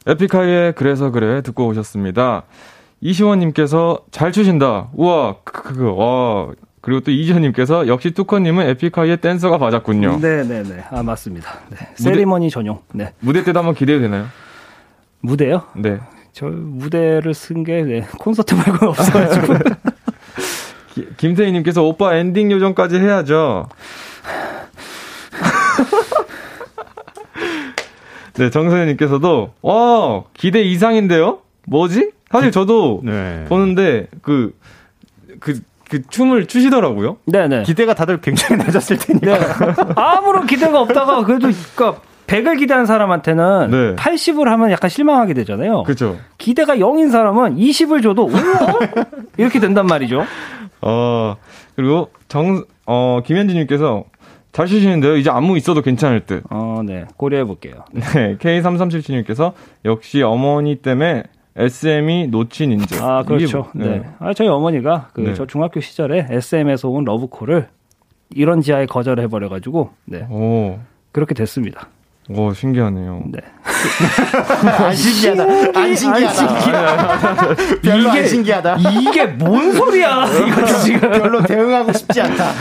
에픽하이의 0.07 0.73
그래서 0.73 1.11
그래 1.11 1.41
듣고 1.41 1.67
오셨습니다. 1.67 2.43
이시원님께서 3.01 3.99
잘 4.11 4.31
추신다. 4.31 4.89
우와 4.93 5.37
그거 5.43 5.93
와 5.93 6.47
그리고 6.81 6.99
또 7.01 7.11
이지현님께서 7.11 7.87
역시 7.87 8.11
뚜커님은 8.11 8.67
에픽하이의 8.69 9.17
댄서가 9.17 9.57
맞았군요. 9.59 10.19
네, 10.19 10.43
네, 10.43 10.63
네. 10.63 10.83
아, 10.89 11.03
맞습니다. 11.03 11.59
네. 11.69 11.77
세리머니 11.95 12.49
전용. 12.49 12.79
네. 12.93 13.13
무대 13.19 13.43
때도 13.43 13.59
한번 13.59 13.75
기대해도 13.75 14.03
되나요? 14.03 14.25
무대요? 15.21 15.63
네. 15.75 15.99
저 16.33 16.47
무대를 16.47 17.33
쓴게 17.35 17.83
네, 17.83 18.01
콘서트 18.17 18.55
말고는 18.55 18.87
없어가지고. 18.89 19.53
기- 20.95 21.07
김태희님께서 21.17 21.83
오빠 21.83 22.15
엔딩 22.15 22.51
요정까지 22.51 22.97
해야죠. 22.97 23.69
네, 28.35 28.49
정서연님께서도 28.49 29.53
와 29.61 30.23
기대 30.33 30.61
이상인데요? 30.63 31.39
뭐지? 31.67 32.11
사실 32.31 32.51
저도 32.51 33.01
네. 33.03 33.45
보는데 33.49 34.07
그 34.21 34.55
그, 35.39 35.59
그 35.91 36.01
춤을 36.07 36.47
추시더라고요. 36.47 37.17
네, 37.25 37.47
네. 37.47 37.63
기대가 37.63 37.93
다들 37.93 38.21
굉장히 38.21 38.63
낮았을 38.63 38.97
테니까. 38.97 39.37
네. 39.37 39.93
아무런 39.95 40.47
기대가 40.47 40.79
없다가 40.81 41.23
그래도 41.25 41.49
그러니까 41.75 42.01
100을 42.27 42.57
기대한 42.57 42.85
사람한테는 42.85 43.69
네. 43.69 43.95
80을 43.97 44.45
하면 44.45 44.71
약간 44.71 44.89
실망하게 44.89 45.33
되잖아요. 45.33 45.83
그렇죠. 45.83 46.17
기대가 46.37 46.77
0인 46.77 47.11
사람은 47.11 47.57
20을 47.57 48.01
줘도! 48.01 48.29
이렇게 49.37 49.59
된단 49.59 49.85
말이죠. 49.85 50.23
어 50.81 51.35
그리고 51.75 52.09
정 52.27 52.63
어 52.85 53.21
김현진님께서 53.25 54.03
잘 54.51 54.67
추시는데요. 54.67 55.15
이제 55.15 55.29
안무 55.29 55.55
있어도 55.57 55.81
괜찮을 55.81 56.25
듯. 56.25 56.43
어, 56.49 56.81
네. 56.85 57.05
고려해 57.15 57.45
볼게요. 57.45 57.85
네, 57.93 58.35
K3377님께서 58.37 59.53
역시 59.85 60.21
어머니 60.21 60.75
때문에 60.75 61.23
SM이 61.65 62.27
놓친 62.27 62.71
인증. 62.71 63.03
아, 63.03 63.21
이게 63.21 63.27
그렇죠. 63.27 63.69
뭐- 63.73 63.85
네. 63.87 64.01
아, 64.19 64.33
저희 64.33 64.47
어머니가 64.47 65.09
그 65.13 65.21
네. 65.21 65.33
저 65.33 65.45
중학교 65.45 65.79
시절에 65.79 66.27
SM에서 66.29 66.89
온 66.89 67.03
러브콜을 67.05 67.67
이런 68.33 68.61
지하에 68.61 68.85
거절해 68.85 69.27
버려 69.27 69.49
가지고 69.49 69.91
네. 70.05 70.25
오, 70.29 70.79
그렇게 71.11 71.33
됐습니다. 71.35 71.87
오 72.29 72.53
신기하네요. 72.53 73.23
네. 73.31 73.39
안 74.85 74.95
신기하다. 74.95 75.79
안 75.79 75.95
신기하다. 75.95 77.55
별로 77.81 78.09
안 78.11 78.25
신기하다. 78.27 78.77
이게 78.91 79.25
뭔 79.25 79.71
소리야? 79.73 80.25
이거 80.47 80.65
지금. 80.79 80.99
별로 81.11 81.41
대응하고 81.43 81.91
싶지 81.91 82.21
않다. 82.21 82.51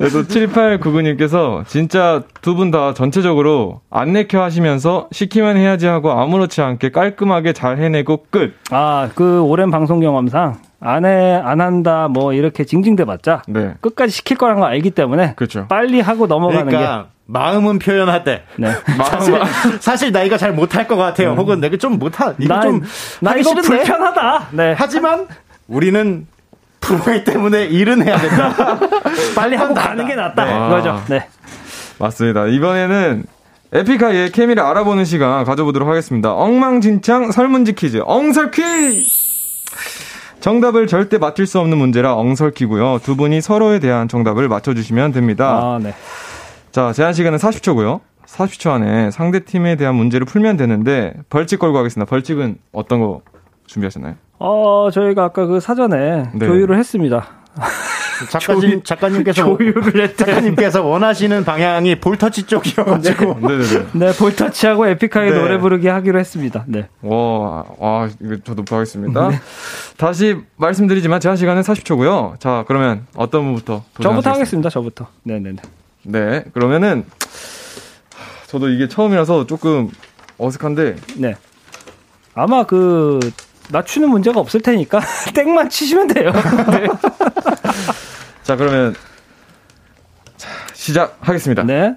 그래도 0.00 0.22
7899님께서 0.22 1.66
진짜 1.66 2.22
두 2.42 2.54
분 2.54 2.70
다 2.70 2.94
전체적으로 2.94 3.80
안 3.90 4.12
내켜 4.12 4.42
하시면서 4.42 5.08
시키면 5.12 5.56
해야지 5.56 5.86
하고 5.86 6.10
아무렇지 6.12 6.60
않게 6.62 6.90
깔끔하게 6.90 7.52
잘 7.52 7.78
해내고 7.78 8.24
끝. 8.30 8.54
아, 8.70 9.08
그 9.14 9.42
오랜 9.42 9.70
방송 9.70 10.00
경험상 10.00 10.58
안 10.80 11.04
해, 11.04 11.34
안 11.34 11.60
한다, 11.60 12.08
뭐 12.08 12.32
이렇게 12.32 12.64
징징대봤자 12.64 13.42
네. 13.48 13.74
끝까지 13.82 14.12
시킬 14.12 14.38
거란 14.38 14.60
걸 14.60 14.70
알기 14.70 14.90
때문에 14.92 15.34
그렇죠. 15.36 15.66
빨리 15.68 16.00
하고 16.00 16.26
넘어가는 16.26 16.66
그러니까 16.66 17.08
마음은 17.26 17.78
표현하되 17.78 18.36
게. 18.36 18.42
네. 18.56 18.70
사실, 19.04 19.40
사실 19.80 20.12
나 20.12 20.22
이거 20.22 20.36
잘 20.38 20.52
못할 20.52 20.88
것 20.88 20.96
같아요. 20.96 21.32
혹은 21.34 21.60
내가 21.60 21.76
좀 21.76 21.98
못하 21.98 22.34
이거 22.38 22.54
나, 22.54 22.62
좀나 22.62 22.80
하기 23.32 23.40
이거 23.40 23.50
싫은데? 23.50 23.68
불편하다. 23.68 24.46
네. 24.52 24.74
하지만 24.76 25.26
우리는 25.68 26.26
프로이기 26.80 27.24
때문에 27.24 27.66
일은 27.66 28.06
해야 28.06 28.18
된다. 28.18 28.78
빨리 29.34 29.56
하고 29.56 29.74
가는 29.74 30.06
게 30.06 30.14
낫다. 30.14 30.44
네. 30.44 30.52
그거죠. 30.52 31.02
네. 31.08 31.28
맞습니다. 31.98 32.46
이번에는 32.46 33.24
에픽하이의 33.72 34.32
케미를 34.32 34.62
알아보는 34.62 35.04
시간 35.04 35.44
가져보도록 35.44 35.88
하겠습니다. 35.88 36.32
엉망진창 36.32 37.30
설문지 37.30 37.74
퀴즈, 37.74 38.00
엉설 38.04 38.50
퀴즈! 38.50 39.04
정답을 40.40 40.86
절대 40.86 41.18
맞힐 41.18 41.46
수 41.46 41.60
없는 41.60 41.76
문제라 41.78 42.16
엉설퀴고요. 42.16 43.00
두 43.02 43.14
분이 43.14 43.40
서로에 43.42 43.78
대한 43.78 44.08
정답을 44.08 44.48
맞춰주시면 44.48 45.12
됩니다. 45.12 45.50
아, 45.62 45.78
네. 45.80 45.94
자, 46.72 46.92
제한 46.92 47.12
시간은 47.12 47.38
40초고요. 47.38 48.00
40초 48.26 48.70
안에 48.70 49.10
상대 49.10 49.40
팀에 49.40 49.76
대한 49.76 49.94
문제를 49.96 50.24
풀면 50.24 50.56
되는데 50.56 51.12
벌칙 51.28 51.58
걸고 51.58 51.76
하겠습니다. 51.78 52.08
벌칙은 52.08 52.56
어떤 52.72 53.00
거 53.00 53.20
준비하셨나요? 53.66 54.14
어, 54.42 54.88
저희가 54.90 55.24
아까 55.24 55.46
그 55.46 55.60
사전에 55.60 56.30
네. 56.34 56.46
조율을 56.46 56.78
했습니다. 56.78 57.26
작가님, 58.30 58.82
작가님께서, 58.82 59.44
조율을 59.56 60.02
했대. 60.02 60.24
작가님께서 60.24 60.82
원하시는 60.84 61.44
방향이 61.44 62.00
볼터치 62.00 62.44
쪽이어가지고. 62.44 63.34
네네네. 63.40 63.86
네, 63.92 64.12
볼터치하고 64.12 64.86
에픽하이 64.88 65.30
네. 65.30 65.38
노래 65.38 65.58
부르기 65.58 65.88
하기로 65.88 66.18
했습니다. 66.18 66.64
네. 66.66 66.88
와, 67.02 67.64
와, 67.78 68.08
이거 68.20 68.36
저도 68.44 68.64
하겠습니다. 68.68 69.30
다시 69.96 70.36
말씀드리지만 70.56 71.20
제한 71.20 71.36
시간은 71.36 71.62
40초고요. 71.62 72.38
자, 72.40 72.64
그러면 72.66 73.06
어떤 73.16 73.44
분부터? 73.44 73.84
저부터? 74.02 74.30
하겠습니다. 74.32 74.68
저부터. 74.70 75.06
네 75.22 75.38
네 75.38 75.52
네. 75.52 75.62
네, 76.02 76.44
그러면은 76.54 77.04
저도 78.46 78.68
이게 78.70 78.88
처음이라서 78.88 79.46
조금 79.46 79.90
어색한데 80.38 80.96
네. 81.16 81.36
아마 82.34 82.64
그, 82.64 83.18
맞추는 83.72 84.08
문제가 84.10 84.40
없을 84.40 84.60
테니까, 84.60 85.00
땡만 85.34 85.70
치시면 85.70 86.08
돼요. 86.08 86.32
네. 86.72 86.86
그러면 88.56 88.94
자, 90.36 90.48
시작하겠습니다. 90.74 91.62
네. 91.64 91.94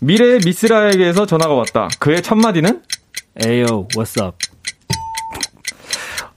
미래의 0.00 0.40
미스라에게서 0.44 1.26
전화가 1.26 1.52
왔다. 1.52 1.88
그의 1.98 2.22
첫 2.22 2.36
마디는 2.36 2.82
에이요, 3.44 3.88
what's 3.88 4.22
up? 4.24 4.36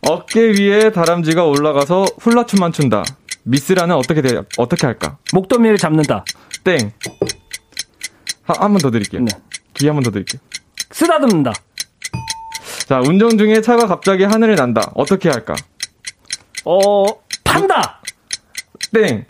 어깨 0.01 0.41
위에 0.51 0.91
다람쥐가 0.91 1.45
올라가서 1.45 2.05
훌라춤만 2.20 2.74
춘다. 2.74 3.03
미스라는 3.43 3.95
어떻게 3.95 4.22
돼, 4.22 4.41
어떻게 4.57 4.86
할까? 4.86 5.18
목도미를 5.32 5.78
잡는다. 5.78 6.26
땡. 6.66 6.91
한 8.45 8.74
번 8.74 8.78
더 8.82 8.91
드릴게요. 8.91 9.22
네. 9.22 9.32
기회 9.74 9.89
한 9.89 9.95
번 9.95 10.03
더 10.03 10.11
드릴게요. 10.11 10.41
쓰다듬는다. 10.91 11.53
자, 12.88 12.99
운전 12.99 13.38
중에 13.38 13.61
차가 13.61 13.88
갑자기 13.88 14.23
하늘에 14.23 14.55
난다. 14.55 14.91
어떻게 14.95 15.29
할까? 15.29 15.55
어, 16.65 17.05
판다! 17.43 18.01
땡. 18.93 19.25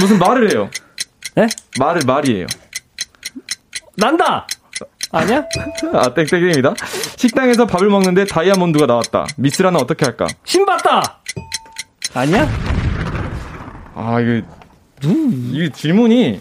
무슨 0.00 0.18
말을 0.18 0.52
해요? 0.52 0.70
예? 1.38 1.46
말을 1.78 2.02
말이에요. 2.06 2.46
난다! 3.96 4.46
아니야? 5.12 5.44
아, 5.94 6.14
땡땡입니다. 6.14 6.74
식당에서 7.16 7.66
밥을 7.66 7.88
먹는데 7.88 8.26
다이아몬드가 8.26 8.86
나왔다. 8.86 9.26
미스라는 9.36 9.80
어떻게 9.80 10.04
할까? 10.04 10.26
신봤다! 10.44 11.20
아니야? 12.14 12.48
아, 13.94 14.20
이게, 14.20 14.42
이게 15.52 15.70
질문이, 15.72 16.40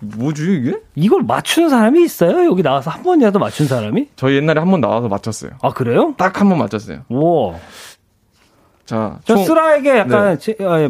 뭐지, 0.00 0.54
이게? 0.60 0.80
이걸 0.94 1.22
맞춘 1.22 1.68
사람이 1.68 2.02
있어요? 2.02 2.44
여기 2.46 2.62
나와서 2.62 2.90
한 2.90 3.02
번이라도 3.02 3.38
맞춘 3.38 3.66
사람이? 3.66 4.08
저희 4.16 4.36
옛날에 4.36 4.58
한 4.60 4.70
번 4.70 4.80
나와서 4.80 5.08
맞췄어요. 5.08 5.52
아, 5.62 5.70
그래요? 5.72 6.14
딱 6.16 6.40
한 6.40 6.48
번 6.48 6.58
맞췄어요. 6.58 7.00
오. 7.10 7.54
자, 8.86 9.18
저 9.24 9.34
총- 9.34 9.44
쓰라에게 9.44 9.98
약간, 9.98 10.38
지- 10.38 10.56
아, 10.60 10.80
예, 10.80 10.88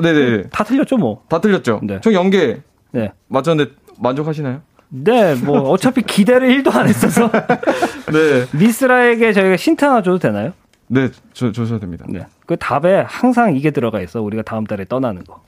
네네. 0.00 0.44
다 0.50 0.64
틀렸죠, 0.64 0.96
뭐. 0.96 1.22
다 1.28 1.40
틀렸죠? 1.40 1.80
네. 1.82 2.00
총 2.00 2.12
연계 2.12 2.62
네. 2.92 3.12
맞췄는데 3.28 3.72
만족하시나요? 3.98 4.62
네, 4.88 5.34
뭐, 5.34 5.60
어차피 5.70 6.02
기대를 6.02 6.48
1도 6.62 6.74
안 6.74 6.88
했어서. 6.88 7.30
네. 8.12 8.46
미스라에게 8.56 9.32
저희가 9.32 9.56
힌트 9.56 9.84
하나 9.84 10.02
줘도 10.02 10.18
되나요? 10.18 10.52
네, 10.88 11.08
줘, 11.32 11.50
줘셔도 11.52 11.80
됩니다. 11.80 12.04
네. 12.08 12.26
그 12.46 12.56
답에 12.56 13.04
항상 13.06 13.56
이게 13.56 13.70
들어가 13.70 14.00
있어. 14.00 14.22
우리가 14.22 14.42
다음 14.42 14.64
달에 14.64 14.84
떠나는 14.84 15.24
거. 15.24 15.42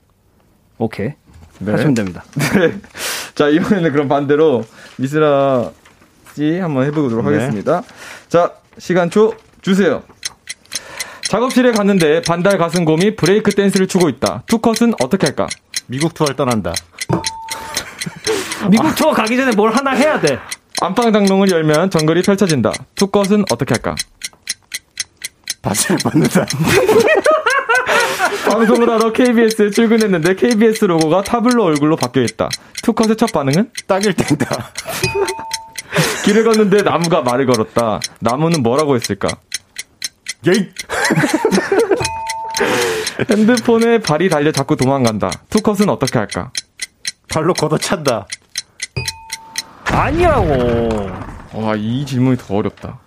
오케이. 0.77 1.13
네. 1.59 1.71
하시면 1.71 1.93
됩니다. 1.93 2.23
네. 2.57 2.79
자, 3.35 3.49
이번에는 3.49 3.91
그럼 3.91 4.07
반대로 4.07 4.65
미스라 4.97 5.71
씨 6.35 6.57
한번 6.59 6.85
해보도록 6.85 7.25
네. 7.25 7.33
하겠습니다. 7.35 7.83
자, 8.27 8.53
시간 8.77 9.09
초 9.09 9.33
주세요. 9.61 10.03
작업실에 11.29 11.71
갔는데 11.73 12.21
반달 12.23 12.57
가슴곰이 12.57 13.15
브레이크 13.15 13.51
댄스를 13.51 13.87
추고 13.87 14.09
있다. 14.09 14.43
투컷은 14.47 14.95
어떻게 15.03 15.27
할까? 15.27 15.47
미국 15.87 16.13
투어를 16.13 16.35
떠난다. 16.35 16.73
미국 18.69 18.95
투어 18.95 19.11
가기 19.13 19.37
전에 19.37 19.55
뭘 19.55 19.71
하나 19.71 19.91
해야 19.91 20.19
돼. 20.19 20.39
안방 20.81 21.11
장롱을 21.13 21.51
열면 21.51 21.91
정글이 21.91 22.21
펼쳐진다. 22.23 22.71
투컷은 22.95 23.45
어떻게 23.51 23.73
할까? 23.73 23.95
바지를 25.61 25.97
벗는다. 26.03 26.45
방송을 28.49 28.89
하러 28.89 29.11
KBS에 29.11 29.69
출근했는데 29.71 30.35
KBS 30.35 30.85
로고가 30.85 31.23
타블로 31.23 31.63
얼굴로 31.63 31.95
바뀌어 31.95 32.23
있다. 32.23 32.49
투컷의 32.83 33.17
첫 33.17 33.31
반응은? 33.31 33.71
딱일 33.87 34.13
땡다. 34.13 34.71
길을 36.25 36.43
걷는데 36.43 36.83
나무가 36.83 37.21
말을 37.21 37.45
걸었다. 37.45 37.99
나무는 38.19 38.61
뭐라고 38.61 38.95
했을까? 38.95 39.27
예이! 40.47 40.69
핸드폰에 43.29 43.99
발이 43.99 44.29
달려 44.29 44.51
자꾸 44.51 44.75
도망간다. 44.75 45.29
투컷은 45.49 45.89
어떻게 45.89 46.17
할까? 46.17 46.51
발로 47.29 47.53
걷어찬다. 47.53 48.27
아니라고. 49.85 51.11
와, 51.53 51.75
이 51.75 52.05
질문이 52.05 52.37
더 52.37 52.55
어렵다. 52.55 52.99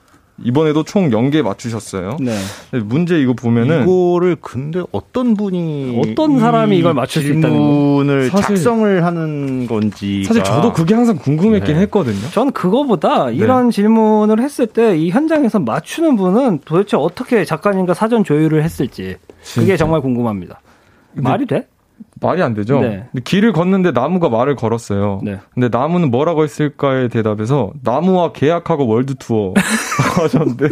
이번에도 0.43 0.83
총 0.83 1.11
0개 1.11 1.43
맞추셨어요. 1.43 2.17
네. 2.21 2.37
문제 2.85 3.21
이거 3.21 3.33
보면은 3.35 3.83
이거를 3.83 4.37
근데 4.41 4.83
어떤 4.91 5.35
분이 5.35 6.01
어떤 6.05 6.41
사람이 6.41 6.75
이 6.77 6.79
이걸 6.81 6.95
맞출 6.95 7.23
수 7.23 7.29
있다는 7.29 7.51
질문을 7.51 8.31
사실- 8.31 8.57
작성을 8.57 9.05
하는 9.05 9.67
건지 9.67 10.25
사실 10.25 10.43
저도 10.43 10.73
그게 10.73 10.95
항상 10.95 11.17
궁금했긴 11.19 11.75
네. 11.75 11.81
했거든요. 11.83 12.19
전 12.33 12.51
그거보다 12.53 13.31
이런 13.31 13.71
질문을 13.71 14.41
했을 14.43 14.67
때 14.67 14.97
이 14.97 15.11
현장에서 15.11 15.59
맞추는 15.61 16.17
분은 16.17 16.61
도대체 16.65 16.97
어떻게 16.97 17.45
작가님과 17.45 17.95
사전 17.95 18.25
조율을 18.25 18.63
했을지 18.65 19.17
그게 19.55 19.67
진짜? 19.67 19.77
정말 19.77 20.01
궁금합니다. 20.01 20.61
말이 21.15 21.47
돼? 21.47 21.67
말이 22.23 22.43
안 22.43 22.55
되죠. 22.55 22.81
네. 22.81 23.07
근데 23.11 23.23
길을 23.25 23.53
걷는데 23.53 23.91
나무가 23.93 24.29
말을 24.29 24.57
걸었어요. 24.57 25.21
네. 25.23 25.39
근데 25.53 25.69
나무는 25.69 26.11
뭐라고 26.11 26.45
했을까에 26.45 27.09
대답해서 27.09 27.73
나무와 27.83 28.33
계약하고 28.33 28.87
월드 28.87 29.15
투어 29.17 29.53
하셨는데 30.21 30.69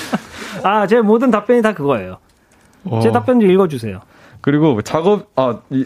아, 0.62 0.86
제 0.86 1.00
모든 1.00 1.30
답변이 1.30 1.62
다 1.62 1.72
그거예요. 1.74 2.18
제 3.02 3.08
와. 3.08 3.12
답변 3.12 3.40
좀 3.40 3.50
읽어주세요. 3.50 4.00
그리고 4.40 4.80
작업 4.82 5.28
아 5.36 5.58
이, 5.70 5.84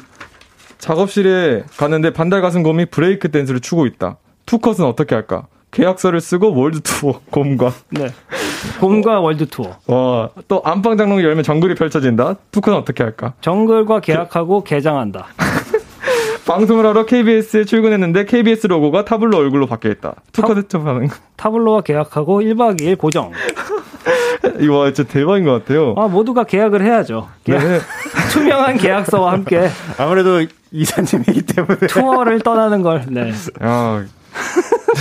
작업실에 0.79 1.65
갔는데 1.77 2.13
반달 2.13 2.43
가슴곰이 2.43 2.87
브레이크 2.87 3.31
댄스를 3.31 3.61
추고 3.61 3.87
있다. 3.87 4.17
투컷은 4.47 4.85
어떻게 4.85 5.15
할까? 5.15 5.47
계약서를 5.71 6.21
쓰고 6.21 6.55
월드 6.55 6.81
투어 6.81 7.21
곰과 7.31 7.73
네. 7.91 8.09
곰과 8.79 9.21
월드 9.21 9.47
투어. 9.49 9.77
와, 9.87 10.29
또 10.49 10.63
안방 10.65 10.97
장롱을 10.97 11.25
열면 11.25 11.45
정글이 11.45 11.75
펼쳐진다. 11.75 12.35
투컷은 12.53 12.77
어떻게 12.79 13.03
할까? 13.03 13.35
정글과 13.41 14.01
계약하고 14.01 14.65
개장한다. 14.65 15.27
방송을 16.47 16.87
하러 16.87 17.05
KBS에 17.07 17.65
출근했는데 17.65 18.25
KBS 18.27 18.69
로고가 18.69 19.05
타블로 19.05 19.37
얼굴로 19.37 19.67
바뀌어 19.67 19.91
있다. 19.91 20.15
첫 20.33 20.43
반응. 20.85 21.09
타블로와 21.37 21.81
계약하고 21.81 22.41
1박 22.41 22.81
2일 22.81 22.97
고정. 22.97 23.33
이거 24.61 24.79
와, 24.79 24.93
진짜 24.93 25.11
대박인 25.13 25.45
것 25.45 25.53
같아요. 25.53 25.95
아, 25.97 26.07
모두가 26.07 26.45
계약을 26.45 26.83
해야죠. 26.85 27.29
계약- 27.45 27.65
네. 27.65 27.81
투명한 28.33 28.77
계약서와 28.79 29.33
함께 29.33 29.69
아무래도 29.99 30.45
이사님이기 30.71 31.43
때문에 31.47 31.79
투어를 31.89 32.39
떠나는 32.41 32.83
걸. 32.83 33.05
네. 33.09 33.33
야, 33.65 34.05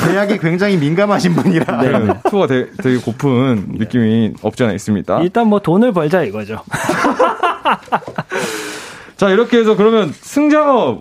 계약이 0.07 0.39
굉장히 0.39 0.77
민감하신 0.77 1.33
분이라 1.35 1.81
네. 1.81 2.13
투어가 2.29 2.47
되게, 2.47 2.71
되게 2.81 2.97
고픈 2.97 3.65
느낌이 3.77 4.33
없지 4.41 4.63
않아 4.63 4.73
있습니다. 4.73 5.21
일단 5.21 5.47
뭐 5.47 5.59
돈을 5.59 5.91
벌자 5.93 6.23
이거죠. 6.23 6.61
자, 9.17 9.29
이렇게 9.29 9.57
해서 9.59 9.75
그러면 9.75 10.11
승자가 10.11 10.97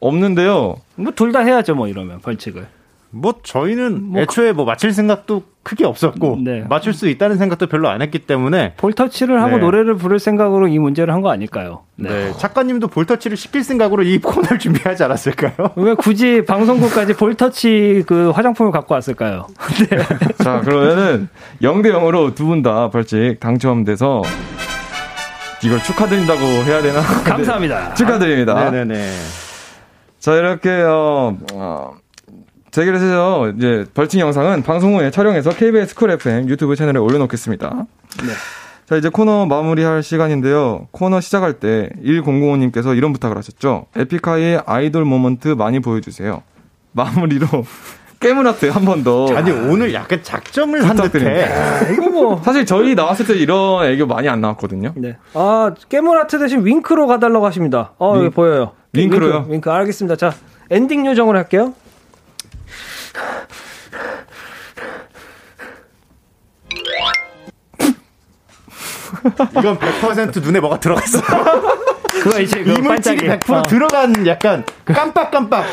없는데요. 0.00 0.76
뭐 0.96 1.12
둘 1.14 1.32
다 1.32 1.40
해야죠, 1.40 1.74
뭐 1.74 1.88
이러면 1.88 2.20
벌칙을. 2.20 2.66
뭐 3.10 3.34
저희는 3.42 4.02
뭐 4.10 4.20
애초에 4.20 4.52
뭐 4.52 4.64
맞힐 4.64 4.92
생각도 4.92 5.42
크게 5.62 5.84
없었고 5.84 6.38
네. 6.44 6.64
맞출 6.68 6.92
수 6.92 7.08
있다는 7.08 7.38
생각도 7.38 7.66
별로 7.66 7.88
안 7.88 8.02
했기 8.02 8.18
때문에 8.20 8.74
볼터치를 8.76 9.42
하고 9.42 9.56
네. 9.56 9.62
노래를 9.62 9.96
부를 9.96 10.18
생각으로 10.18 10.68
이 10.68 10.78
문제를 10.78 11.12
한 11.14 11.22
거 11.22 11.30
아닐까요? 11.30 11.82
네. 11.96 12.08
네, 12.08 12.32
작가님도 12.36 12.88
볼터치를 12.88 13.36
시킬 13.36 13.64
생각으로 13.64 14.02
이 14.02 14.18
코너를 14.22 14.58
준비하지 14.58 15.02
않았을까요? 15.04 15.70
왜 15.76 15.94
굳이 15.94 16.44
방송국까지 16.44 17.14
볼터치 17.14 18.04
그 18.06 18.30
화장품을 18.30 18.70
갖고 18.70 18.94
왔을까요? 18.94 19.46
네. 19.90 19.98
자, 20.44 20.60
그러면은 20.60 21.28
0대 21.62 21.86
0으로 21.92 22.34
두 22.34 22.46
분 22.46 22.62
다 22.62 22.90
벌칙 22.90 23.40
당첨돼서 23.40 24.22
이걸 25.64 25.78
축하드린다고 25.82 26.40
해야 26.64 26.82
되나? 26.82 27.00
감사합니다. 27.24 27.88
네, 27.88 27.94
축하드립니다. 27.94 28.70
네네네. 28.70 29.10
자, 30.18 30.34
이렇게, 30.34 30.70
어, 30.82 31.36
어, 31.54 31.92
대결에서 32.80 33.48
이제 33.56 33.86
벌칙 33.94 34.20
영상은 34.20 34.62
방송 34.62 34.96
후에 34.96 35.10
촬영해서 35.10 35.50
KBS 35.50 35.94
쿨 35.94 36.10
FM 36.10 36.48
유튜브 36.50 36.76
채널에 36.76 36.98
올려놓겠습니다. 36.98 37.86
자, 38.84 38.96
이제 38.96 39.08
코너 39.08 39.46
마무리할 39.46 40.02
시간인데요. 40.02 40.86
코너 40.90 41.20
시작할 41.20 41.54
때 41.54 41.88
1005님께서 42.04 42.94
이런 42.96 43.12
부탁을 43.14 43.36
하셨죠. 43.38 43.86
에픽하이의 43.96 44.62
아이돌 44.66 45.04
moment 45.06 45.48
많이 45.48 45.80
보여주세요. 45.80 46.42
마무리로 46.92 47.46
깨물하트 48.20 48.66
한번 48.66 49.02
더. 49.02 49.34
아니 49.34 49.50
오늘 49.50 49.92
약간 49.94 50.20
작정을 50.22 50.86
한 50.86 50.96
부탁드립니다. 50.96 51.78
듯해. 51.80 51.92
이거 51.94 52.08
뭐. 52.10 52.40
사실 52.44 52.64
저희 52.66 52.94
나왔을 52.94 53.26
때 53.26 53.34
이런 53.34 53.84
애교 53.86 54.06
많이 54.06 54.28
안 54.28 54.40
나왔거든요. 54.42 54.92
네. 54.96 55.16
아, 55.34 55.72
깨물하트 55.88 56.38
대신 56.38 56.64
윙크로 56.64 57.06
가달라고 57.06 57.44
하십니다. 57.46 57.92
어, 57.98 58.12
윙- 58.14 58.24
여기 58.24 58.34
보여요. 58.34 58.72
윙크로요? 58.92 59.34
윙크, 59.36 59.52
윙크. 59.52 59.70
알겠습니다. 59.70 60.16
자, 60.16 60.32
엔딩 60.70 61.04
요정을 61.06 61.36
할게요. 61.36 61.74
이건 69.58 69.78
100% 69.78 70.42
눈에 70.42 70.60
뭐가 70.60 70.78
들어가 70.80 71.02
있어. 71.04 71.20
그거 72.22 72.40
이제 72.40 72.62
그 72.62 72.70
이물질이 72.72 73.28
반짝이. 73.28 73.44
100% 73.46 73.52
어. 73.52 73.62
들어간 73.62 74.26
약간 74.26 74.64
깜빡깜빡. 74.84 75.64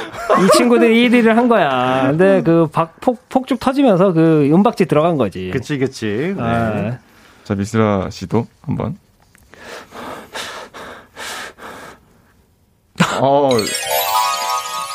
이 0.44 0.58
친구들이 0.58 1.10
1위를 1.10 1.34
한 1.34 1.48
거야. 1.48 2.08
근데 2.08 2.42
그 2.44 2.68
박, 2.72 3.00
폭, 3.02 3.28
폭죽 3.30 3.60
터지면서 3.60 4.14
그 4.14 4.50
은박지 4.54 4.86
들어간 4.86 5.18
거지. 5.18 5.50
그치 5.52 5.78
그치. 5.78 6.34
네. 6.38 6.42
아, 6.42 6.98
자, 7.44 7.56
미스라 7.56 8.10
씨도 8.10 8.46
한번. 8.62 8.98
어, 13.20 13.50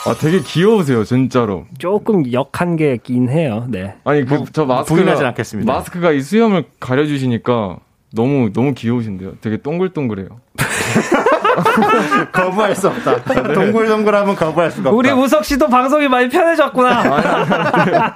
아, 0.09 0.15
되게 0.15 0.41
귀여우세요, 0.41 1.05
진짜로. 1.05 1.67
조금 1.79 2.33
역한 2.33 2.77
게 2.77 2.95
있긴 2.95 3.29
해요. 3.29 3.67
네. 3.69 3.95
아니, 4.05 4.25
그, 4.25 4.45
저 4.53 4.65
마스크가. 4.65 4.95
부인하진 4.95 5.27
않겠습니다. 5.27 5.71
마스크가 5.73 6.13
이 6.13 6.21
수염을 6.23 6.65
가려주시니까 6.81 7.77
너무, 8.15 8.51
너무 8.53 8.73
귀여우신데요. 8.75 9.33
되게 9.41 9.59
동글동글해요. 9.59 10.29
거부할 12.33 12.75
수 12.75 12.89
없다. 12.89 13.23
동글동글하면 13.25 14.37
거부할 14.37 14.71
수가 14.71 14.91
없다. 14.91 14.97
우리 14.97 15.11
우석 15.11 15.45
씨도 15.45 15.69
방송이 15.69 16.09
많이 16.09 16.29
편해졌구나. 16.29 18.15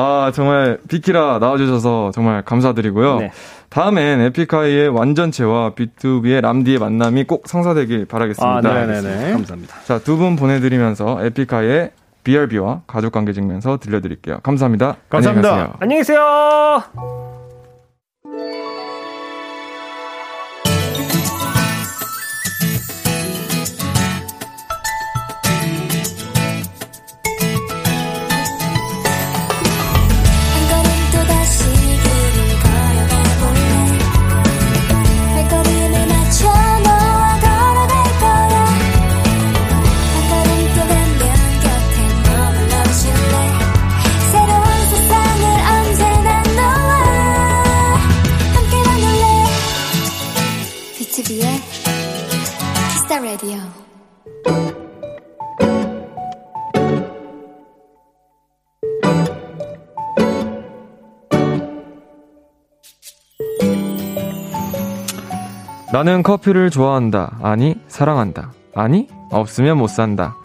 아, 0.00 0.30
정말 0.32 0.78
비키라 0.88 1.38
나와주셔서 1.40 2.12
정말 2.14 2.42
감사드리고요. 2.42 3.18
네. 3.18 3.32
다음엔 3.68 4.20
에픽하이의 4.20 4.88
완전체와 4.90 5.72
B2B의 5.72 6.40
람디의 6.40 6.78
만남이 6.78 7.24
꼭 7.24 7.48
성사되길 7.48 8.06
바라겠습니다. 8.06 8.68
아, 8.68 8.86
네네네. 8.86 9.32
감사합니다. 9.32 9.74
자, 9.84 9.98
두 9.98 10.16
분 10.16 10.36
보내드리면서 10.36 11.24
에픽하이의 11.26 11.90
BRB와 12.24 12.82
가족관계 12.86 13.32
증명서 13.32 13.78
들려드릴게요. 13.78 14.38
감사합니다. 14.42 14.96
감사합니다. 15.08 15.48
안녕히 15.50 15.64
가세요. 15.66 15.76
안녕히 15.80 16.00
계세요. 16.00 17.27
나는 65.92 66.22
커피를 66.22 66.68
좋아한다. 66.70 67.38
아니, 67.42 67.76
사랑한다. 67.88 68.52
아니, 68.74 69.08
없으면 69.30 69.78
못 69.78 69.88
산다. 69.88 70.36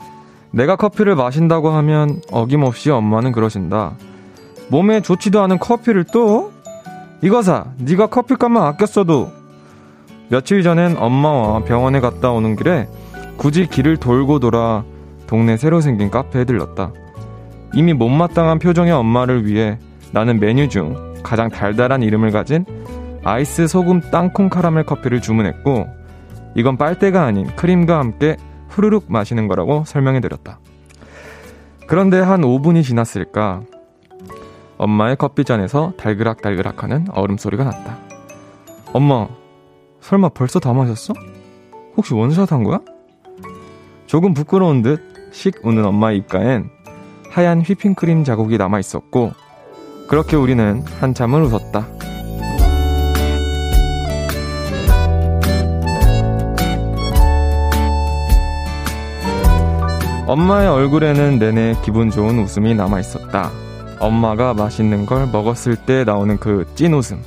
내가 0.51 0.75
커피를 0.75 1.15
마신다고 1.15 1.69
하면 1.69 2.21
어김없이 2.31 2.91
엄마는 2.91 3.31
그러신다. 3.33 3.93
몸에 4.69 5.01
좋지도 5.01 5.41
않은 5.41 5.59
커피를 5.59 6.05
또? 6.13 6.51
이거 7.21 7.41
사. 7.41 7.65
네가 7.77 8.07
커피값만 8.07 8.63
아껴 8.63 8.85
써도. 8.85 9.31
며칠 10.29 10.63
전엔 10.63 10.97
엄마와 10.97 11.63
병원에 11.63 11.99
갔다 11.99 12.31
오는 12.31 12.55
길에 12.55 12.87
굳이 13.37 13.67
길을 13.67 13.97
돌고 13.97 14.39
돌아 14.39 14.83
동네 15.27 15.57
새로 15.57 15.81
생긴 15.81 16.09
카페에 16.09 16.45
들렀다. 16.45 16.91
이미 17.73 17.93
못마땅한 17.93 18.59
표정의 18.59 18.93
엄마를 18.93 19.45
위해 19.45 19.77
나는 20.11 20.39
메뉴 20.39 20.69
중 20.69 21.15
가장 21.23 21.49
달달한 21.49 22.03
이름을 22.03 22.31
가진 22.31 22.65
아이스 23.23 23.67
소금 23.67 24.01
땅콩 24.11 24.49
카라멜 24.49 24.83
커피를 24.83 25.21
주문했고 25.21 25.87
이건 26.55 26.77
빨대가 26.77 27.23
아닌 27.23 27.47
크림과 27.55 27.97
함께 27.97 28.37
후루룩 28.69 29.05
마시는 29.07 29.47
거라고 29.47 29.83
설명해 29.85 30.19
드렸다. 30.19 30.59
그런데 31.87 32.19
한 32.19 32.41
5분이 32.41 32.83
지났을까 32.83 33.61
엄마의 34.77 35.15
커피잔에서 35.15 35.93
달그락달그락 35.97 36.83
하는 36.83 37.05
얼음 37.11 37.37
소리가 37.37 37.63
났다. 37.63 37.97
엄마, 38.93 39.27
설마 40.01 40.29
벌써 40.29 40.59
다 40.59 40.73
마셨어? 40.73 41.13
혹시 41.95 42.13
원샷 42.13 42.51
한 42.51 42.63
거야? 42.63 42.79
조금 44.07 44.33
부끄러운 44.33 44.81
듯 44.81 45.13
씩 45.33 45.65
우는 45.65 45.83
엄마의 45.83 46.19
입가엔 46.19 46.69
하얀 47.29 47.61
휘핑크림 47.61 48.23
자국이 48.23 48.57
남아 48.57 48.79
있었고 48.79 49.31
그렇게 50.07 50.35
우리는 50.35 50.83
한참을 50.99 51.41
웃었다. 51.41 51.87
엄마의 60.27 60.69
얼굴에는 60.69 61.37
내내 61.39 61.75
기분 61.83 62.09
좋은 62.09 62.39
웃음이 62.39 62.75
남아 62.75 62.99
있었다. 63.01 63.51
엄마가 63.99 64.53
맛있는 64.53 65.05
걸 65.05 65.27
먹었을 65.27 65.75
때 65.75 66.03
나오는 66.03 66.37
그 66.37 66.65
찐 66.75 66.93
웃음. 66.93 67.21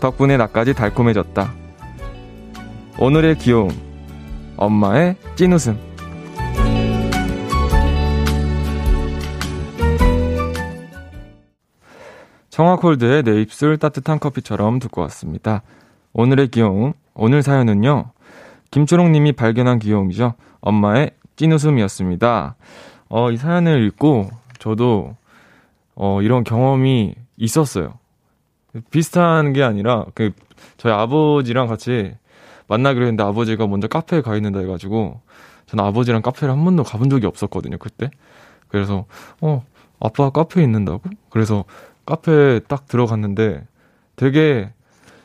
덕분에 0.00 0.36
나까지 0.36 0.74
달콤해졌다. 0.74 1.52
오늘의 2.98 3.38
귀여움. 3.38 3.70
엄마의 4.56 5.16
찐 5.36 5.52
웃음. 5.52 5.78
청아콜드의 12.50 13.22
내 13.22 13.40
입술 13.40 13.78
따뜻한 13.78 14.18
커피처럼 14.18 14.78
듣고 14.80 15.00
왔습니다. 15.02 15.62
오늘의 16.12 16.48
귀여움. 16.48 16.92
오늘 17.14 17.42
사연은요. 17.42 18.10
김초롱님이 18.70 19.32
발견한 19.32 19.78
귀여움이죠. 19.78 20.34
엄마의 20.60 21.12
찐웃음이었습니다. 21.40 22.56
어, 23.08 23.30
이 23.30 23.36
사연을 23.38 23.86
읽고 23.86 24.28
저도 24.58 25.16
어, 25.94 26.20
이런 26.20 26.44
경험이 26.44 27.14
있었어요. 27.38 27.94
비슷한 28.90 29.52
게 29.54 29.62
아니라 29.62 30.04
그 30.14 30.32
저희 30.76 30.92
아버지랑 30.92 31.66
같이 31.66 32.14
만나기로 32.68 33.06
했는데 33.06 33.24
아버지가 33.24 33.66
먼저 33.66 33.88
카페에 33.88 34.20
가 34.20 34.36
있는다 34.36 34.60
해가지고 34.60 35.20
저는 35.66 35.84
아버지랑 35.84 36.22
카페를 36.22 36.52
한 36.52 36.62
번도 36.62 36.84
가본 36.84 37.08
적이 37.08 37.26
없었거든요 37.26 37.78
그때. 37.78 38.10
그래서 38.68 39.06
어 39.40 39.64
아빠 39.98 40.30
카페에 40.30 40.62
있는다고? 40.62 41.00
그래서 41.30 41.64
카페에 42.04 42.60
딱 42.68 42.86
들어갔는데 42.86 43.66
되게 44.16 44.70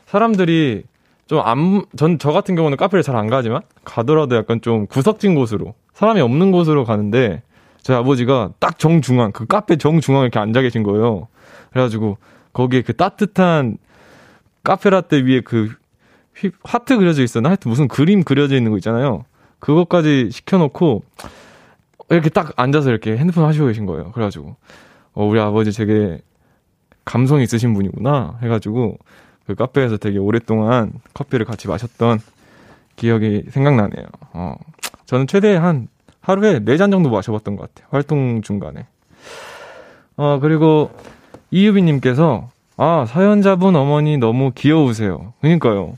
사람들이 0.06 0.84
좀 1.26 1.40
안, 1.40 1.84
전, 1.96 2.18
저 2.18 2.32
같은 2.32 2.54
경우는 2.54 2.76
카페를 2.76 3.02
잘 3.02 3.16
안 3.16 3.26
가지만, 3.26 3.62
가더라도 3.84 4.36
약간 4.36 4.60
좀 4.60 4.86
구석진 4.86 5.34
곳으로, 5.34 5.74
사람이 5.96 6.20
없는 6.20 6.52
곳으로 6.52 6.84
가는데, 6.84 7.42
저희 7.80 7.96
아버지가 7.96 8.50
딱 8.58 8.78
정중앙, 8.78 9.32
그 9.32 9.46
카페 9.46 9.76
정중앙에 9.76 10.24
이렇게 10.24 10.38
앉아 10.38 10.60
계신 10.60 10.82
거예요. 10.82 11.28
그래가지고, 11.70 12.18
거기에 12.52 12.82
그 12.82 12.94
따뜻한 12.94 13.78
카페라떼 14.62 15.22
위에 15.22 15.40
그 15.40 15.70
휘, 16.34 16.50
하트 16.64 16.98
그려져 16.98 17.22
있었나? 17.22 17.48
하여튼 17.48 17.70
무슨 17.70 17.88
그림 17.88 18.24
그려져 18.24 18.56
있는 18.56 18.72
거 18.72 18.76
있잖아요. 18.76 19.24
그것까지 19.58 20.28
시켜놓고, 20.32 21.02
이렇게 22.10 22.28
딱 22.28 22.52
앉아서 22.56 22.90
이렇게 22.90 23.16
핸드폰 23.16 23.46
하시고 23.46 23.66
계신 23.66 23.86
거예요. 23.86 24.12
그래가지고, 24.12 24.54
어, 25.14 25.24
우리 25.24 25.40
아버지 25.40 25.70
되게 25.72 26.20
감성 27.06 27.40
있으신 27.40 27.72
분이구나. 27.72 28.40
해가지고, 28.42 28.98
그 29.46 29.54
카페에서 29.54 29.96
되게 29.96 30.18
오랫동안 30.18 30.92
커피를 31.14 31.46
같이 31.46 31.68
마셨던 31.68 32.18
기억이 32.96 33.44
생각나네요. 33.48 34.04
어, 34.34 34.56
저는 35.06 35.26
최대 35.26 35.54
한 35.54 35.88
하루에 36.20 36.60
4잔 36.60 36.90
정도 36.90 37.10
마셔봤던 37.10 37.56
것 37.56 37.74
같아요. 37.74 37.88
활동 37.90 38.42
중간에. 38.42 38.86
어, 40.16 40.38
그리고 40.40 40.90
이유비님께서 41.50 42.48
아, 42.76 43.06
사연자분 43.06 43.74
어머니 43.76 44.18
너무 44.18 44.52
귀여우세요. 44.54 45.32
그니까요. 45.40 45.96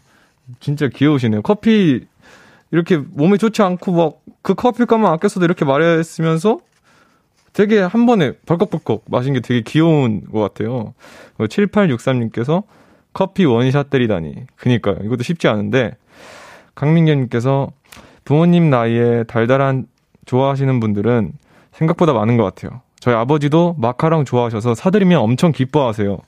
진짜 0.60 0.88
귀여우시네요. 0.88 1.42
커피 1.42 2.06
이렇게 2.70 2.96
몸에 2.96 3.36
좋지 3.36 3.62
않고 3.62 3.92
막 3.92 4.28
그 4.48 4.54
커피값만 4.54 5.12
아껴서도 5.12 5.44
이렇게 5.44 5.66
말했으면서 5.66 6.60
되게 7.52 7.80
한 7.80 8.06
번에 8.06 8.32
벌컥벌컥 8.46 9.04
마신 9.10 9.34
게 9.34 9.40
되게 9.40 9.60
귀여운 9.60 10.24
것 10.24 10.40
같아요. 10.40 10.94
7863님께서 11.38 12.62
커피 13.12 13.44
원샷 13.44 13.90
때리다니. 13.90 14.46
그니까요. 14.56 14.96
이것도 15.02 15.22
쉽지 15.22 15.48
않은데, 15.48 15.96
강민경님께서 16.76 17.70
부모님 18.28 18.68
나이에 18.68 19.24
달달한 19.24 19.86
좋아하시는 20.26 20.80
분들은 20.80 21.32
생각보다 21.72 22.12
많은 22.12 22.36
것 22.36 22.44
같아요. 22.44 22.82
저희 23.00 23.14
아버지도 23.14 23.74
마카롱 23.78 24.26
좋아하셔서 24.26 24.74
사드리면 24.74 25.18
엄청 25.18 25.50
기뻐하세요. 25.50 26.18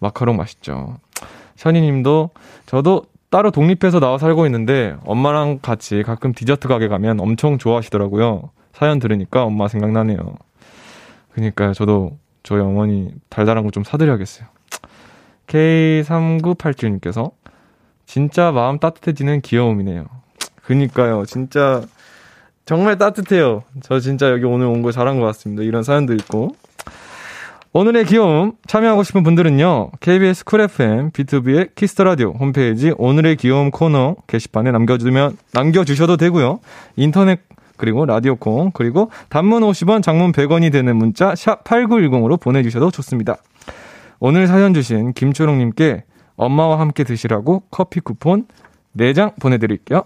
마카롱 0.00 0.36
맛있죠. 0.36 0.96
션이님도 1.54 2.30
저도 2.66 3.04
따로 3.30 3.52
독립해서 3.52 4.00
나와 4.00 4.18
살고 4.18 4.46
있는데 4.46 4.96
엄마랑 5.04 5.60
같이 5.62 6.02
가끔 6.02 6.32
디저트 6.32 6.66
가게 6.66 6.88
가면 6.88 7.20
엄청 7.20 7.56
좋아하시더라고요. 7.56 8.50
사연 8.72 8.98
들으니까 8.98 9.44
엄마 9.44 9.68
생각나네요. 9.68 10.18
그니까요. 11.34 11.72
저도 11.72 12.18
저희 12.42 12.58
어머니 12.58 13.14
달달한 13.28 13.62
거 13.62 13.70
좀 13.70 13.84
사드려야겠어요. 13.84 14.48
K3987님께서 15.46 17.30
진짜 18.06 18.50
마음 18.50 18.80
따뜻해지는 18.80 19.40
귀여움이네요. 19.42 20.21
그니까요. 20.64 21.24
진짜 21.26 21.82
정말 22.64 22.96
따뜻해요. 22.98 23.64
저 23.82 24.00
진짜 24.00 24.30
여기 24.30 24.44
오늘 24.44 24.66
온 24.66 24.82
거 24.82 24.92
잘한 24.92 25.18
것 25.18 25.26
같습니다. 25.26 25.62
이런 25.62 25.82
사연도 25.82 26.14
있고. 26.14 26.54
오늘의 27.74 28.04
귀여움 28.04 28.52
참여하고 28.66 29.02
싶은 29.02 29.22
분들은요. 29.22 29.92
KBS 30.00 30.44
쿨 30.44 30.60
FM 30.60 31.10
BTOB의 31.10 31.74
키스 31.74 31.93
더 31.93 32.04
라디오 32.04 32.32
홈페이지 32.32 32.92
오늘의 32.98 33.36
귀여움 33.36 33.70
코너 33.70 34.16
게시판에 34.26 34.70
남겨주면 34.72 35.38
남겨주셔도 35.54 36.18
되고요. 36.18 36.60
인터넷 36.96 37.40
그리고 37.78 38.04
라디오 38.04 38.36
콩 38.36 38.70
그리고 38.72 39.10
단문 39.30 39.62
50원, 39.62 40.02
장문 40.02 40.32
100원이 40.32 40.70
되는 40.70 40.94
문자 40.96 41.34
샵 41.34 41.64
8910으로 41.64 42.38
보내 42.38 42.62
주셔도 42.62 42.90
좋습니다. 42.90 43.36
오늘 44.20 44.46
사연 44.46 44.74
주신 44.74 45.14
김초롱 45.14 45.58
님께 45.58 46.04
엄마와 46.36 46.78
함께 46.78 47.04
드시라고 47.04 47.62
커피 47.70 48.00
쿠폰 48.00 48.44
4장 48.98 49.32
보내 49.40 49.56
드릴게요. 49.56 50.02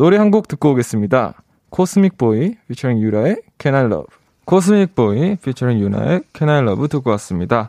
노래 0.00 0.16
한 0.16 0.30
곡 0.30 0.48
듣고 0.48 0.70
오겠습니다. 0.70 1.34
코스믹 1.68 2.16
보이 2.16 2.54
피처링 2.68 3.00
유라의 3.02 3.42
Can 3.58 3.74
I 3.74 3.84
Love 3.84 4.06
코스믹 4.46 4.94
보이 4.94 5.36
피처링 5.36 5.78
유라의 5.78 6.22
Can 6.34 6.48
I 6.48 6.62
Love 6.62 6.88
듣고 6.88 7.10
왔습니다. 7.10 7.68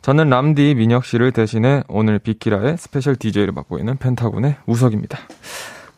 저는 0.00 0.30
람디 0.30 0.76
민혁 0.76 1.04
씨를 1.04 1.32
대신해 1.32 1.82
오늘 1.88 2.20
비키라의 2.20 2.76
스페셜 2.78 3.16
DJ를 3.16 3.52
맡고 3.52 3.78
있는 3.80 3.96
펜타곤의 3.96 4.58
우석입니다. 4.66 5.18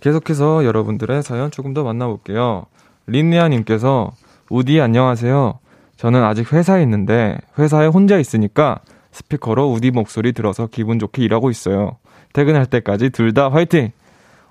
계속해서 0.01 0.64
여러분들의 0.64 1.22
사연 1.22 1.51
조금 1.51 1.74
더 1.74 1.85
만나볼게요. 1.85 2.64
린리아님께서 3.07 4.11
우디 4.49 4.80
안녕하세요. 4.80 5.59
저는 5.99 6.24
아직 6.24 6.51
회사에 6.51 6.82
있는데 6.85 7.37
회사에 7.59 7.89
혼자 7.89 8.16
있으니까 8.18 8.78
스피커로 9.12 9.70
우디 9.70 9.91
목소리 9.91 10.32
들어서 10.32 10.66
기분 10.66 10.99
좋게 10.99 11.22
일하고 11.22 11.51
있어요. 11.51 11.99
퇴근할 12.32 12.64
때까지 12.64 13.11
둘 13.11 13.35
다 13.35 13.51
화이팅! 13.51 13.93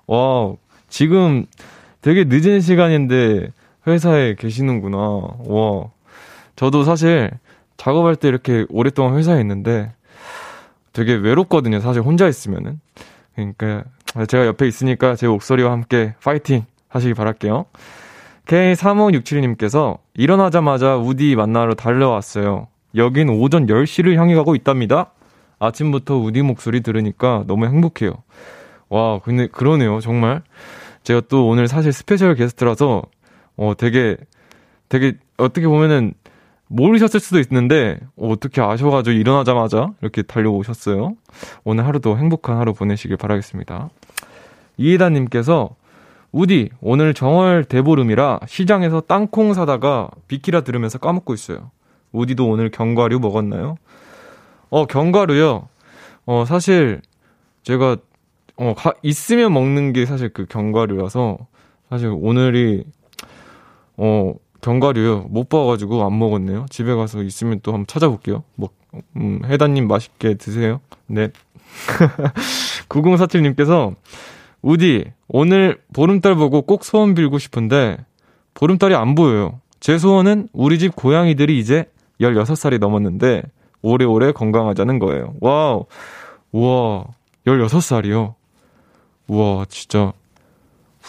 와, 0.05 0.53
지금 0.93 1.47
되게 2.03 2.23
늦은 2.23 2.61
시간인데 2.61 3.47
회사에 3.87 4.35
계시는구나. 4.35 4.97
와. 4.99 5.89
저도 6.55 6.83
사실 6.83 7.31
작업할 7.77 8.15
때 8.15 8.27
이렇게 8.27 8.67
오랫동안 8.69 9.17
회사에 9.17 9.41
있는데 9.41 9.91
되게 10.93 11.15
외롭거든요. 11.15 11.79
사실 11.79 12.03
혼자 12.03 12.27
있으면은. 12.27 12.79
그러니까 13.33 13.85
제가 14.27 14.45
옆에 14.45 14.67
있으니까 14.67 15.15
제 15.15 15.27
목소리와 15.27 15.71
함께 15.71 16.13
파이팅 16.23 16.63
하시기 16.89 17.15
바랄게요. 17.15 17.65
K3567님께서 18.45 19.97
일어나자마자 20.13 20.97
우디 20.97 21.35
만나러 21.35 21.73
달려왔어요. 21.73 22.67
여긴 22.95 23.29
오전 23.29 23.65
10시를 23.65 24.13
향해 24.17 24.35
가고 24.35 24.53
있답니다. 24.53 25.09
아침부터 25.57 26.17
우디 26.17 26.43
목소리 26.43 26.81
들으니까 26.81 27.45
너무 27.47 27.65
행복해요. 27.65 28.13
와, 28.89 29.17
근데 29.23 29.47
그러네요. 29.47 29.99
정말. 30.01 30.43
제가 31.03 31.21
또 31.29 31.47
오늘 31.47 31.67
사실 31.67 31.91
스페셜 31.93 32.35
게스트라서 32.35 33.03
어 33.57 33.73
되게 33.77 34.17
되게 34.89 35.17
어떻게 35.37 35.67
보면은 35.67 36.13
모르셨을 36.67 37.19
수도 37.19 37.39
있는데 37.39 37.99
어, 38.15 38.29
어떻게 38.29 38.61
아셔가지고 38.61 39.15
일어나자마자 39.15 39.91
이렇게 40.01 40.21
달려오셨어요. 40.21 41.15
오늘 41.63 41.85
하루도 41.85 42.17
행복한 42.17 42.57
하루 42.57 42.73
보내시길 42.73 43.17
바라겠습니다. 43.17 43.89
이해다님께서 44.77 45.75
우디 46.31 46.69
오늘 46.81 47.13
정월 47.13 47.63
대보름이라 47.65 48.39
시장에서 48.47 49.01
땅콩 49.01 49.53
사다가 49.53 50.09
비키라 50.27 50.61
들으면서 50.61 50.97
까먹고 50.97 51.33
있어요. 51.35 51.69
우디도 52.11 52.47
오늘 52.47 52.71
견과류 52.71 53.19
먹었나요? 53.19 53.75
어 54.69 54.85
견과류요. 54.87 55.67
어 56.25 56.45
사실 56.45 57.01
제가 57.61 57.97
어 58.55 58.73
가, 58.75 58.93
있으면 59.01 59.53
먹는 59.53 59.93
게 59.93 60.05
사실 60.05 60.29
그 60.29 60.45
견과류라서 60.45 61.37
사실 61.89 62.09
오늘이 62.13 62.85
어 63.97 64.33
견과류 64.63 65.27
못 65.29 65.49
봐가지고 65.49 66.03
안 66.05 66.17
먹었네요. 66.17 66.65
집에 66.69 66.95
가서 66.95 67.21
있으면 67.21 67.59
또 67.61 67.73
한번 67.73 67.85
찾아볼게요. 67.85 68.43
뭐, 68.55 68.69
음, 69.17 69.41
해다님 69.45 69.87
맛있게 69.87 70.35
드세요. 70.35 70.79
네. 71.05 71.29
9047님께서, 72.89 73.93
우디, 74.61 75.11
오늘 75.27 75.81
보름달 75.93 76.35
보고 76.35 76.61
꼭 76.61 76.85
소원 76.85 77.13
빌고 77.13 77.37
싶은데, 77.39 77.97
보름달이 78.53 78.95
안 78.95 79.15
보여요. 79.15 79.59
제 79.81 79.97
소원은 79.97 80.47
우리 80.53 80.79
집 80.79 80.95
고양이들이 80.95 81.59
이제 81.59 81.85
16살이 82.21 82.79
넘었는데, 82.79 83.43
오래오래 83.81 84.31
건강하자는 84.31 84.99
거예요. 84.99 85.33
와우. 85.41 85.85
우와, 86.53 87.03
16살이요? 87.45 88.35
우와, 89.27 89.65
진짜. 89.69 90.13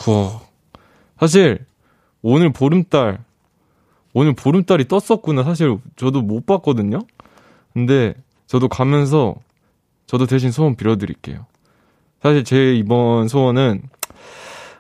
우와. 0.07 0.41
사실, 1.19 1.65
오늘 2.23 2.53
보름달, 2.53 3.25
오늘 4.13 4.35
보름달이 4.35 4.89
떴었구나. 4.89 5.43
사실 5.43 5.79
저도 5.97 6.23
못 6.23 6.47
봤거든요. 6.47 7.01
근데 7.73 8.15
저도 8.47 8.69
가면서 8.69 9.35
저도 10.07 10.27
대신 10.27 10.51
소원 10.53 10.77
빌어드릴게요. 10.77 11.47
사실 12.23 12.45
제 12.45 12.75
이번 12.75 13.29
소원은 13.29 13.83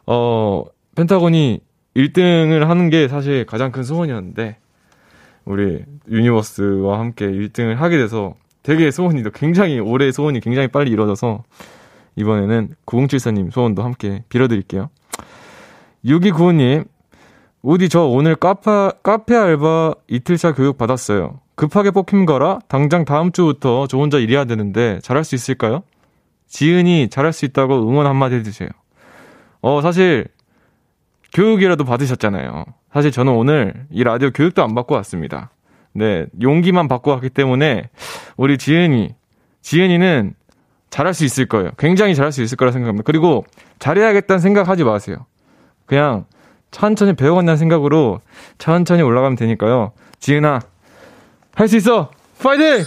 어 0.06 0.64
펜타곤이 0.94 1.60
1등을 1.96 2.64
하는 2.64 2.90
게 2.90 3.08
사실 3.08 3.44
가장 3.44 3.72
큰 3.72 3.82
소원이었는데 3.82 4.56
우리 5.44 5.84
유니버스와 6.08 6.98
함께 6.98 7.26
1등을 7.26 7.74
하게 7.74 7.98
돼서 7.98 8.34
되게 8.62 8.90
소원이 8.90 9.22
굉장히 9.34 9.78
올해 9.80 10.10
소원이 10.12 10.40
굉장히 10.40 10.68
빨리 10.68 10.90
이루어져서 10.90 11.42
이번에는 12.16 12.74
9074님 12.86 13.50
소원도 13.50 13.82
함께 13.82 14.24
빌어드릴게요. 14.28 14.90
6295님 16.04 16.86
우디 17.62 17.88
저 17.88 18.02
오늘 18.02 18.36
카페, 18.36 18.90
카페 19.02 19.34
알바 19.34 19.94
이틀차 20.08 20.52
교육 20.52 20.76
받았어요. 20.76 21.40
급하게 21.54 21.90
뽑힌 21.90 22.26
거라 22.26 22.58
당장 22.68 23.04
다음 23.04 23.32
주부터 23.32 23.86
저 23.86 23.98
혼자 23.98 24.18
일해야 24.18 24.44
되는데 24.44 24.98
잘할 25.02 25.24
수 25.24 25.34
있을까요? 25.34 25.82
지은이 26.46 27.08
잘할 27.08 27.32
수 27.32 27.44
있다고 27.44 27.88
응원 27.88 28.06
한마디 28.06 28.34
해주세요. 28.36 28.68
어, 29.62 29.80
사실 29.80 30.26
교육이라도 31.32 31.84
받으셨잖아요. 31.84 32.64
사실 32.92 33.10
저는 33.10 33.32
오늘 33.32 33.86
이 33.90 34.04
라디오 34.04 34.30
교육도 34.30 34.62
안 34.62 34.74
받고 34.74 34.94
왔습니다. 34.96 35.50
네, 35.94 36.26
용기만 36.42 36.86
받고 36.86 37.12
왔기 37.12 37.30
때문에 37.30 37.88
우리 38.36 38.58
지은이, 38.58 39.14
지은이는 39.62 40.34
잘할 40.94 41.12
수 41.12 41.24
있을 41.24 41.46
거예요. 41.46 41.72
굉장히 41.76 42.14
잘할 42.14 42.30
수 42.30 42.40
있을 42.40 42.56
거라 42.56 42.70
생각합니다. 42.70 43.02
그리고 43.04 43.44
잘해야겠다는 43.80 44.38
생각하지 44.38 44.84
마세요. 44.84 45.26
그냥 45.86 46.24
천천히 46.70 47.14
배워간다는 47.14 47.56
생각으로 47.56 48.20
천천히 48.58 49.02
올라가면 49.02 49.34
되니까요. 49.34 49.90
지은아, 50.20 50.60
할 51.56 51.66
수 51.66 51.76
있어! 51.78 52.12
파이팅! 52.40 52.84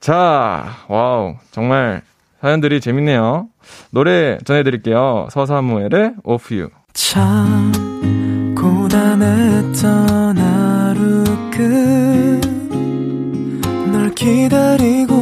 자, 0.00 0.78
와우. 0.88 1.36
정말 1.52 2.02
사연들이 2.40 2.80
재밌네요. 2.80 3.46
노래 3.92 4.38
전해드릴게요. 4.44 5.28
서사무엘의 5.30 6.14
Of 6.24 6.52
You. 6.52 6.70
참 6.92 7.70
고단했던 8.58 10.38
하루 10.38 11.22
끝 11.52 12.40
널 13.92 14.10
기다리고 14.14 15.21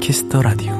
키스 0.00 0.26
더 0.26 0.42
라디오 0.42 0.72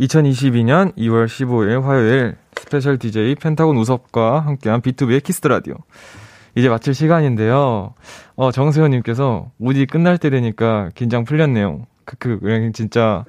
2022년 0.00 0.94
2월 0.96 1.26
15일 1.26 1.82
화요일 1.82 2.36
스페셜 2.56 2.98
DJ 2.98 3.36
펜타곤 3.36 3.76
우석과 3.76 4.40
함께한 4.40 4.80
BTOB의 4.82 5.22
키스 5.22 5.37
더 5.37 5.46
라디오. 5.48 5.76
이제 6.56 6.68
마칠 6.68 6.94
시간인데요. 6.94 7.94
어, 8.34 8.50
정세현님께서 8.50 9.50
우디 9.58 9.86
끝날 9.86 10.18
때 10.18 10.30
되니까 10.30 10.90
긴장 10.94 11.24
풀렸네요. 11.24 11.86
크크, 12.04 12.40
그냥 12.40 12.72
진짜 12.72 13.24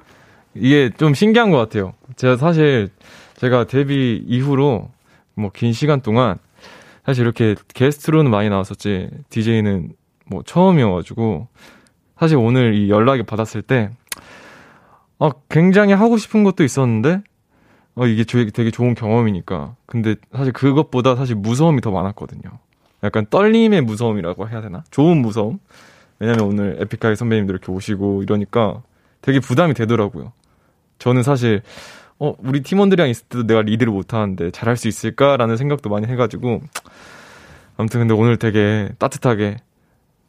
이게 0.54 0.90
좀 0.96 1.14
신기한 1.14 1.50
것 1.50 1.56
같아요. 1.58 1.94
제가 2.16 2.36
사실 2.36 2.88
제가 3.36 3.64
데뷔 3.64 4.22
이후로 4.26 4.90
뭐 5.34 5.50
긴 5.54 5.72
시간 5.72 6.00
동안 6.00 6.36
사실 7.06 7.22
이렇게 7.24 7.54
게스트로는 7.74 8.30
많이 8.30 8.48
나왔었지 8.50 9.08
DJ는 9.30 9.92
뭐 10.26 10.42
처음이어가지고 10.44 11.46
사실 12.18 12.36
오늘 12.36 12.74
이 12.74 12.90
연락이 12.90 13.22
받았을 13.22 13.62
때 13.62 13.90
어, 15.18 15.30
굉장히 15.48 15.92
하고 15.94 16.16
싶은 16.16 16.44
것도 16.44 16.64
있었는데 16.64 17.22
어, 17.96 18.06
이게 18.06 18.24
저- 18.24 18.44
되게 18.44 18.70
좋은 18.70 18.94
경험이니까. 18.94 19.74
근데 19.86 20.14
사실 20.32 20.52
그것보다 20.52 21.16
사실 21.16 21.34
무서움이 21.34 21.80
더 21.80 21.90
많았거든요. 21.90 22.42
약간 23.02 23.26
떨림의 23.28 23.82
무서움이라고 23.82 24.48
해야 24.48 24.60
되나? 24.60 24.84
좋은 24.90 25.18
무서움? 25.20 25.58
왜냐면 26.20 26.44
오늘 26.46 26.76
에픽하이 26.80 27.16
선배님들 27.16 27.54
이렇게 27.54 27.70
오시고 27.72 28.22
이러니까 28.22 28.82
되게 29.20 29.40
부담이 29.40 29.74
되더라고요. 29.74 30.32
저는 30.98 31.22
사실, 31.22 31.62
어, 32.18 32.34
우리 32.38 32.62
팀원들이랑 32.62 33.08
있을 33.08 33.24
때도 33.28 33.46
내가 33.46 33.62
리드를 33.62 33.92
못하는데 33.92 34.50
잘할 34.50 34.76
수 34.76 34.88
있을까라는 34.88 35.56
생각도 35.56 35.90
많이 35.90 36.06
해가지고. 36.06 36.60
아무튼 37.76 38.00
근데 38.00 38.14
오늘 38.14 38.36
되게 38.36 38.88
따뜻하게 38.98 39.58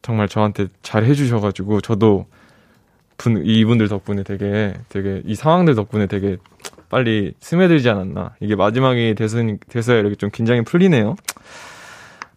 정말 0.01 0.27
저한테 0.27 0.67
잘 0.81 1.03
해주셔가지고 1.03 1.81
저도 1.81 2.25
분, 3.17 3.43
이분들 3.45 3.89
덕분에 3.89 4.23
되게, 4.23 4.73
되게, 4.87 5.21
이 5.25 5.35
상황들 5.35 5.75
덕분에 5.75 6.07
되게 6.07 6.37
빨리 6.89 7.33
스며들지 7.39 7.89
않았나. 7.89 8.35
이게 8.39 8.55
마지막이 8.55 9.13
됐으니, 9.15 9.57
돼서야 9.67 9.99
이렇게 9.99 10.15
좀 10.15 10.29
긴장이 10.31 10.63
풀리네요. 10.63 11.15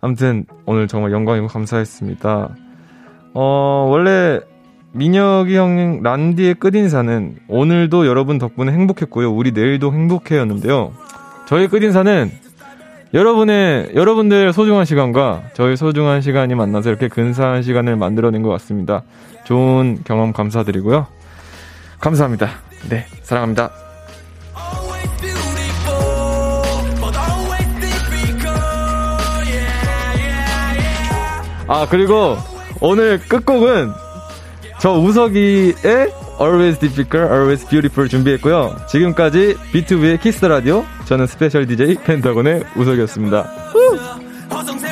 아무튼 0.00 0.44
오늘 0.66 0.88
정말 0.88 1.12
영광이고 1.12 1.46
감사했습니다. 1.46 2.56
어, 3.34 3.86
원래 3.88 4.40
민혁이 4.92 5.56
형 5.56 6.02
란디의 6.02 6.54
끝인사는 6.54 7.36
오늘도 7.48 8.06
여러분 8.06 8.38
덕분에 8.38 8.72
행복했고요. 8.72 9.32
우리 9.32 9.52
내일도 9.52 9.92
행복해였는데요. 9.92 10.92
저희 11.46 11.68
끝인사는 11.68 12.30
여러분의 13.14 13.90
여러분들 13.94 14.52
소중한 14.52 14.86
시간과 14.86 15.42
저희 15.52 15.76
소중한 15.76 16.22
시간이 16.22 16.54
만나서 16.54 16.88
이렇게 16.88 17.08
근사한 17.08 17.62
시간을 17.62 17.96
만들어낸 17.96 18.42
것 18.42 18.48
같습니다. 18.50 19.02
좋은 19.44 19.98
경험 20.04 20.32
감사드리고요. 20.32 21.06
감사합니다. 22.00 22.48
네, 22.88 23.06
사랑합니다. 23.22 23.70
아 31.68 31.86
그리고 31.88 32.36
오늘 32.80 33.18
끝곡은 33.20 33.92
저 34.78 34.92
우석이의 34.92 35.74
Always 36.41 36.78
Difficult, 36.78 37.30
Always 37.33 37.66
Beautiful 37.68 38.09
준비했고요. 38.09 38.76
지금까지 38.89 39.57
BTOB의 39.72 40.20
키스 40.20 40.45
라디오 40.45 40.85
저는 41.05 41.26
스페셜 41.26 41.66
DJ 41.66 41.97
펜타곤의 42.05 42.64
우석이었습니다. 42.76 43.43
허송세월 44.50 44.91